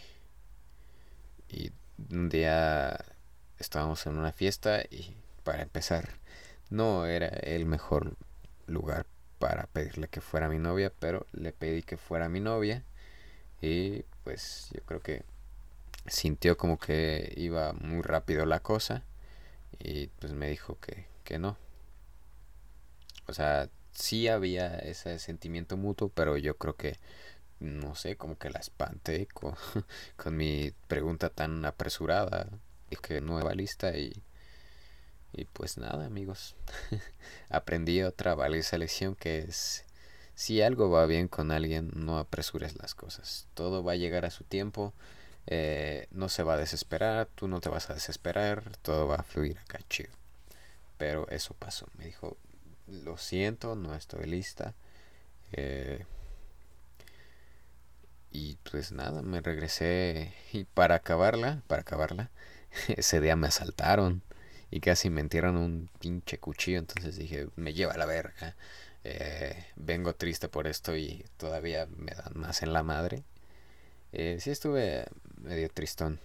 y 1.50 1.72
un 2.12 2.30
día 2.30 2.98
estábamos 3.60 4.06
en 4.06 4.18
una 4.18 4.32
fiesta 4.32 4.82
y 4.90 5.16
para 5.44 5.64
empezar 5.64 6.10
no 6.70 7.06
era 7.06 7.28
el 7.28 7.66
mejor 7.66 8.16
lugar 8.68 9.06
para 9.40 9.68
pedirle 9.68 10.08
que 10.08 10.22
fuera 10.22 10.50
mi 10.50 10.60
novia, 10.60 10.92
pero 11.00 11.26
le 11.34 11.54
pedí 11.54 11.84
que 11.84 11.98
fuera 11.98 12.30
mi 12.30 12.40
novia 12.40 12.84
y 13.62 14.04
pues 14.24 14.70
yo 14.74 14.82
creo 14.84 15.02
que 15.02 15.24
sintió 16.08 16.58
como 16.58 16.80
que 16.80 17.34
iba 17.38 17.74
muy 17.74 18.02
rápido 18.02 18.46
la 18.46 18.62
cosa 18.62 19.04
y 19.80 20.08
pues 20.08 20.34
me 20.34 20.50
dijo 20.50 20.80
que, 20.80 21.06
que 21.24 21.40
no. 21.40 21.58
O 23.28 23.34
sea, 23.34 23.70
sí 23.94 24.28
había 24.28 24.78
ese 24.80 25.20
sentimiento 25.20 25.78
mutuo, 25.78 26.10
pero 26.10 26.38
yo 26.38 26.58
creo 26.58 26.76
que, 26.76 26.98
no 27.60 27.96
sé, 27.96 28.18
como 28.18 28.38
que 28.38 28.50
la 28.50 28.60
espanté 28.60 29.28
con, 29.28 29.56
con 30.18 30.38
mi 30.38 30.74
pregunta 30.88 31.30
tan 31.30 31.66
apresurada 31.66 32.48
y 32.90 32.96
que 32.98 33.22
no 33.22 33.40
iba 33.40 33.54
lista 33.54 33.98
y, 33.98 34.14
y 35.38 35.46
pues 35.46 35.78
nada 35.78 36.06
amigos, 36.06 36.56
aprendí 37.50 38.04
otra 38.04 38.36
valiosa 38.36 38.78
lección 38.78 39.16
que 39.16 39.40
es 39.40 39.86
si 40.36 40.62
algo 40.62 40.90
va 40.90 41.06
bien 41.06 41.28
con 41.28 41.52
alguien, 41.52 41.92
no 41.96 42.20
apresures 42.20 42.76
las 42.78 42.94
cosas. 42.94 43.48
Todo 43.56 43.84
va 43.84 43.94
a 43.94 43.96
llegar 43.96 44.26
a 44.26 44.30
su 44.30 44.44
tiempo 44.44 44.94
eh, 45.48 46.08
no 46.12 46.28
se 46.30 46.44
va 46.44 46.56
a 46.56 46.58
desesperar, 46.58 47.28
tú 47.36 47.48
no 47.48 47.62
te 47.62 47.70
vas 47.70 47.90
a 47.90 47.94
desesperar, 47.94 48.78
todo 48.82 49.08
va 49.08 49.16
a 49.16 49.24
fluir 49.24 49.58
acá 49.60 49.80
chido. 49.90 50.12
Pero 50.98 51.28
eso 51.30 51.54
pasó, 51.56 51.88
me 51.98 52.06
dijo, 52.06 52.38
lo 52.88 53.18
siento, 53.18 53.76
no 53.76 53.96
estoy 53.96 54.26
lista. 54.28 54.76
Eh, 55.54 56.06
y 58.32 58.58
pues 58.70 58.92
nada, 58.92 59.22
me 59.22 59.42
regresé 59.42 60.34
y 60.54 60.66
para 60.66 60.96
acabarla, 60.96 61.64
para 61.68 61.82
acabarla, 61.82 62.30
ese 62.90 63.22
día 63.22 63.36
me 63.38 63.48
asaltaron 63.48 64.22
y 64.72 64.80
casi 64.80 65.10
me 65.10 65.22
entierran 65.22 65.58
un 65.58 65.90
pinche 66.00 66.40
cuchillo, 66.40 66.80
entonces 66.80 67.16
dije, 67.16 67.48
me 67.56 67.74
lleva 67.74 67.94
a 67.94 67.98
la 67.98 68.06
verga. 68.06 68.56
Eh, 69.04 69.66
vengo 69.76 70.16
triste 70.16 70.50
por 70.50 70.68
esto 70.68 70.96
y 70.98 71.26
todavía 71.38 71.88
me 71.96 72.12
dan 72.14 72.34
más 72.36 72.62
en 72.64 72.74
la 72.74 72.84
madre. 72.84 73.24
Eh, 74.12 74.38
sí 74.42 74.52
estuve 74.52 75.06
medio 75.42 75.70
tristón. 75.70 76.20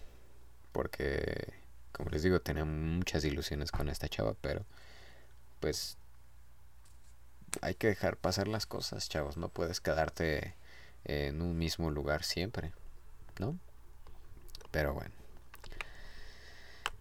Porque, 0.73 1.53
como 1.93 2.11
les 2.11 2.23
digo, 2.23 2.41
tenía 2.41 2.65
muchas 2.65 3.25
ilusiones 3.25 3.71
con 3.71 3.89
esta 3.89 4.09
chava, 4.09 4.35
pero 4.41 4.65
pues 5.61 5.97
hay 7.61 7.75
que 7.75 7.89
dejar 7.89 8.17
pasar 8.17 8.49
las 8.49 8.67
cosas, 8.67 9.09
chavos. 9.09 9.37
No 9.37 9.49
puedes 9.49 9.81
quedarte 9.81 10.55
en 11.05 11.43
un 11.43 11.59
mismo 11.59 11.91
lugar 11.91 12.25
siempre, 12.25 12.73
¿no? 13.39 13.59
Pero 14.71 14.95
bueno. 14.95 15.15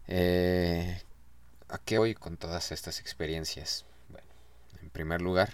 Eh, 0.08 1.02
¿A 1.72 1.80
qué 1.80 1.98
voy 1.98 2.14
con 2.14 2.38
todas 2.38 2.72
estas 2.72 3.00
experiencias? 3.00 3.86
Bueno, 4.10 4.28
en 4.82 4.90
primer 4.92 5.22
lugar, 5.22 5.50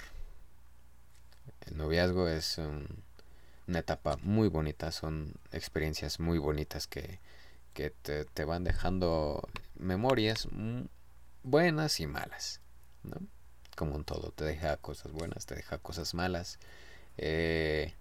el 1.68 1.78
noviazgo 1.78 2.28
es 2.28 2.58
un 2.58 3.08
una 3.68 3.80
etapa 3.80 4.18
muy 4.24 4.48
bonita, 4.48 4.92
son 4.92 5.34
experiencias 5.52 6.20
muy 6.20 6.38
bonitas 6.38 6.88
que, 6.88 7.20
que 7.74 7.90
te, 7.90 8.46
van 8.46 8.64
dejando 8.64 9.48
memorias 9.78 10.48
buenas 11.44 12.00
y 12.00 12.08
malas, 12.08 12.62
¿no? 13.04 13.18
Como 13.76 13.96
en 13.96 14.06
todo, 14.06 14.32
te 14.32 14.46
deja 14.46 14.78
cosas 14.78 15.12
buenas, 15.12 15.46
te 15.46 15.56
deja 15.56 15.78
cosas 15.78 16.14
malas. 16.14 16.58
Eh, 17.18 17.94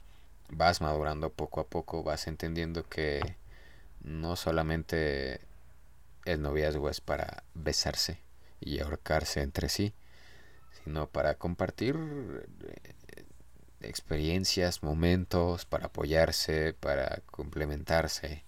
vas 0.48 0.80
madurando 0.80 1.30
poco 1.30 1.60
a 1.60 1.66
poco, 1.66 2.02
vas 2.02 2.28
entendiendo 2.28 2.88
que 2.88 3.36
no 4.02 4.36
solamente 4.36 5.40
el 6.26 6.42
noviazgo 6.42 6.90
es 6.90 7.00
para 7.00 7.44
besarse 7.54 8.20
y 8.60 8.80
ahorcarse 8.80 9.40
entre 9.42 9.68
sí, 9.68 9.94
sino 10.84 11.08
para 11.08 11.36
compartir 11.36 11.96
eh, 11.96 12.94
experiencias, 13.80 14.82
momentos, 14.82 15.64
para 15.64 15.86
apoyarse, 15.86 16.74
para 16.74 17.22
complementarse, 17.26 18.44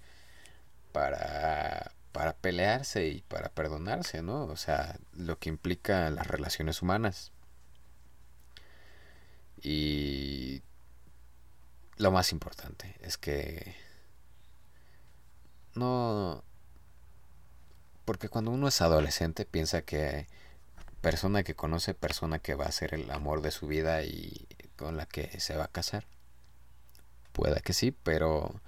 para, 0.93 1.93
para 2.13 2.37
pelearse 2.37 3.09
y 3.09 3.23
para 3.23 3.49
perdonarse, 3.51 4.23
¿no? 4.23 4.45
O 4.45 4.57
sea, 4.57 4.99
lo 5.13 5.39
que 5.39 5.49
implica 5.49 6.11
las 6.11 6.27
relaciones 6.27 6.83
humanas. 6.83 7.33
Y 9.63 10.63
lo 11.97 12.13
más 12.13 12.33
importante 12.33 12.97
es 13.01 13.19
que 13.19 13.75
no... 15.75 16.45
Porque 18.09 18.31
cuando 18.31 18.53
uno 18.53 18.69
es 18.69 18.81
adolescente 18.81 19.45
piensa 19.45 19.83
que 19.83 20.29
persona 21.03 21.43
que 21.43 21.55
conoce, 21.55 21.93
persona 21.93 22.39
que 22.39 22.55
va 22.55 22.65
a 22.65 22.73
ser 22.73 22.95
el 22.95 23.11
amor 23.11 23.43
de 23.43 23.51
su 23.51 23.67
vida 23.67 24.03
y 24.03 24.47
con 24.79 24.97
la 24.97 25.05
que 25.05 25.39
se 25.41 25.59
va 25.59 25.65
a 25.65 25.69
casar. 25.69 26.07
Pueda 27.35 27.61
que 27.61 27.75
sí, 27.75 27.91
pero 27.91 28.63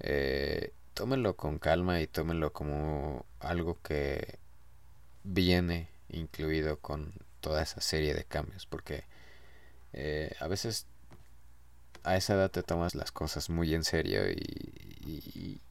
eh, 0.00 0.74
tómenlo 0.92 1.36
con 1.36 1.58
calma 1.58 2.02
y 2.02 2.06
tómenlo 2.06 2.52
como 2.52 3.24
algo 3.40 3.78
que 3.82 4.38
viene 5.24 5.88
incluido 6.10 6.78
con 6.78 7.14
toda 7.40 7.62
esa 7.62 7.80
serie 7.80 8.12
de 8.12 8.24
cambios, 8.24 8.66
porque 8.66 9.04
eh, 9.94 10.36
a 10.38 10.48
veces 10.48 10.84
a 12.04 12.14
esa 12.14 12.34
edad 12.34 12.50
te 12.50 12.62
tomas 12.62 12.94
las 12.94 13.10
cosas 13.10 13.48
muy 13.48 13.72
en 13.74 13.84
serio 13.84 14.30
y, 14.30 15.62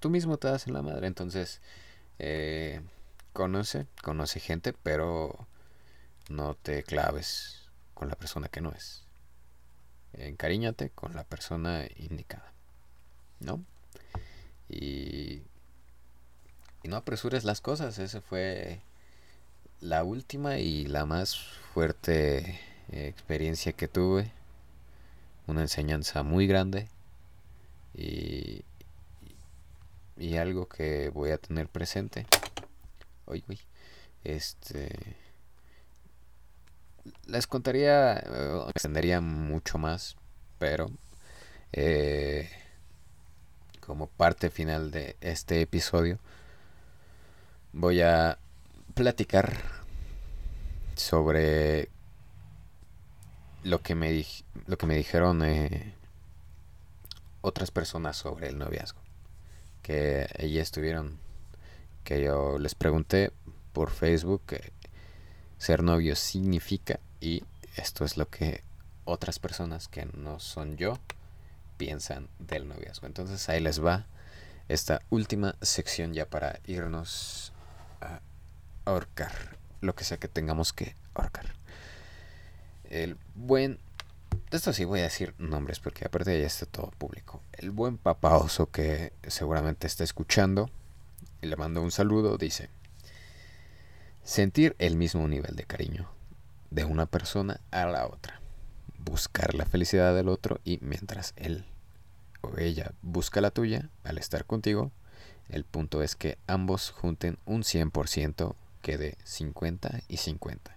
tú, 0.00 0.10
mismo 0.10 0.36
te 0.36 0.48
das 0.48 0.66
en 0.66 0.72
la 0.72 0.82
madre. 0.82 1.06
Entonces, 1.06 1.60
eh, 2.18 2.80
conoce, 3.32 3.86
conoce 4.02 4.40
gente, 4.40 4.72
pero 4.72 5.46
no 6.28 6.54
te 6.54 6.82
claves 6.82 7.68
con 7.94 8.08
la 8.08 8.16
persona 8.16 8.48
que 8.48 8.60
no 8.60 8.72
es. 8.72 9.02
Encariñate 10.14 10.90
con 10.90 11.14
la 11.14 11.24
persona 11.24 11.86
indicada. 11.96 12.52
¿No? 13.40 13.64
Y, 14.68 15.42
y 16.82 16.88
no 16.88 16.96
apresures 16.96 17.44
las 17.44 17.60
cosas. 17.60 17.98
Esa 17.98 18.20
fue 18.20 18.80
la 19.80 20.04
última 20.04 20.58
y 20.58 20.86
la 20.86 21.04
más 21.04 21.36
fuerte 21.74 22.60
experiencia 22.90 23.72
que 23.72 23.88
tuve 23.88 24.30
una 25.46 25.62
enseñanza 25.62 26.22
muy 26.22 26.46
grande 26.46 26.88
y, 27.94 28.64
y 30.16 30.36
algo 30.36 30.68
que 30.68 31.10
voy 31.10 31.30
a 31.30 31.38
tener 31.38 31.68
presente. 31.68 32.26
Hoy, 33.26 33.42
este 34.22 35.16
les 37.26 37.46
contaría, 37.46 38.22
extendería 38.68 39.20
mucho 39.20 39.78
más, 39.78 40.16
pero 40.58 40.90
eh, 41.72 42.50
como 43.80 44.06
parte 44.06 44.50
final 44.50 44.90
de 44.90 45.16
este 45.20 45.60
episodio 45.60 46.18
voy 47.72 48.00
a 48.00 48.38
platicar 48.94 49.58
sobre 50.94 51.90
lo 53.64 53.82
que 53.82 53.94
me, 53.94 54.24
lo 54.66 54.78
que 54.78 54.86
me 54.86 54.96
dijeron 54.96 55.42
eh, 55.42 55.94
otras 57.40 57.70
personas 57.70 58.16
sobre 58.16 58.48
el 58.48 58.58
noviazgo. 58.58 59.03
Que 59.84 60.26
allí 60.36 60.58
estuvieron, 60.58 61.20
que 62.02 62.20
yo 62.20 62.58
les 62.58 62.74
pregunté 62.74 63.30
por 63.72 63.90
Facebook 63.90 64.42
que 64.46 64.72
ser 65.58 65.84
novio 65.84 66.16
significa 66.16 66.98
y 67.20 67.44
esto 67.76 68.04
es 68.04 68.16
lo 68.16 68.28
que 68.28 68.64
otras 69.04 69.38
personas 69.38 69.86
que 69.86 70.06
no 70.06 70.40
son 70.40 70.76
yo 70.76 70.98
piensan 71.76 72.28
del 72.40 72.66
noviazgo. 72.66 73.06
Entonces 73.06 73.48
ahí 73.48 73.60
les 73.60 73.84
va 73.84 74.06
esta 74.68 75.02
última 75.10 75.54
sección 75.60 76.14
ya 76.14 76.26
para 76.26 76.58
irnos 76.66 77.52
a 78.00 78.20
ahorcar 78.86 79.58
lo 79.80 79.94
que 79.94 80.04
sea 80.04 80.16
que 80.16 80.28
tengamos 80.28 80.72
que 80.72 80.96
ahorcar 81.14 81.54
el 82.94 83.16
buen... 83.34 83.78
Esto 84.50 84.72
sí 84.72 84.84
voy 84.84 85.00
a 85.00 85.04
decir 85.04 85.34
nombres 85.38 85.80
porque 85.80 86.04
aparte 86.04 86.38
ya 86.40 86.46
está 86.46 86.66
todo 86.66 86.90
público. 86.98 87.42
El 87.52 87.70
buen 87.70 87.98
papá 87.98 88.36
oso 88.36 88.70
que 88.70 89.12
seguramente 89.26 89.86
está 89.86 90.04
escuchando 90.04 90.70
y 91.42 91.46
le 91.46 91.56
mando 91.56 91.82
un 91.82 91.90
saludo 91.90 92.38
dice, 92.38 92.70
sentir 94.22 94.74
el 94.78 94.96
mismo 94.96 95.26
nivel 95.28 95.56
de 95.56 95.64
cariño 95.64 96.08
de 96.70 96.84
una 96.84 97.06
persona 97.06 97.60
a 97.70 97.86
la 97.86 98.06
otra. 98.06 98.40
Buscar 98.98 99.54
la 99.54 99.66
felicidad 99.66 100.14
del 100.14 100.28
otro 100.28 100.60
y 100.64 100.78
mientras 100.80 101.34
él 101.36 101.66
o 102.40 102.56
ella 102.58 102.92
busca 103.02 103.40
la 103.40 103.50
tuya 103.50 103.90
al 104.02 104.18
estar 104.18 104.44
contigo, 104.44 104.90
el 105.48 105.64
punto 105.64 106.02
es 106.02 106.16
que 106.16 106.38
ambos 106.46 106.90
junten 106.90 107.38
un 107.44 107.62
100% 107.62 108.54
que 108.82 108.98
de 108.98 109.16
50 109.24 110.00
y 110.08 110.16
50. 110.18 110.76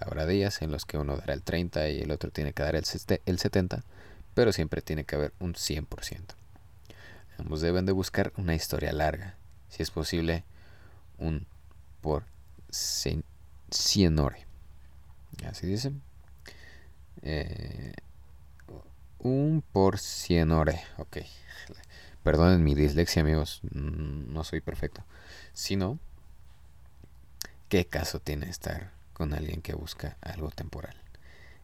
Habrá 0.00 0.26
días 0.26 0.60
en 0.62 0.70
los 0.70 0.84
que 0.84 0.98
uno 0.98 1.16
dará 1.16 1.34
el 1.34 1.42
30 1.42 1.88
y 1.90 2.00
el 2.00 2.10
otro 2.10 2.30
tiene 2.30 2.52
que 2.52 2.62
dar 2.62 2.74
el 2.74 2.84
70, 2.84 3.84
pero 4.34 4.52
siempre 4.52 4.82
tiene 4.82 5.04
que 5.04 5.16
haber 5.16 5.32
un 5.38 5.54
100%. 5.54 6.34
Ambos 7.38 7.60
deben 7.60 7.86
de 7.86 7.92
buscar 7.92 8.32
una 8.36 8.54
historia 8.54 8.92
larga, 8.92 9.36
si 9.68 9.82
es 9.82 9.90
posible, 9.90 10.44
un 11.18 11.46
por 12.00 12.24
cienore. 13.70 14.46
Así 15.46 15.66
dicen. 15.66 16.02
Eh, 17.22 17.92
un 19.18 19.64
por 19.72 19.98
cienore, 19.98 20.82
ok. 20.98 21.18
Perdonen 22.22 22.62
mi 22.62 22.74
dislexia, 22.74 23.22
amigos, 23.22 23.60
no 23.72 24.44
soy 24.44 24.60
perfecto. 24.60 25.04
Sino, 25.52 25.98
¿qué 27.68 27.86
caso 27.86 28.20
tiene 28.20 28.48
estar 28.48 28.93
con 29.14 29.32
alguien 29.32 29.62
que 29.62 29.74
busca 29.74 30.18
algo 30.20 30.50
temporal. 30.50 30.94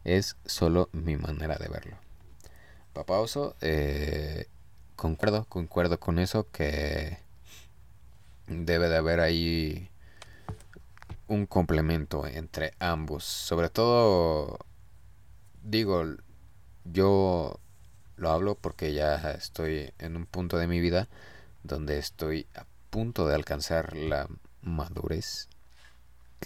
Es 0.03 0.35
solo 0.45 0.89
mi 0.93 1.17
manera 1.17 1.57
de 1.57 1.67
verlo. 1.67 1.97
Papá 2.93 3.19
Oso, 3.19 3.55
eh, 3.61 4.47
concuerdo, 4.95 5.45
concuerdo 5.45 5.99
con 5.99 6.17
eso 6.17 6.49
que 6.51 7.19
debe 8.47 8.89
de 8.89 8.97
haber 8.97 9.19
ahí 9.19 9.89
un 11.27 11.45
complemento 11.45 12.25
entre 12.25 12.73
ambos. 12.79 13.23
Sobre 13.23 13.69
todo, 13.69 14.59
digo, 15.63 16.03
yo 16.83 17.59
lo 18.17 18.31
hablo 18.31 18.55
porque 18.55 18.93
ya 18.93 19.15
estoy 19.31 19.93
en 19.99 20.15
un 20.15 20.25
punto 20.25 20.57
de 20.57 20.67
mi 20.67 20.79
vida 20.79 21.07
donde 21.63 21.97
estoy 21.97 22.47
a 22.55 22.65
punto 22.89 23.27
de 23.27 23.35
alcanzar 23.35 23.95
la 23.95 24.27
madurez 24.61 25.47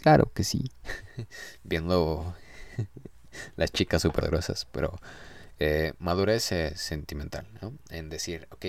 Claro 0.01 0.31
que 0.33 0.43
sí. 0.43 0.71
Viendo 1.63 2.35
las 3.55 3.71
chicas 3.71 4.01
superpoderosas, 4.01 4.65
pero 4.71 4.99
eh, 5.59 5.93
madurez 5.99 6.51
sentimental, 6.75 7.47
¿no? 7.61 7.73
En 7.89 8.09
decir, 8.09 8.47
ok, 8.51 8.65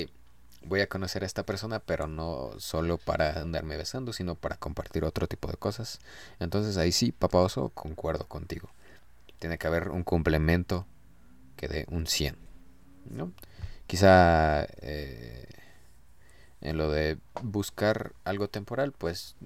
voy 0.65 0.81
a 0.81 0.89
conocer 0.89 1.23
a 1.23 1.27
esta 1.27 1.45
persona, 1.45 1.81
pero 1.81 2.07
no 2.07 2.53
solo 2.59 2.99
para 2.99 3.41
andarme 3.41 3.77
besando, 3.77 4.13
sino 4.13 4.35
para 4.37 4.57
compartir 4.57 5.05
otro 5.05 5.29
tipo 5.29 5.49
de 5.51 5.57
cosas. 5.59 6.01
Entonces 6.41 6.77
ahí 6.77 6.93
sí, 6.93 7.13
papá 7.13 7.39
oso, 7.41 7.71
concuerdo 7.71 8.27
contigo. 8.29 8.71
Tiene 9.39 9.59
que 9.59 9.67
haber 9.69 9.91
un 9.91 10.05
complemento 10.05 10.87
que 11.57 11.69
dé 11.69 11.87
un 11.91 12.07
100, 12.07 12.37
¿no? 13.11 13.33
Quizá 13.87 14.67
eh, 14.83 15.49
en 16.61 16.77
lo 16.79 16.91
de 16.91 17.19
buscar 17.43 18.13
algo 18.25 18.49
temporal, 18.49 18.93
pues 18.93 19.37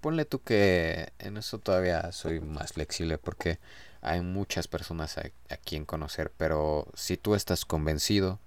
ponle 0.00 0.24
tú 0.24 0.42
que 0.42 1.12
en 1.18 1.36
eso 1.36 1.58
todavía 1.58 2.12
soy 2.12 2.40
más 2.40 2.72
flexible 2.72 3.18
porque 3.18 3.58
hay 4.00 4.20
muchas 4.20 4.68
personas 4.68 5.18
a, 5.18 5.30
quien 5.58 5.84
conocer, 5.84 6.32
pero 6.36 6.86
si 6.94 7.16
tú 7.16 7.34
estás 7.34 7.64
convencido 7.64 8.38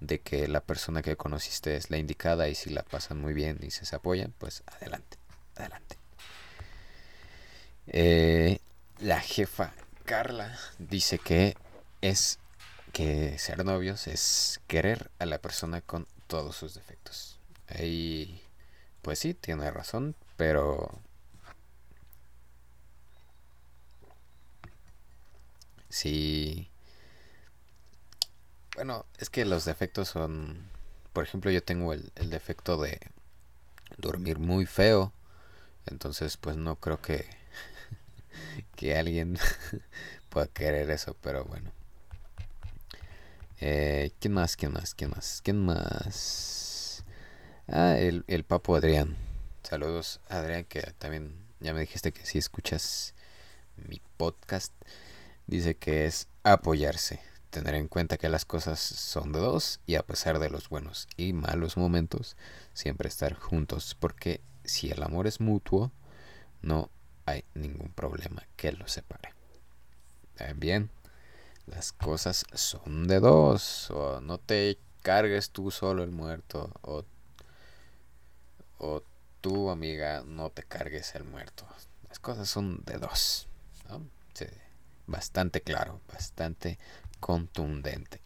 de 0.00 0.20
que 0.20 0.48
la 0.48 0.60
persona 0.60 1.02
que 1.02 1.16
conociste 1.16 1.76
es 1.76 1.90
la 1.90 1.98
indicada 1.98 2.48
y 2.48 2.54
si 2.54 2.70
la 2.70 2.82
pasan 2.82 3.20
muy 3.20 3.34
bien 3.34 3.58
y 3.62 3.70
se, 3.70 3.94
apoyan, 3.94 4.32
pues 4.38 4.62
adelante, 4.66 5.18
adelante. 5.56 5.96
Eh, 7.88 8.60
la 9.00 9.20
jefa 9.20 9.72
Carla 10.04 10.56
dice 10.78 11.18
que 11.18 11.56
es 12.00 12.38
que 12.92 13.38
ser 13.38 13.64
novios 13.64 14.06
es 14.06 14.60
querer 14.66 15.10
a 15.18 15.26
la 15.26 15.38
persona 15.38 15.80
con 15.80 16.06
todos 16.26 16.56
sus 16.56 16.74
defectos. 16.74 17.38
Ahí, 17.68 18.42
pues 19.02 19.18
sí, 19.18 19.34
tiene 19.34 19.70
razón, 19.70 20.14
pero 20.36 20.90
si 25.90 26.68
Bueno, 28.74 29.06
es 29.18 29.30
que 29.30 29.44
los 29.44 29.64
defectos 29.64 30.08
son... 30.08 30.68
Por 31.12 31.24
ejemplo, 31.24 31.50
yo 31.50 31.62
tengo 31.62 31.92
el, 31.92 32.10
el 32.16 32.30
defecto 32.30 32.78
de 32.80 32.98
dormir 33.98 34.38
muy 34.38 34.66
feo. 34.66 35.12
Entonces, 35.86 36.36
pues 36.38 36.56
no 36.56 36.76
creo 36.76 37.00
que, 37.02 37.26
que 38.76 38.96
alguien 38.96 39.38
pueda 40.30 40.46
querer 40.48 40.90
eso, 40.90 41.16
pero 41.22 41.44
bueno. 41.44 41.72
Eh, 43.60 44.12
¿Quién 44.20 44.34
más? 44.34 44.56
¿Quién 44.56 44.72
más? 44.72 44.94
¿Quién 44.94 45.10
más? 45.10 45.40
¿Quién 45.44 45.64
más? 45.64 47.04
Ah, 47.68 47.96
el, 47.98 48.24
el 48.28 48.44
papo 48.44 48.76
Adrián. 48.76 49.16
Saludos, 49.62 50.20
Adrián, 50.28 50.64
que 50.64 50.82
también 50.98 51.34
ya 51.60 51.72
me 51.72 51.80
dijiste 51.80 52.12
que 52.12 52.26
si 52.26 52.38
escuchas 52.38 53.14
mi 53.76 54.00
podcast. 54.16 54.72
Dice 55.46 55.76
que 55.76 56.06
es 56.06 56.28
apoyarse, 56.42 57.20
tener 57.50 57.74
en 57.74 57.88
cuenta 57.88 58.16
que 58.18 58.28
las 58.28 58.44
cosas 58.44 58.80
son 58.80 59.32
de 59.32 59.38
dos 59.38 59.80
y 59.86 59.94
a 59.94 60.02
pesar 60.02 60.38
de 60.38 60.50
los 60.50 60.68
buenos 60.68 61.08
y 61.16 61.32
malos 61.32 61.76
momentos, 61.76 62.36
siempre 62.74 63.08
estar 63.08 63.34
juntos, 63.34 63.96
porque 63.98 64.40
si 64.64 64.90
el 64.90 65.02
amor 65.02 65.26
es 65.26 65.40
mutuo, 65.40 65.92
no 66.60 66.90
hay 67.24 67.44
ningún 67.54 67.92
problema 67.92 68.46
que 68.56 68.72
lo 68.72 68.88
separe. 68.88 69.34
Bien, 70.56 70.90
las 71.66 71.92
cosas 71.92 72.44
son 72.52 73.06
de 73.06 73.20
dos. 73.20 73.90
O 73.90 74.20
no 74.20 74.38
te 74.38 74.78
cargues 75.02 75.50
tú 75.50 75.70
solo 75.70 76.02
el 76.02 76.10
muerto. 76.10 76.72
O 76.82 77.04
tú, 79.42 79.68
amiga, 79.68 80.22
no 80.24 80.48
te 80.48 80.62
cargues 80.62 81.14
el 81.14 81.24
muerto. 81.24 81.66
Las 82.08 82.18
cosas 82.18 82.48
son 82.48 82.82
de 82.86 82.96
dos. 82.96 83.48
bastante 85.06 85.60
claro, 85.60 86.00
bastante 86.10 86.78
contundente. 87.20 88.22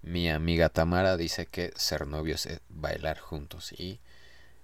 Mi 0.00 0.30
amiga 0.30 0.70
Tamara 0.70 1.16
dice 1.16 1.46
que 1.46 1.72
ser 1.76 2.06
novios 2.06 2.46
es 2.46 2.60
bailar 2.70 3.18
juntos. 3.18 3.72
Y 3.72 4.00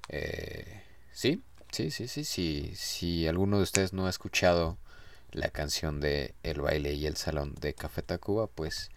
eh, 0.08 0.82
sí, 1.12 1.42
sí, 1.70 1.90
sí, 1.90 2.08
sí, 2.08 2.24
sí. 2.24 2.72
Si 2.74 3.28
alguno 3.28 3.58
de 3.58 3.64
ustedes 3.64 3.92
no 3.92 4.06
ha 4.06 4.10
escuchado 4.10 4.78
la 5.32 5.50
canción 5.50 6.00
de 6.00 6.34
El 6.42 6.60
baile 6.60 6.94
y 6.94 7.06
el 7.06 7.16
salón 7.16 7.54
de 7.56 7.74
Café 7.74 8.02
Tacuba, 8.02 8.46
pues 8.46 8.90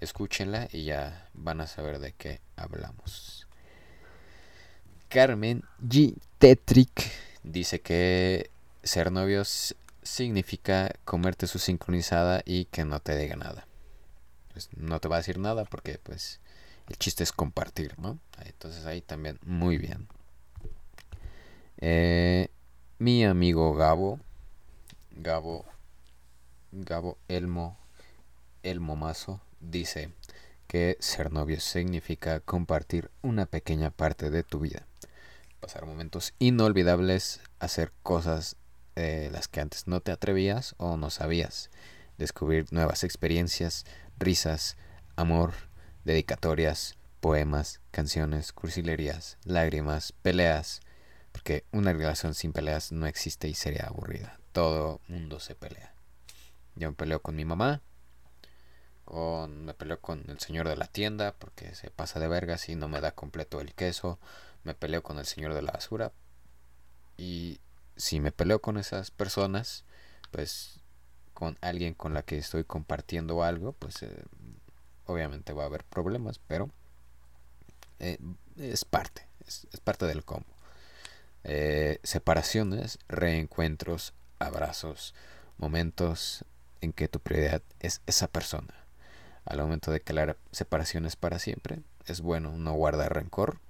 escúchenla 0.00 0.68
y 0.72 0.84
ya 0.84 1.30
van 1.32 1.60
a 1.60 1.66
saber 1.66 2.00
de 2.00 2.12
qué 2.12 2.40
hablamos. 2.56 3.37
Carmen 5.08 5.64
G. 5.80 6.14
Tetrick 6.38 7.10
dice 7.42 7.80
que 7.80 8.50
ser 8.82 9.10
novios 9.10 9.74
significa 10.02 10.92
comerte 11.04 11.46
su 11.46 11.58
sincronizada 11.58 12.42
y 12.44 12.66
que 12.66 12.84
no 12.84 13.00
te 13.00 13.16
diga 13.16 13.36
nada. 13.36 13.66
Pues 14.52 14.68
no 14.76 15.00
te 15.00 15.08
va 15.08 15.16
a 15.16 15.18
decir 15.18 15.38
nada 15.38 15.64
porque 15.64 15.98
pues 15.98 16.40
el 16.88 16.96
chiste 16.96 17.24
es 17.24 17.32
compartir, 17.32 17.98
¿no? 17.98 18.18
Entonces 18.44 18.86
ahí 18.86 19.00
también 19.00 19.38
muy 19.42 19.78
bien. 19.78 20.08
Eh, 21.78 22.48
mi 22.98 23.24
amigo 23.24 23.74
Gabo, 23.74 24.18
Gabo 25.12 25.64
Gabo 26.72 27.16
Elmo, 27.28 27.78
Elmo 28.62 28.94
Mazo, 28.94 29.40
dice 29.60 30.10
que 30.66 30.98
ser 31.00 31.32
novio 31.32 31.60
significa 31.60 32.40
compartir 32.40 33.10
una 33.22 33.46
pequeña 33.46 33.90
parte 33.90 34.30
de 34.30 34.42
tu 34.42 34.60
vida, 34.60 34.86
pasar 35.60 35.86
momentos 35.86 36.34
inolvidables, 36.38 37.40
hacer 37.58 37.92
cosas 38.02 38.56
de 38.94 39.30
las 39.30 39.48
que 39.48 39.60
antes 39.60 39.86
no 39.86 40.00
te 40.00 40.12
atrevías 40.12 40.74
o 40.78 40.96
no 40.96 41.10
sabías, 41.10 41.70
descubrir 42.16 42.72
nuevas 42.72 43.04
experiencias, 43.04 43.84
risas, 44.18 44.76
amor, 45.16 45.52
dedicatorias, 46.04 46.96
poemas, 47.20 47.80
canciones, 47.90 48.52
cursilerías, 48.52 49.38
lágrimas, 49.44 50.12
peleas, 50.22 50.80
porque 51.32 51.64
una 51.72 51.92
relación 51.92 52.34
sin 52.34 52.52
peleas 52.52 52.92
no 52.92 53.06
existe 53.06 53.48
y 53.48 53.54
sería 53.54 53.86
aburrida. 53.86 54.38
Todo 54.52 55.00
mundo 55.08 55.40
se 55.40 55.54
pelea. 55.54 55.92
Yo 56.74 56.90
me 56.90 56.96
peleo 56.96 57.20
con 57.20 57.36
mi 57.36 57.44
mamá. 57.44 57.82
Con, 59.04 59.64
me 59.64 59.74
peleo 59.74 60.00
con 60.00 60.24
el 60.28 60.38
señor 60.38 60.68
de 60.68 60.76
la 60.76 60.86
tienda 60.86 61.34
porque 61.38 61.74
se 61.74 61.90
pasa 61.90 62.20
de 62.20 62.28
vergas 62.28 62.68
y 62.68 62.74
no 62.74 62.88
me 62.88 63.00
da 63.00 63.12
completo 63.12 63.60
el 63.60 63.74
queso. 63.74 64.18
Me 64.68 64.74
peleo 64.74 65.02
con 65.02 65.18
el 65.18 65.24
señor 65.24 65.54
de 65.54 65.62
la 65.62 65.72
basura. 65.72 66.12
Y 67.16 67.58
si 67.96 68.20
me 68.20 68.32
peleo 68.32 68.60
con 68.60 68.76
esas 68.76 69.10
personas, 69.10 69.86
pues 70.30 70.78
con 71.32 71.56
alguien 71.62 71.94
con 71.94 72.12
la 72.12 72.22
que 72.22 72.36
estoy 72.36 72.64
compartiendo 72.64 73.42
algo, 73.42 73.72
pues 73.72 74.02
eh, 74.02 74.24
obviamente 75.06 75.54
va 75.54 75.62
a 75.62 75.66
haber 75.68 75.84
problemas, 75.84 76.38
pero 76.46 76.68
eh, 77.98 78.18
es 78.58 78.84
parte, 78.84 79.26
es, 79.46 79.66
parte 79.82 80.04
del 80.04 80.22
combo. 80.22 80.52
Eh, 81.44 81.98
separaciones, 82.02 82.98
reencuentros, 83.08 84.12
abrazos, 84.38 85.14
momentos 85.56 86.44
en 86.82 86.92
que 86.92 87.08
tu 87.08 87.20
prioridad 87.20 87.62
es 87.80 88.02
esa 88.06 88.28
persona. 88.28 88.74
Al 89.46 89.60
momento 89.60 89.90
de 89.90 90.02
que 90.02 90.12
la 90.12 90.36
separación 90.52 91.06
es 91.06 91.16
para 91.16 91.38
siempre, 91.38 91.80
es 92.04 92.20
bueno 92.20 92.52
no 92.58 92.74
guardar 92.74 93.14
rencor. 93.14 93.60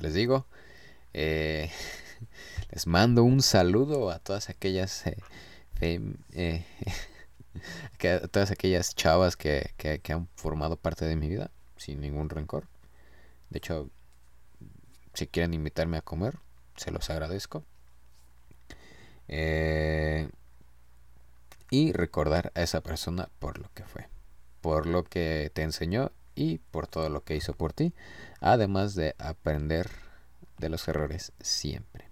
Les 0.00 0.14
digo. 0.14 0.46
Eh, 1.14 1.70
les 2.70 2.86
mando 2.86 3.24
un 3.24 3.42
saludo 3.42 4.10
a 4.10 4.18
todas 4.18 4.48
aquellas 4.48 5.06
eh, 5.06 5.16
eh, 6.32 6.64
a 8.24 8.28
todas 8.28 8.50
aquellas 8.50 8.94
chavas 8.94 9.36
que, 9.36 9.70
que, 9.76 10.00
que, 10.00 10.12
han 10.12 10.28
formado 10.36 10.76
parte 10.76 11.04
de 11.04 11.16
mi 11.16 11.28
vida 11.28 11.50
sin 11.76 12.00
ningún 12.00 12.28
rencor. 12.28 12.66
De 13.50 13.58
hecho, 13.58 13.90
si 15.14 15.26
quieren 15.26 15.54
invitarme 15.54 15.96
a 15.96 16.02
comer, 16.02 16.38
se 16.76 16.90
los 16.90 17.08
agradezco. 17.10 17.64
Y 21.70 21.92
recordar 21.92 22.50
a 22.54 22.62
esa 22.62 22.80
persona 22.80 23.28
por 23.38 23.58
lo 23.58 23.70
que 23.74 23.84
fue, 23.84 24.08
por 24.62 24.86
lo 24.86 25.04
que 25.04 25.50
te 25.52 25.62
enseñó 25.62 26.12
y 26.38 26.58
por 26.70 26.86
todo 26.86 27.08
lo 27.08 27.24
que 27.24 27.34
hizo 27.34 27.52
por 27.52 27.72
ti, 27.72 27.92
además 28.40 28.94
de 28.94 29.16
aprender 29.18 29.90
de 30.58 30.68
los 30.68 30.86
errores 30.86 31.32
siempre. 31.40 32.04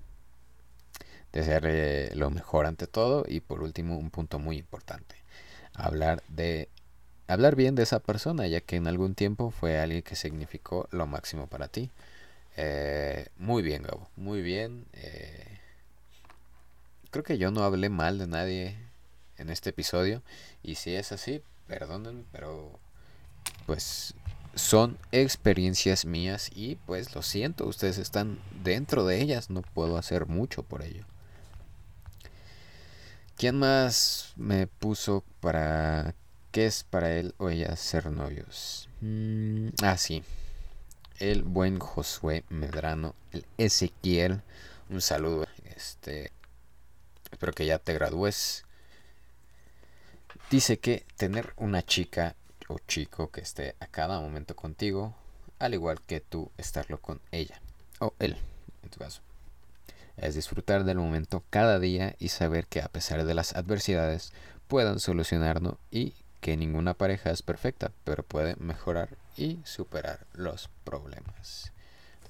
Desearle 1.33 2.12
lo 2.16 2.31
mejor 2.31 2.66
ante 2.66 2.89
todo 2.89 3.24
y 3.29 3.39
por 3.39 3.62
último 3.62 3.97
un 3.97 4.11
punto 4.11 4.41
muy 4.41 4.57
importante, 4.57 5.14
hablar 5.74 6.24
de 6.29 6.68
hablar 7.29 7.55
bien 7.55 7.77
de 7.77 7.85
esa 7.85 8.01
persona, 8.01 8.49
ya 8.49 8.61
que 8.61 8.74
en 8.74 8.89
algún 8.89 9.14
tiempo 9.14 9.53
fue 9.53 9.79
alguien 9.79 10.03
que 10.03 10.16
significó 10.16 10.89
lo 10.91 11.07
máximo 11.07 11.47
para 11.47 11.68
ti. 11.68 11.91
Eh, 12.57 13.29
muy 13.37 13.62
bien, 13.62 13.85
Gabo, 13.85 14.09
muy 14.16 14.43
bien. 14.43 14.87
Eh, 14.93 15.59
creo 17.11 17.22
que 17.22 17.39
yo 17.39 17.53
no 17.53 17.62
hablé 17.62 17.91
mal 17.91 18.18
de 18.18 18.27
nadie 18.27 18.77
en 19.39 19.51
este 19.51 19.70
episodio. 19.70 20.22
Y 20.62 20.77
si 20.77 20.95
es 20.95 21.12
así, 21.12 21.43
perdónenme, 21.66 22.24
pero 22.33 22.79
pues 23.66 24.14
son 24.55 24.99
experiencias 25.12 26.05
mías 26.05 26.51
y 26.55 26.76
pues 26.86 27.14
lo 27.14 27.22
siento, 27.22 27.66
ustedes 27.66 27.99
están 27.99 28.38
dentro 28.62 29.05
de 29.07 29.20
ellas, 29.20 29.51
no 29.51 29.62
puedo 29.62 29.99
hacer 29.99 30.26
mucho 30.26 30.62
por 30.62 30.82
ello. 30.82 31.05
¿Quién 33.36 33.59
más 33.59 34.32
me 34.36 34.66
puso 34.66 35.22
para 35.40 36.14
qué 36.53 36.66
es 36.66 36.84
para 36.84 37.12
él 37.12 37.34
o 37.36 37.51
ella 37.51 37.76
ser 37.76 38.11
novios? 38.11 38.88
Mm, 39.03 39.68
ah, 39.82 39.99
sí. 39.99 40.22
El 41.18 41.42
buen 41.42 41.78
Josué 41.78 42.44
Medrano, 42.49 43.14
el 43.32 43.44
Ezequiel, 43.59 44.42
un 44.88 45.03
saludo. 45.03 45.47
Este, 45.76 46.32
espero 47.30 47.53
que 47.53 47.66
ya 47.66 47.78
te 47.78 47.92
gradúes 47.92 48.66
Dice 50.51 50.78
que 50.78 51.05
tener 51.16 51.53
una 51.57 51.84
chica 51.84 52.36
o 52.69 52.79
chico 52.87 53.31
que 53.31 53.41
esté 53.41 53.75
a 53.81 53.87
cada 53.87 54.21
momento 54.21 54.57
contigo, 54.57 55.14
al 55.59 55.75
igual 55.75 56.01
que 56.01 56.21
tú 56.21 56.51
estarlo 56.59 56.99
con 56.99 57.21
ella 57.33 57.61
o 58.01 58.12
él, 58.19 58.37
en 58.83 58.91
tu 58.91 58.99
caso. 58.99 59.21
Es 60.17 60.35
disfrutar 60.35 60.85
del 60.85 60.99
momento 60.99 61.43
cada 61.51 61.79
día 61.79 62.17
y 62.19 62.29
saber 62.29 62.67
que 62.67 62.81
a 62.81 62.89
pesar 62.89 63.25
de 63.25 63.35
las 63.35 63.55
adversidades 63.55 64.33
puedan 64.69 64.99
solucionarlo 64.99 65.79
y 65.91 66.14
que 66.41 66.57
ninguna 66.57 66.95
pareja 66.95 67.31
es 67.31 67.43
perfecta, 67.43 67.93
pero 68.05 68.23
puede 68.23 68.57
mejorar 68.57 69.11
y 69.37 69.59
superar 69.64 70.21
los 70.33 70.71
problemas. 70.85 71.73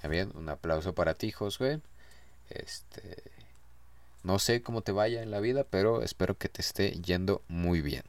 También 0.03 0.32
un 0.34 0.49
aplauso 0.49 0.95
para 0.95 1.14
ti, 1.14 1.30
Josué. 1.30 1.80
Este 2.51 3.22
no 4.26 4.41
sé 4.41 4.61
cómo 4.61 4.80
te 4.80 4.91
vaya 4.91 5.22
en 5.22 5.30
la 5.30 5.39
vida, 5.39 5.62
pero 5.62 6.03
espero 6.03 6.37
que 6.37 6.49
te 6.49 6.61
esté 6.61 6.91
yendo 7.01 7.43
muy 7.47 7.80
bien. 7.80 8.03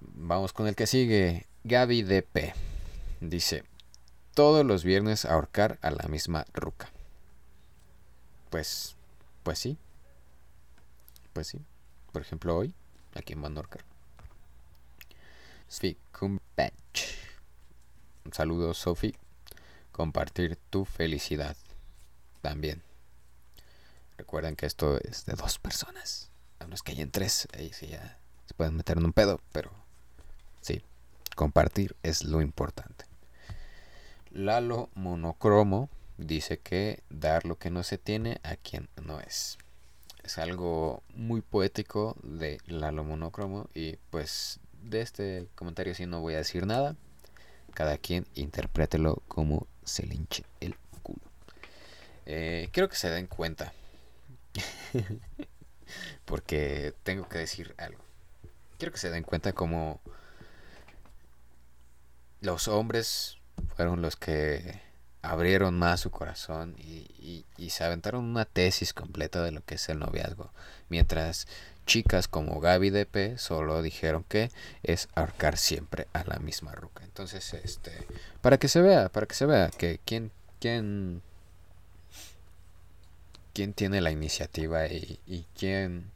Vamos 0.00 0.52
con 0.52 0.66
el 0.66 0.74
que 0.74 0.86
sigue. 0.86 1.46
Gaby 1.64 2.02
DP. 2.02 2.54
Dice, 3.20 3.64
todos 4.34 4.64
los 4.64 4.84
viernes 4.84 5.24
ahorcar 5.24 5.78
a 5.82 5.90
la 5.90 6.08
misma 6.08 6.46
ruca. 6.52 6.90
Pues, 8.50 8.96
pues 9.42 9.58
sí. 9.58 9.78
Pues 11.32 11.48
sí. 11.48 11.60
Por 12.12 12.22
ejemplo, 12.22 12.56
hoy, 12.56 12.74
¿a 13.14 13.22
quién 13.22 13.40
van 13.40 13.56
a 13.56 13.60
ahorcar? 13.60 13.84
Kumbach. 16.12 16.70
Un 18.24 18.32
saludo, 18.32 18.74
Sofi. 18.74 19.14
Compartir 19.92 20.56
tu 20.68 20.84
felicidad 20.84 21.56
también. 22.42 22.82
Recuerden 24.18 24.56
que 24.56 24.66
esto 24.66 24.98
es 24.98 25.24
de 25.24 25.34
dos 25.34 25.58
personas. 25.58 26.30
A 26.58 26.64
menos 26.64 26.82
que 26.82 26.92
hayan 26.92 27.10
tres, 27.10 27.48
ahí 27.54 27.72
sí 27.72 27.86
ya 27.86 28.18
se 28.46 28.54
pueden 28.54 28.76
meter 28.76 28.98
en 28.98 29.06
un 29.06 29.12
pedo, 29.12 29.40
pero 29.52 29.70
sí, 30.60 30.82
compartir 31.34 31.96
es 32.02 32.24
lo 32.24 32.40
importante. 32.40 33.04
Lalo 34.30 34.90
Monocromo 34.94 35.88
dice 36.16 36.58
que 36.58 37.02
dar 37.10 37.44
lo 37.44 37.56
que 37.56 37.70
no 37.70 37.82
se 37.82 37.98
tiene 37.98 38.40
a 38.42 38.56
quien 38.56 38.88
no 39.02 39.20
es. 39.20 39.58
Es 40.22 40.38
algo 40.38 41.02
muy 41.14 41.40
poético 41.40 42.16
de 42.22 42.58
Lalo 42.66 43.04
Monocromo 43.04 43.68
y 43.74 43.96
pues 44.10 44.60
de 44.82 45.00
este 45.00 45.48
comentario 45.54 45.94
sí 45.94 46.06
no 46.06 46.20
voy 46.20 46.34
a 46.34 46.38
decir 46.38 46.66
nada. 46.66 46.94
Cada 47.74 47.98
quien 47.98 48.26
interprételo 48.34 49.22
como 49.28 49.66
se 49.84 50.06
le 50.06 50.14
hinche 50.14 50.44
el 50.60 50.76
culo. 51.02 51.22
Eh, 52.26 52.68
quiero 52.72 52.88
que 52.88 52.96
se 52.96 53.10
den 53.10 53.26
cuenta. 53.26 53.72
Porque 56.24 56.94
tengo 57.02 57.28
que 57.28 57.38
decir 57.38 57.74
algo. 57.78 58.02
Quiero 58.78 58.92
que 58.92 58.98
se 58.98 59.10
den 59.10 59.24
cuenta 59.24 59.52
como 59.52 60.00
los 62.40 62.68
hombres 62.68 63.38
fueron 63.76 64.02
los 64.02 64.16
que 64.16 64.80
abrieron 65.22 65.78
más 65.78 66.00
su 66.00 66.10
corazón 66.10 66.74
y, 66.78 67.44
se 67.68 67.84
aventaron 67.84 68.24
una 68.24 68.46
tesis 68.46 68.92
completa 68.92 69.44
de 69.44 69.52
lo 69.52 69.64
que 69.64 69.76
es 69.76 69.88
el 69.88 70.00
noviazgo. 70.00 70.50
Mientras 70.88 71.46
chicas 71.86 72.26
como 72.26 72.58
Gaby 72.60 72.90
DP 72.90 73.38
solo 73.38 73.80
dijeron 73.80 74.24
que 74.24 74.50
es 74.82 75.08
ahorcar 75.14 75.56
siempre 75.56 76.08
a 76.12 76.24
la 76.24 76.40
misma 76.40 76.72
ruca. 76.72 77.04
Entonces, 77.04 77.54
este, 77.54 77.92
para 78.40 78.58
que 78.58 78.66
se 78.66 78.80
vea, 78.80 79.08
para 79.08 79.26
que 79.26 79.36
se 79.36 79.46
vea 79.46 79.70
que 79.70 80.00
quién, 80.04 80.32
quién, 80.58 81.22
quién 83.54 83.72
tiene 83.72 84.00
la 84.00 84.10
iniciativa 84.10 84.86
y, 84.88 85.20
y 85.26 85.46
quién, 85.56 86.10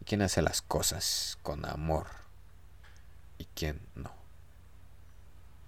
y 0.00 0.04
quién 0.06 0.22
hace 0.22 0.40
las 0.40 0.62
cosas 0.62 1.36
con 1.42 1.66
amor 1.66 2.06
y 3.36 3.44
quién 3.54 3.80
no. 3.94 4.15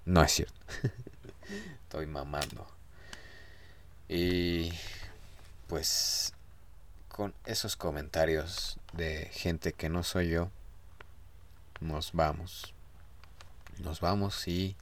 No 0.09 0.23
es 0.23 0.33
cierto. 0.33 0.59
Estoy 1.83 2.07
mamando. 2.07 2.67
Y 4.09 4.73
pues 5.67 6.33
con 7.11 7.35
esos 7.45 7.77
comentarios 7.77 8.79
de 8.95 9.29
gente 9.35 9.75
que 9.75 9.91
no 9.91 10.03
soy 10.03 10.31
yo, 10.31 10.51
nos 11.81 12.15
vamos. 12.15 12.73
Nos 13.81 14.01
vamos 14.01 14.49
y 14.49 14.77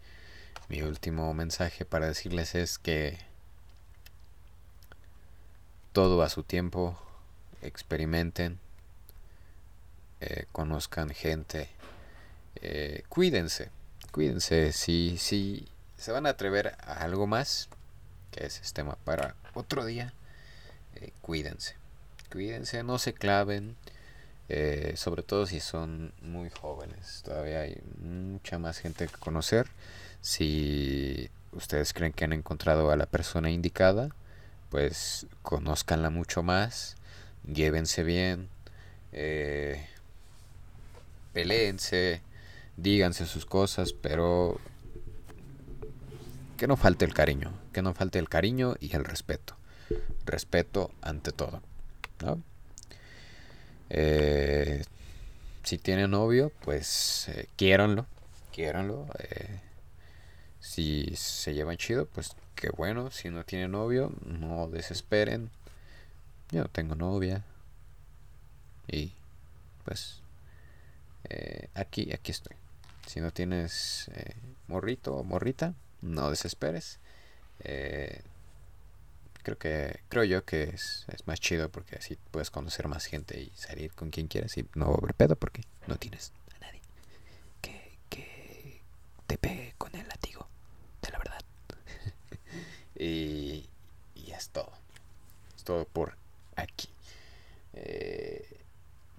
mi 0.68 0.82
último 0.82 1.34
mensaje 1.34 1.84
para 1.84 2.06
decirles 2.06 2.54
es 2.54 2.78
que 2.78 3.18
todo 5.92 6.22
a 6.22 6.28
su 6.28 6.44
tiempo, 6.44 6.96
experimenten, 7.62 8.60
eh, 10.20 10.46
conozcan 10.52 11.10
gente, 11.10 11.68
eh, 12.62 13.02
cuídense, 13.08 13.72
cuídense 14.10 14.72
si, 14.72 15.18
se 15.18 16.12
van 16.12 16.26
a 16.26 16.30
atrever 16.30 16.76
a 16.80 17.02
algo 17.02 17.26
más, 17.26 17.68
que 18.30 18.46
es 18.46 18.60
este 18.60 18.82
tema 18.82 18.96
para 19.04 19.34
otro 19.54 19.84
día, 19.84 20.12
eh, 20.96 21.12
cuídense. 21.22 21.74
Cuídense, 22.30 22.82
no 22.82 22.98
se 22.98 23.14
claven, 23.14 23.76
eh, 24.48 24.94
sobre 24.96 25.22
todo 25.22 25.46
si 25.46 25.60
son 25.60 26.12
muy 26.22 26.50
jóvenes. 26.50 27.22
Todavía 27.24 27.60
hay 27.60 27.80
mucha 27.98 28.58
más 28.58 28.78
gente 28.78 29.06
que 29.06 29.16
conocer. 29.16 29.68
Si 30.20 31.30
ustedes 31.52 31.92
creen 31.92 32.12
que 32.12 32.24
han 32.24 32.32
encontrado 32.32 32.90
a 32.90 32.96
la 32.96 33.06
persona 33.06 33.50
indicada, 33.50 34.10
pues 34.70 35.26
conózcanla 35.42 36.10
mucho 36.10 36.42
más, 36.42 36.96
llévense 37.46 38.02
bien, 38.02 38.48
eh, 39.12 39.86
peleense, 41.32 42.20
díganse 42.76 43.26
sus 43.26 43.46
cosas, 43.46 43.92
pero 43.92 44.58
que 46.56 46.66
no 46.66 46.76
falte 46.76 47.04
el 47.04 47.14
cariño, 47.14 47.52
que 47.72 47.82
no 47.82 47.94
falte 47.94 48.18
el 48.18 48.28
cariño 48.28 48.76
y 48.80 48.94
el 48.96 49.04
respeto. 49.04 49.56
Respeto 50.24 50.90
ante 51.02 51.32
todo. 51.32 51.62
¿no? 52.22 52.42
Eh, 53.90 54.84
si 55.62 55.78
tiene 55.78 56.08
novio, 56.08 56.52
pues 56.64 57.28
eh, 57.28 57.48
quiéranlo, 57.56 58.06
eh, 59.18 59.60
si 60.60 61.14
se 61.14 61.54
llevan 61.54 61.76
chido, 61.76 62.06
pues 62.06 62.34
qué 62.54 62.70
bueno. 62.70 63.10
Si 63.10 63.30
no 63.30 63.44
tiene 63.44 63.68
novio, 63.68 64.12
no 64.24 64.68
desesperen. 64.68 65.50
Yo 66.50 66.66
tengo 66.66 66.94
novia. 66.94 67.44
Y 68.88 69.12
pues 69.84 70.20
eh, 71.28 71.68
aquí, 71.74 72.12
aquí 72.12 72.32
estoy. 72.32 72.56
Si 73.06 73.20
no 73.20 73.30
tienes 73.30 74.10
morrito 74.66 75.14
o 75.14 75.24
morrita, 75.24 75.74
no 76.02 76.30
desesperes. 76.30 76.98
Eh, 77.60 78.22
creo 79.42 79.58
que 79.58 80.00
creo 80.08 80.24
yo 80.24 80.44
que 80.44 80.64
es, 80.64 81.06
más 81.26 81.40
chido 81.40 81.68
porque 81.70 81.96
así 81.96 82.18
puedes 82.30 82.50
conocer 82.50 82.88
más 82.88 83.06
gente 83.06 83.40
y 83.40 83.50
salir 83.54 83.92
con 83.92 84.10
quien 84.10 84.26
quieras 84.26 84.56
y 84.58 84.66
no 84.74 84.86
volver 84.86 85.14
pedo 85.14 85.36
porque 85.36 85.62
no 85.86 85.96
tienes 85.96 86.32
a 86.54 86.58
nadie 86.58 86.80
que, 87.62 87.98
que 88.10 88.80
te 89.26 89.38
pegue 89.38 89.74
con 89.78 89.94
el 89.94 90.06
latigo 90.08 90.48
de 91.02 91.10
la 91.12 91.18
verdad. 91.18 91.40
y, 92.98 93.68
y 94.14 94.30
es 94.32 94.48
todo. 94.50 94.72
Es 95.56 95.64
todo 95.64 95.84
por 95.84 96.16
aquí. 96.56 96.88
Eh, 97.74 98.55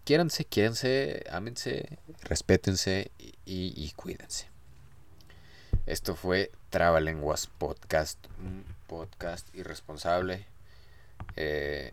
quiéranse, 0.07 0.45
quiéranse, 0.45 1.25
ámense, 1.29 1.99
respétense 2.21 3.11
y, 3.43 3.91
cuídense. 3.97 4.47
Esto 5.85 6.15
fue 6.15 6.49
Trabalenguas 6.69 7.47
Podcast, 7.47 8.17
un 8.39 8.63
podcast 8.87 9.53
irresponsable. 9.53 10.45
Eh, 11.35 11.91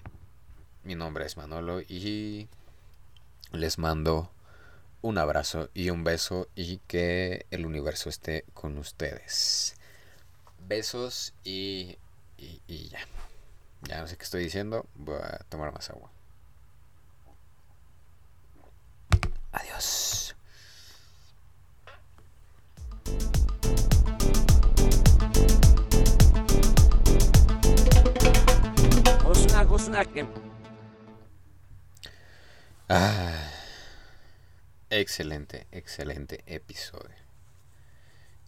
mi 0.84 0.94
nombre 0.94 1.26
es 1.26 1.36
Manolo 1.36 1.80
y 1.80 2.46
les 3.50 3.78
mando 3.80 4.30
un 5.02 5.18
abrazo 5.18 5.68
y 5.74 5.90
un 5.90 6.04
beso 6.04 6.46
y 6.54 6.78
que 6.86 7.46
el 7.50 7.66
universo 7.66 8.10
esté 8.10 8.44
con 8.54 8.78
ustedes. 8.78 9.74
Besos 10.68 11.34
y 11.42 11.98
ya. 12.68 13.00
Ya 13.88 14.00
no 14.00 14.06
sé 14.06 14.16
qué 14.16 14.22
estoy 14.22 14.44
diciendo, 14.44 14.86
voy 14.94 15.18
a 15.20 15.38
tomar 15.48 15.72
más 15.72 15.90
agua. 15.90 16.13
Adiós. 19.54 20.34
Ah, 32.88 33.50
excelente, 34.90 35.66
excelente 35.70 36.42
episodio. 36.46 37.14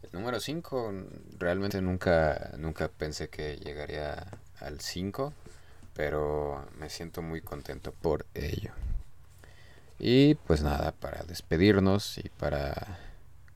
El 0.03 0.11
número 0.13 0.41
5, 0.41 0.93
realmente 1.39 1.81
nunca, 1.81 2.53
nunca 2.59 2.89
pensé 2.89 3.29
que 3.29 3.57
llegaría 3.57 4.27
al 4.61 4.81
5, 4.81 5.33
pero 5.95 6.69
me 6.79 6.91
siento 6.91 7.23
muy 7.23 7.41
contento 7.41 7.93
por 7.93 8.27
ello. 8.35 8.73
Y 9.99 10.35
pues 10.35 10.63
nada, 10.63 10.93
para 10.93 11.23
despedirnos 11.25 12.19
y 12.19 12.29
para 12.29 12.99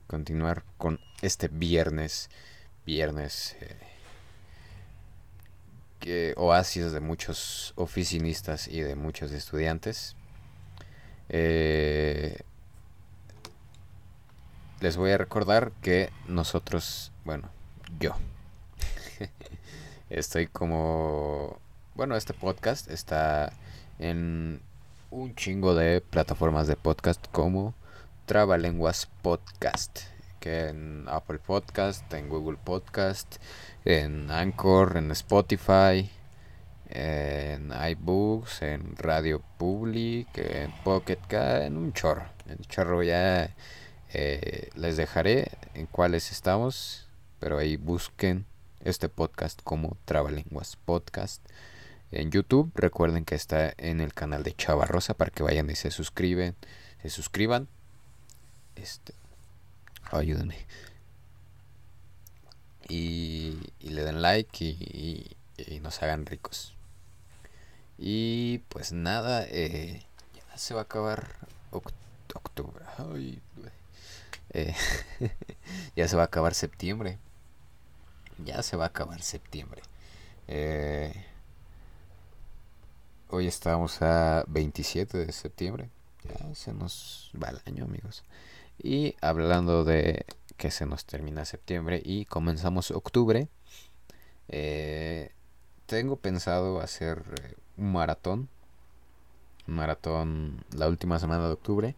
continuar 0.07 0.65
con 0.79 0.99
este 1.21 1.49
viernes, 1.49 2.31
viernes 2.87 3.57
eh, 3.61 3.77
que 6.01 6.35
oasis 6.37 6.93
de 6.93 7.01
muchos 7.01 7.75
oficinistas 7.77 8.69
y 8.69 8.81
de 8.81 8.97
muchos 8.97 9.33
estudiantes. 9.33 10.17
Eh, 11.29 12.39
les 14.81 14.97
voy 14.97 15.11
a 15.11 15.19
recordar 15.19 15.73
que 15.83 16.11
nosotros, 16.27 17.13
bueno, 17.25 17.51
yo, 17.99 18.17
estoy 20.11 20.47
como, 20.47 21.61
bueno, 21.95 22.17
este 22.17 22.33
podcast 22.33 22.91
está 22.91 23.53
en 23.99 24.63
un 25.11 25.35
chingo 25.35 25.75
de 25.75 26.01
plataformas 26.01 26.67
de 26.67 26.77
podcast 26.77 27.27
como 27.33 27.75
Trabalenguas 28.27 29.09
Podcast, 29.23 30.01
que 30.39 30.69
en 30.69 31.07
Apple 31.09 31.39
Podcast, 31.39 32.13
en 32.15 32.29
Google 32.29 32.59
Podcast, 32.63 33.37
en 33.85 34.31
Anchor, 34.31 34.97
en 34.97 35.11
Spotify, 35.11 36.11
en 36.89 37.73
iBooks, 37.73 38.63
en 38.63 38.97
Radio 38.97 39.43
Public, 39.59 40.29
en 40.39 40.73
Pocket 40.85 41.19
en 41.31 41.77
un 41.77 41.93
chorro. 41.93 42.27
En 42.47 42.59
chorro 42.65 43.03
ya 43.03 43.55
Eh, 44.13 44.71
les 44.75 44.97
dejaré 44.97 45.53
en 45.75 45.87
cuáles 45.87 46.33
estamos, 46.33 47.07
pero 47.39 47.59
ahí 47.59 47.77
busquen 47.77 48.45
este 48.81 49.09
podcast 49.09 49.61
como 49.63 49.97
Trabalenguas 50.05 50.75
Podcast. 50.85 51.41
En 52.13 52.31
YouTube, 52.31 52.73
recuerden 52.75 53.25
que 53.25 53.37
está 53.37 53.73
en 53.77 54.01
el 54.01 54.13
canal 54.13 54.43
de 54.43 54.55
Chava 54.55 54.85
Rosa 54.85 55.15
para 55.15 55.31
que 55.31 55.43
vayan 55.43 55.71
y 55.71 55.77
se 55.77 55.91
suscriben, 55.91 56.57
se 57.03 57.11
suscriban. 57.11 57.69
Este, 58.75 59.15
ayúdenme. 60.11 60.67
Y, 62.89 63.59
le 63.81 64.05
den 64.05 64.23
like 64.23 64.65
y, 64.65 65.37
nos 65.81 66.03
hagan 66.03 66.27
ricos. 66.27 66.75
Y 67.97 68.59
pues 68.69 68.93
nada, 68.93 69.45
eh, 69.49 70.05
ya 70.35 70.59
se 70.59 70.75
va 70.75 70.81
a 70.81 70.85
acabar 70.85 71.29
octubre. 71.71 72.85
Eh, 74.53 74.75
ya 75.97 76.09
se 76.09 76.17
va 76.17 76.23
a 76.23 76.27
acabar 76.27 76.55
septiembre. 76.55 77.19
Ya 78.45 78.63
se 78.63 78.77
va 78.77 78.85
a 78.85 78.89
acabar 78.89 79.23
septiembre. 79.23 79.83
Eh, 80.49 81.30
hoy 83.31 83.47
estamos 83.47 84.03
a 84.03 84.45
27 84.49 85.19
de 85.19 85.33
septiembre. 85.33 85.89
Ya 86.25 86.55
se 86.55 86.73
nos 86.73 87.31
va 87.41 87.49
el 87.49 87.61
año, 87.67 87.85
amigos. 87.85 88.25
Y 88.83 89.17
hablando 89.21 89.85
de 89.85 90.25
que 90.57 90.71
se 90.71 90.87
nos 90.87 91.05
termina 91.05 91.45
septiembre 91.45 92.03
y 92.05 92.25
comenzamos 92.25 92.91
octubre, 92.91 93.49
eh, 94.49 95.33
tengo 95.87 96.17
pensado 96.17 96.81
hacer 96.81 97.23
un 97.77 97.93
maratón. 97.93 98.49
Un 99.69 99.75
maratón 99.75 100.65
la 100.73 100.89
última 100.89 101.19
semana 101.19 101.47
de 101.47 101.53
octubre 101.53 101.97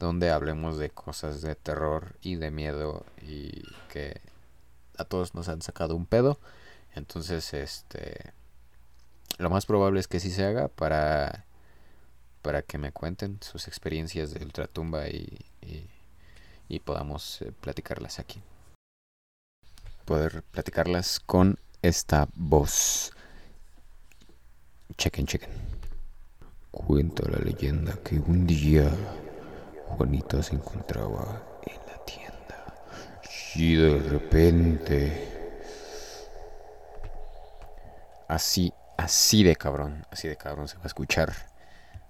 donde 0.00 0.30
hablemos 0.30 0.78
de 0.78 0.90
cosas 0.90 1.42
de 1.42 1.54
terror 1.54 2.16
y 2.22 2.34
de 2.34 2.50
miedo 2.50 3.06
y 3.20 3.62
que 3.88 4.20
a 4.98 5.04
todos 5.04 5.32
nos 5.34 5.48
han 5.48 5.62
sacado 5.62 5.94
un 5.94 6.06
pedo. 6.06 6.38
Entonces, 6.94 7.54
este 7.54 8.32
lo 9.38 9.50
más 9.50 9.66
probable 9.66 10.00
es 10.00 10.08
que 10.08 10.20
sí 10.20 10.30
se 10.30 10.44
haga 10.44 10.68
para 10.68 11.44
para 12.42 12.62
que 12.62 12.76
me 12.76 12.92
cuenten 12.92 13.38
sus 13.40 13.68
experiencias 13.68 14.34
de 14.34 14.44
ultratumba 14.44 15.08
y, 15.08 15.38
y, 16.68 16.80
podamos 16.80 17.40
eh, 17.42 17.52
platicarlas 17.60 18.18
aquí. 18.18 18.42
Poder 20.04 20.42
platicarlas 20.50 21.20
con 21.20 21.58
esta 21.82 22.28
voz. 22.34 23.12
Chequen, 24.96 25.26
chequen. 25.26 25.50
Cuenta 26.72 27.28
la 27.30 27.38
leyenda 27.38 27.96
que 28.02 28.16
un 28.18 28.46
día 28.46 28.90
Juanita 29.90 30.42
se 30.42 30.56
encontraba 30.56 31.42
en 31.64 31.86
la 31.86 32.04
tienda 32.04 32.74
y 33.54 33.74
de 33.76 33.98
repente... 34.00 35.28
Así, 38.26 38.72
así 38.96 39.42
de 39.42 39.56
cabrón, 39.56 40.06
así 40.10 40.28
de 40.28 40.36
cabrón 40.36 40.68
se 40.68 40.76
va 40.76 40.84
a 40.84 40.86
escuchar 40.86 41.32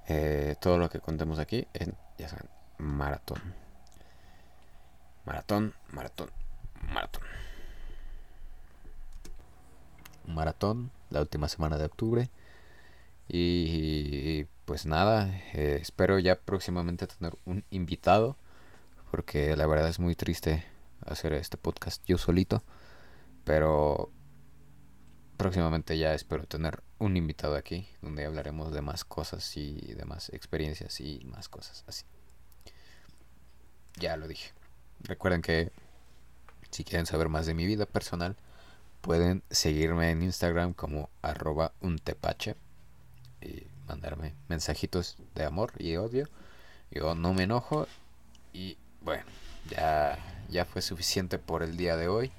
eh, 0.08 0.56
todo 0.60 0.78
lo 0.78 0.90
que 0.90 1.00
contemos 1.00 1.38
aquí 1.38 1.66
en, 1.74 1.94
ya 2.18 2.28
saben, 2.28 2.48
maratón. 2.78 3.40
Maratón, 5.24 5.74
maratón, 5.92 6.30
maratón. 6.92 7.22
Maratón, 10.26 10.90
la 11.10 11.20
última 11.20 11.48
semana 11.48 11.78
de 11.78 11.84
octubre. 11.84 12.30
Y 13.28 14.44
pues 14.64 14.86
nada, 14.86 15.28
eh, 15.54 15.78
espero 15.80 16.18
ya 16.18 16.36
próximamente 16.40 17.06
tener 17.06 17.36
un 17.44 17.64
invitado, 17.70 18.36
porque 19.10 19.56
la 19.56 19.66
verdad 19.66 19.88
es 19.88 19.98
muy 19.98 20.14
triste 20.14 20.64
hacer 21.06 21.32
este 21.34 21.56
podcast 21.56 22.02
yo 22.06 22.18
solito, 22.18 22.62
pero 23.44 24.10
próximamente 25.42 25.98
ya 25.98 26.14
espero 26.14 26.44
tener 26.44 26.84
un 27.00 27.16
invitado 27.16 27.56
aquí, 27.56 27.88
donde 28.00 28.24
hablaremos 28.24 28.72
de 28.72 28.80
más 28.80 29.04
cosas 29.04 29.56
y 29.56 29.92
de 29.92 30.04
más 30.04 30.28
experiencias 30.28 31.00
y 31.00 31.18
más 31.24 31.48
cosas 31.48 31.82
así. 31.88 32.04
Ya 33.96 34.16
lo 34.16 34.28
dije. 34.28 34.52
Recuerden 35.00 35.42
que 35.42 35.72
si 36.70 36.84
quieren 36.84 37.06
saber 37.06 37.28
más 37.28 37.44
de 37.46 37.54
mi 37.54 37.66
vida 37.66 37.86
personal, 37.86 38.36
pueden 39.00 39.42
seguirme 39.50 40.12
en 40.12 40.22
Instagram 40.22 40.74
como 40.74 41.10
arroba 41.22 41.72
untepache 41.80 42.54
y 43.40 43.66
mandarme 43.88 44.36
mensajitos 44.46 45.16
de 45.34 45.44
amor 45.44 45.72
y 45.76 45.96
odio. 45.96 46.28
Yo 46.92 47.16
no 47.16 47.34
me 47.34 47.42
enojo 47.42 47.88
y 48.52 48.78
bueno, 49.00 49.24
ya, 49.68 50.20
ya 50.48 50.64
fue 50.66 50.82
suficiente 50.82 51.40
por 51.40 51.64
el 51.64 51.76
día 51.76 51.96
de 51.96 52.06
hoy. 52.06 52.30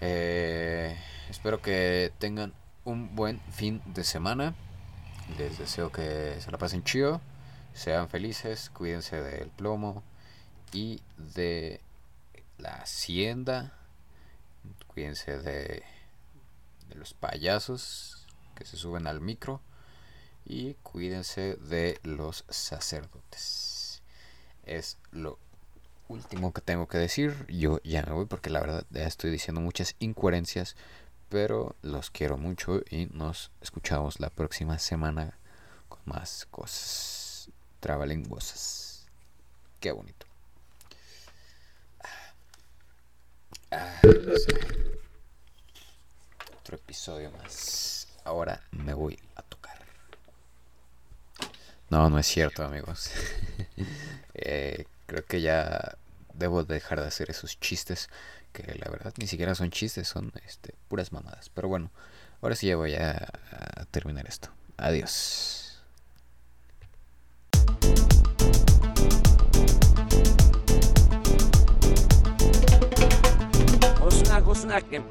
Eh, 0.00 0.96
espero 1.28 1.62
que 1.62 2.12
tengan 2.18 2.52
un 2.84 3.14
buen 3.16 3.40
fin 3.52 3.82
de 3.86 4.04
semana. 4.04 4.54
Les 5.38 5.58
deseo 5.58 5.90
que 5.90 6.40
se 6.40 6.50
la 6.50 6.58
pasen 6.58 6.84
chido, 6.84 7.20
sean 7.74 8.08
felices, 8.08 8.70
cuídense 8.70 9.20
del 9.20 9.48
plomo 9.48 10.02
y 10.72 11.00
de 11.16 11.80
la 12.58 12.74
hacienda. 12.76 13.72
Cuídense 14.86 15.38
de, 15.38 15.82
de 16.88 16.94
los 16.94 17.12
payasos 17.12 18.26
que 18.54 18.64
se 18.64 18.76
suben 18.76 19.06
al 19.06 19.20
micro 19.20 19.60
y 20.44 20.74
cuídense 20.74 21.56
de 21.56 21.98
los 22.02 22.44
sacerdotes. 22.48 24.02
Es 24.64 24.98
lo 25.10 25.38
último 26.08 26.52
que 26.52 26.60
tengo 26.60 26.86
que 26.88 26.98
decir. 26.98 27.46
Yo 27.48 27.80
ya 27.84 28.02
me 28.02 28.12
voy 28.12 28.26
porque 28.26 28.50
la 28.50 28.60
verdad 28.60 28.84
ya 28.90 29.06
estoy 29.06 29.30
diciendo 29.30 29.60
muchas 29.60 29.96
incoherencias, 29.98 30.76
pero 31.28 31.76
los 31.82 32.10
quiero 32.10 32.36
mucho 32.38 32.82
y 32.90 33.06
nos 33.06 33.50
escuchamos 33.60 34.20
la 34.20 34.30
próxima 34.30 34.78
semana 34.78 35.38
con 35.88 36.00
más 36.04 36.46
cosas 36.50 37.50
trabalenguosas. 37.80 39.06
Qué 39.80 39.92
bonito. 39.92 40.26
Ah, 43.70 44.00
Otro 46.60 46.76
episodio 46.76 47.30
más. 47.32 48.08
Ahora 48.24 48.60
me 48.72 48.94
voy 48.94 49.18
a 49.36 49.42
tocar. 49.42 49.76
No, 51.90 52.10
no 52.10 52.18
es 52.18 52.26
cierto, 52.26 52.64
amigos. 52.64 53.10
Eh, 54.38 54.84
creo 55.06 55.24
que 55.24 55.40
ya 55.40 55.96
debo 56.34 56.64
dejar 56.64 57.00
de 57.00 57.06
hacer 57.06 57.30
esos 57.30 57.58
chistes 57.58 58.08
que 58.52 58.74
la 58.74 58.90
verdad 58.90 59.12
ni 59.18 59.26
siquiera 59.26 59.54
son 59.54 59.70
chistes, 59.70 60.08
son 60.08 60.32
este, 60.46 60.74
puras 60.88 61.12
mamadas. 61.12 61.50
Pero 61.50 61.68
bueno, 61.68 61.90
ahora 62.40 62.56
sí 62.56 62.66
ya 62.66 62.76
voy 62.76 62.94
a, 62.94 63.28
terminar 63.90 64.26
esto. 64.26 64.50
Adiós. 64.76 65.62
que 74.90 75.02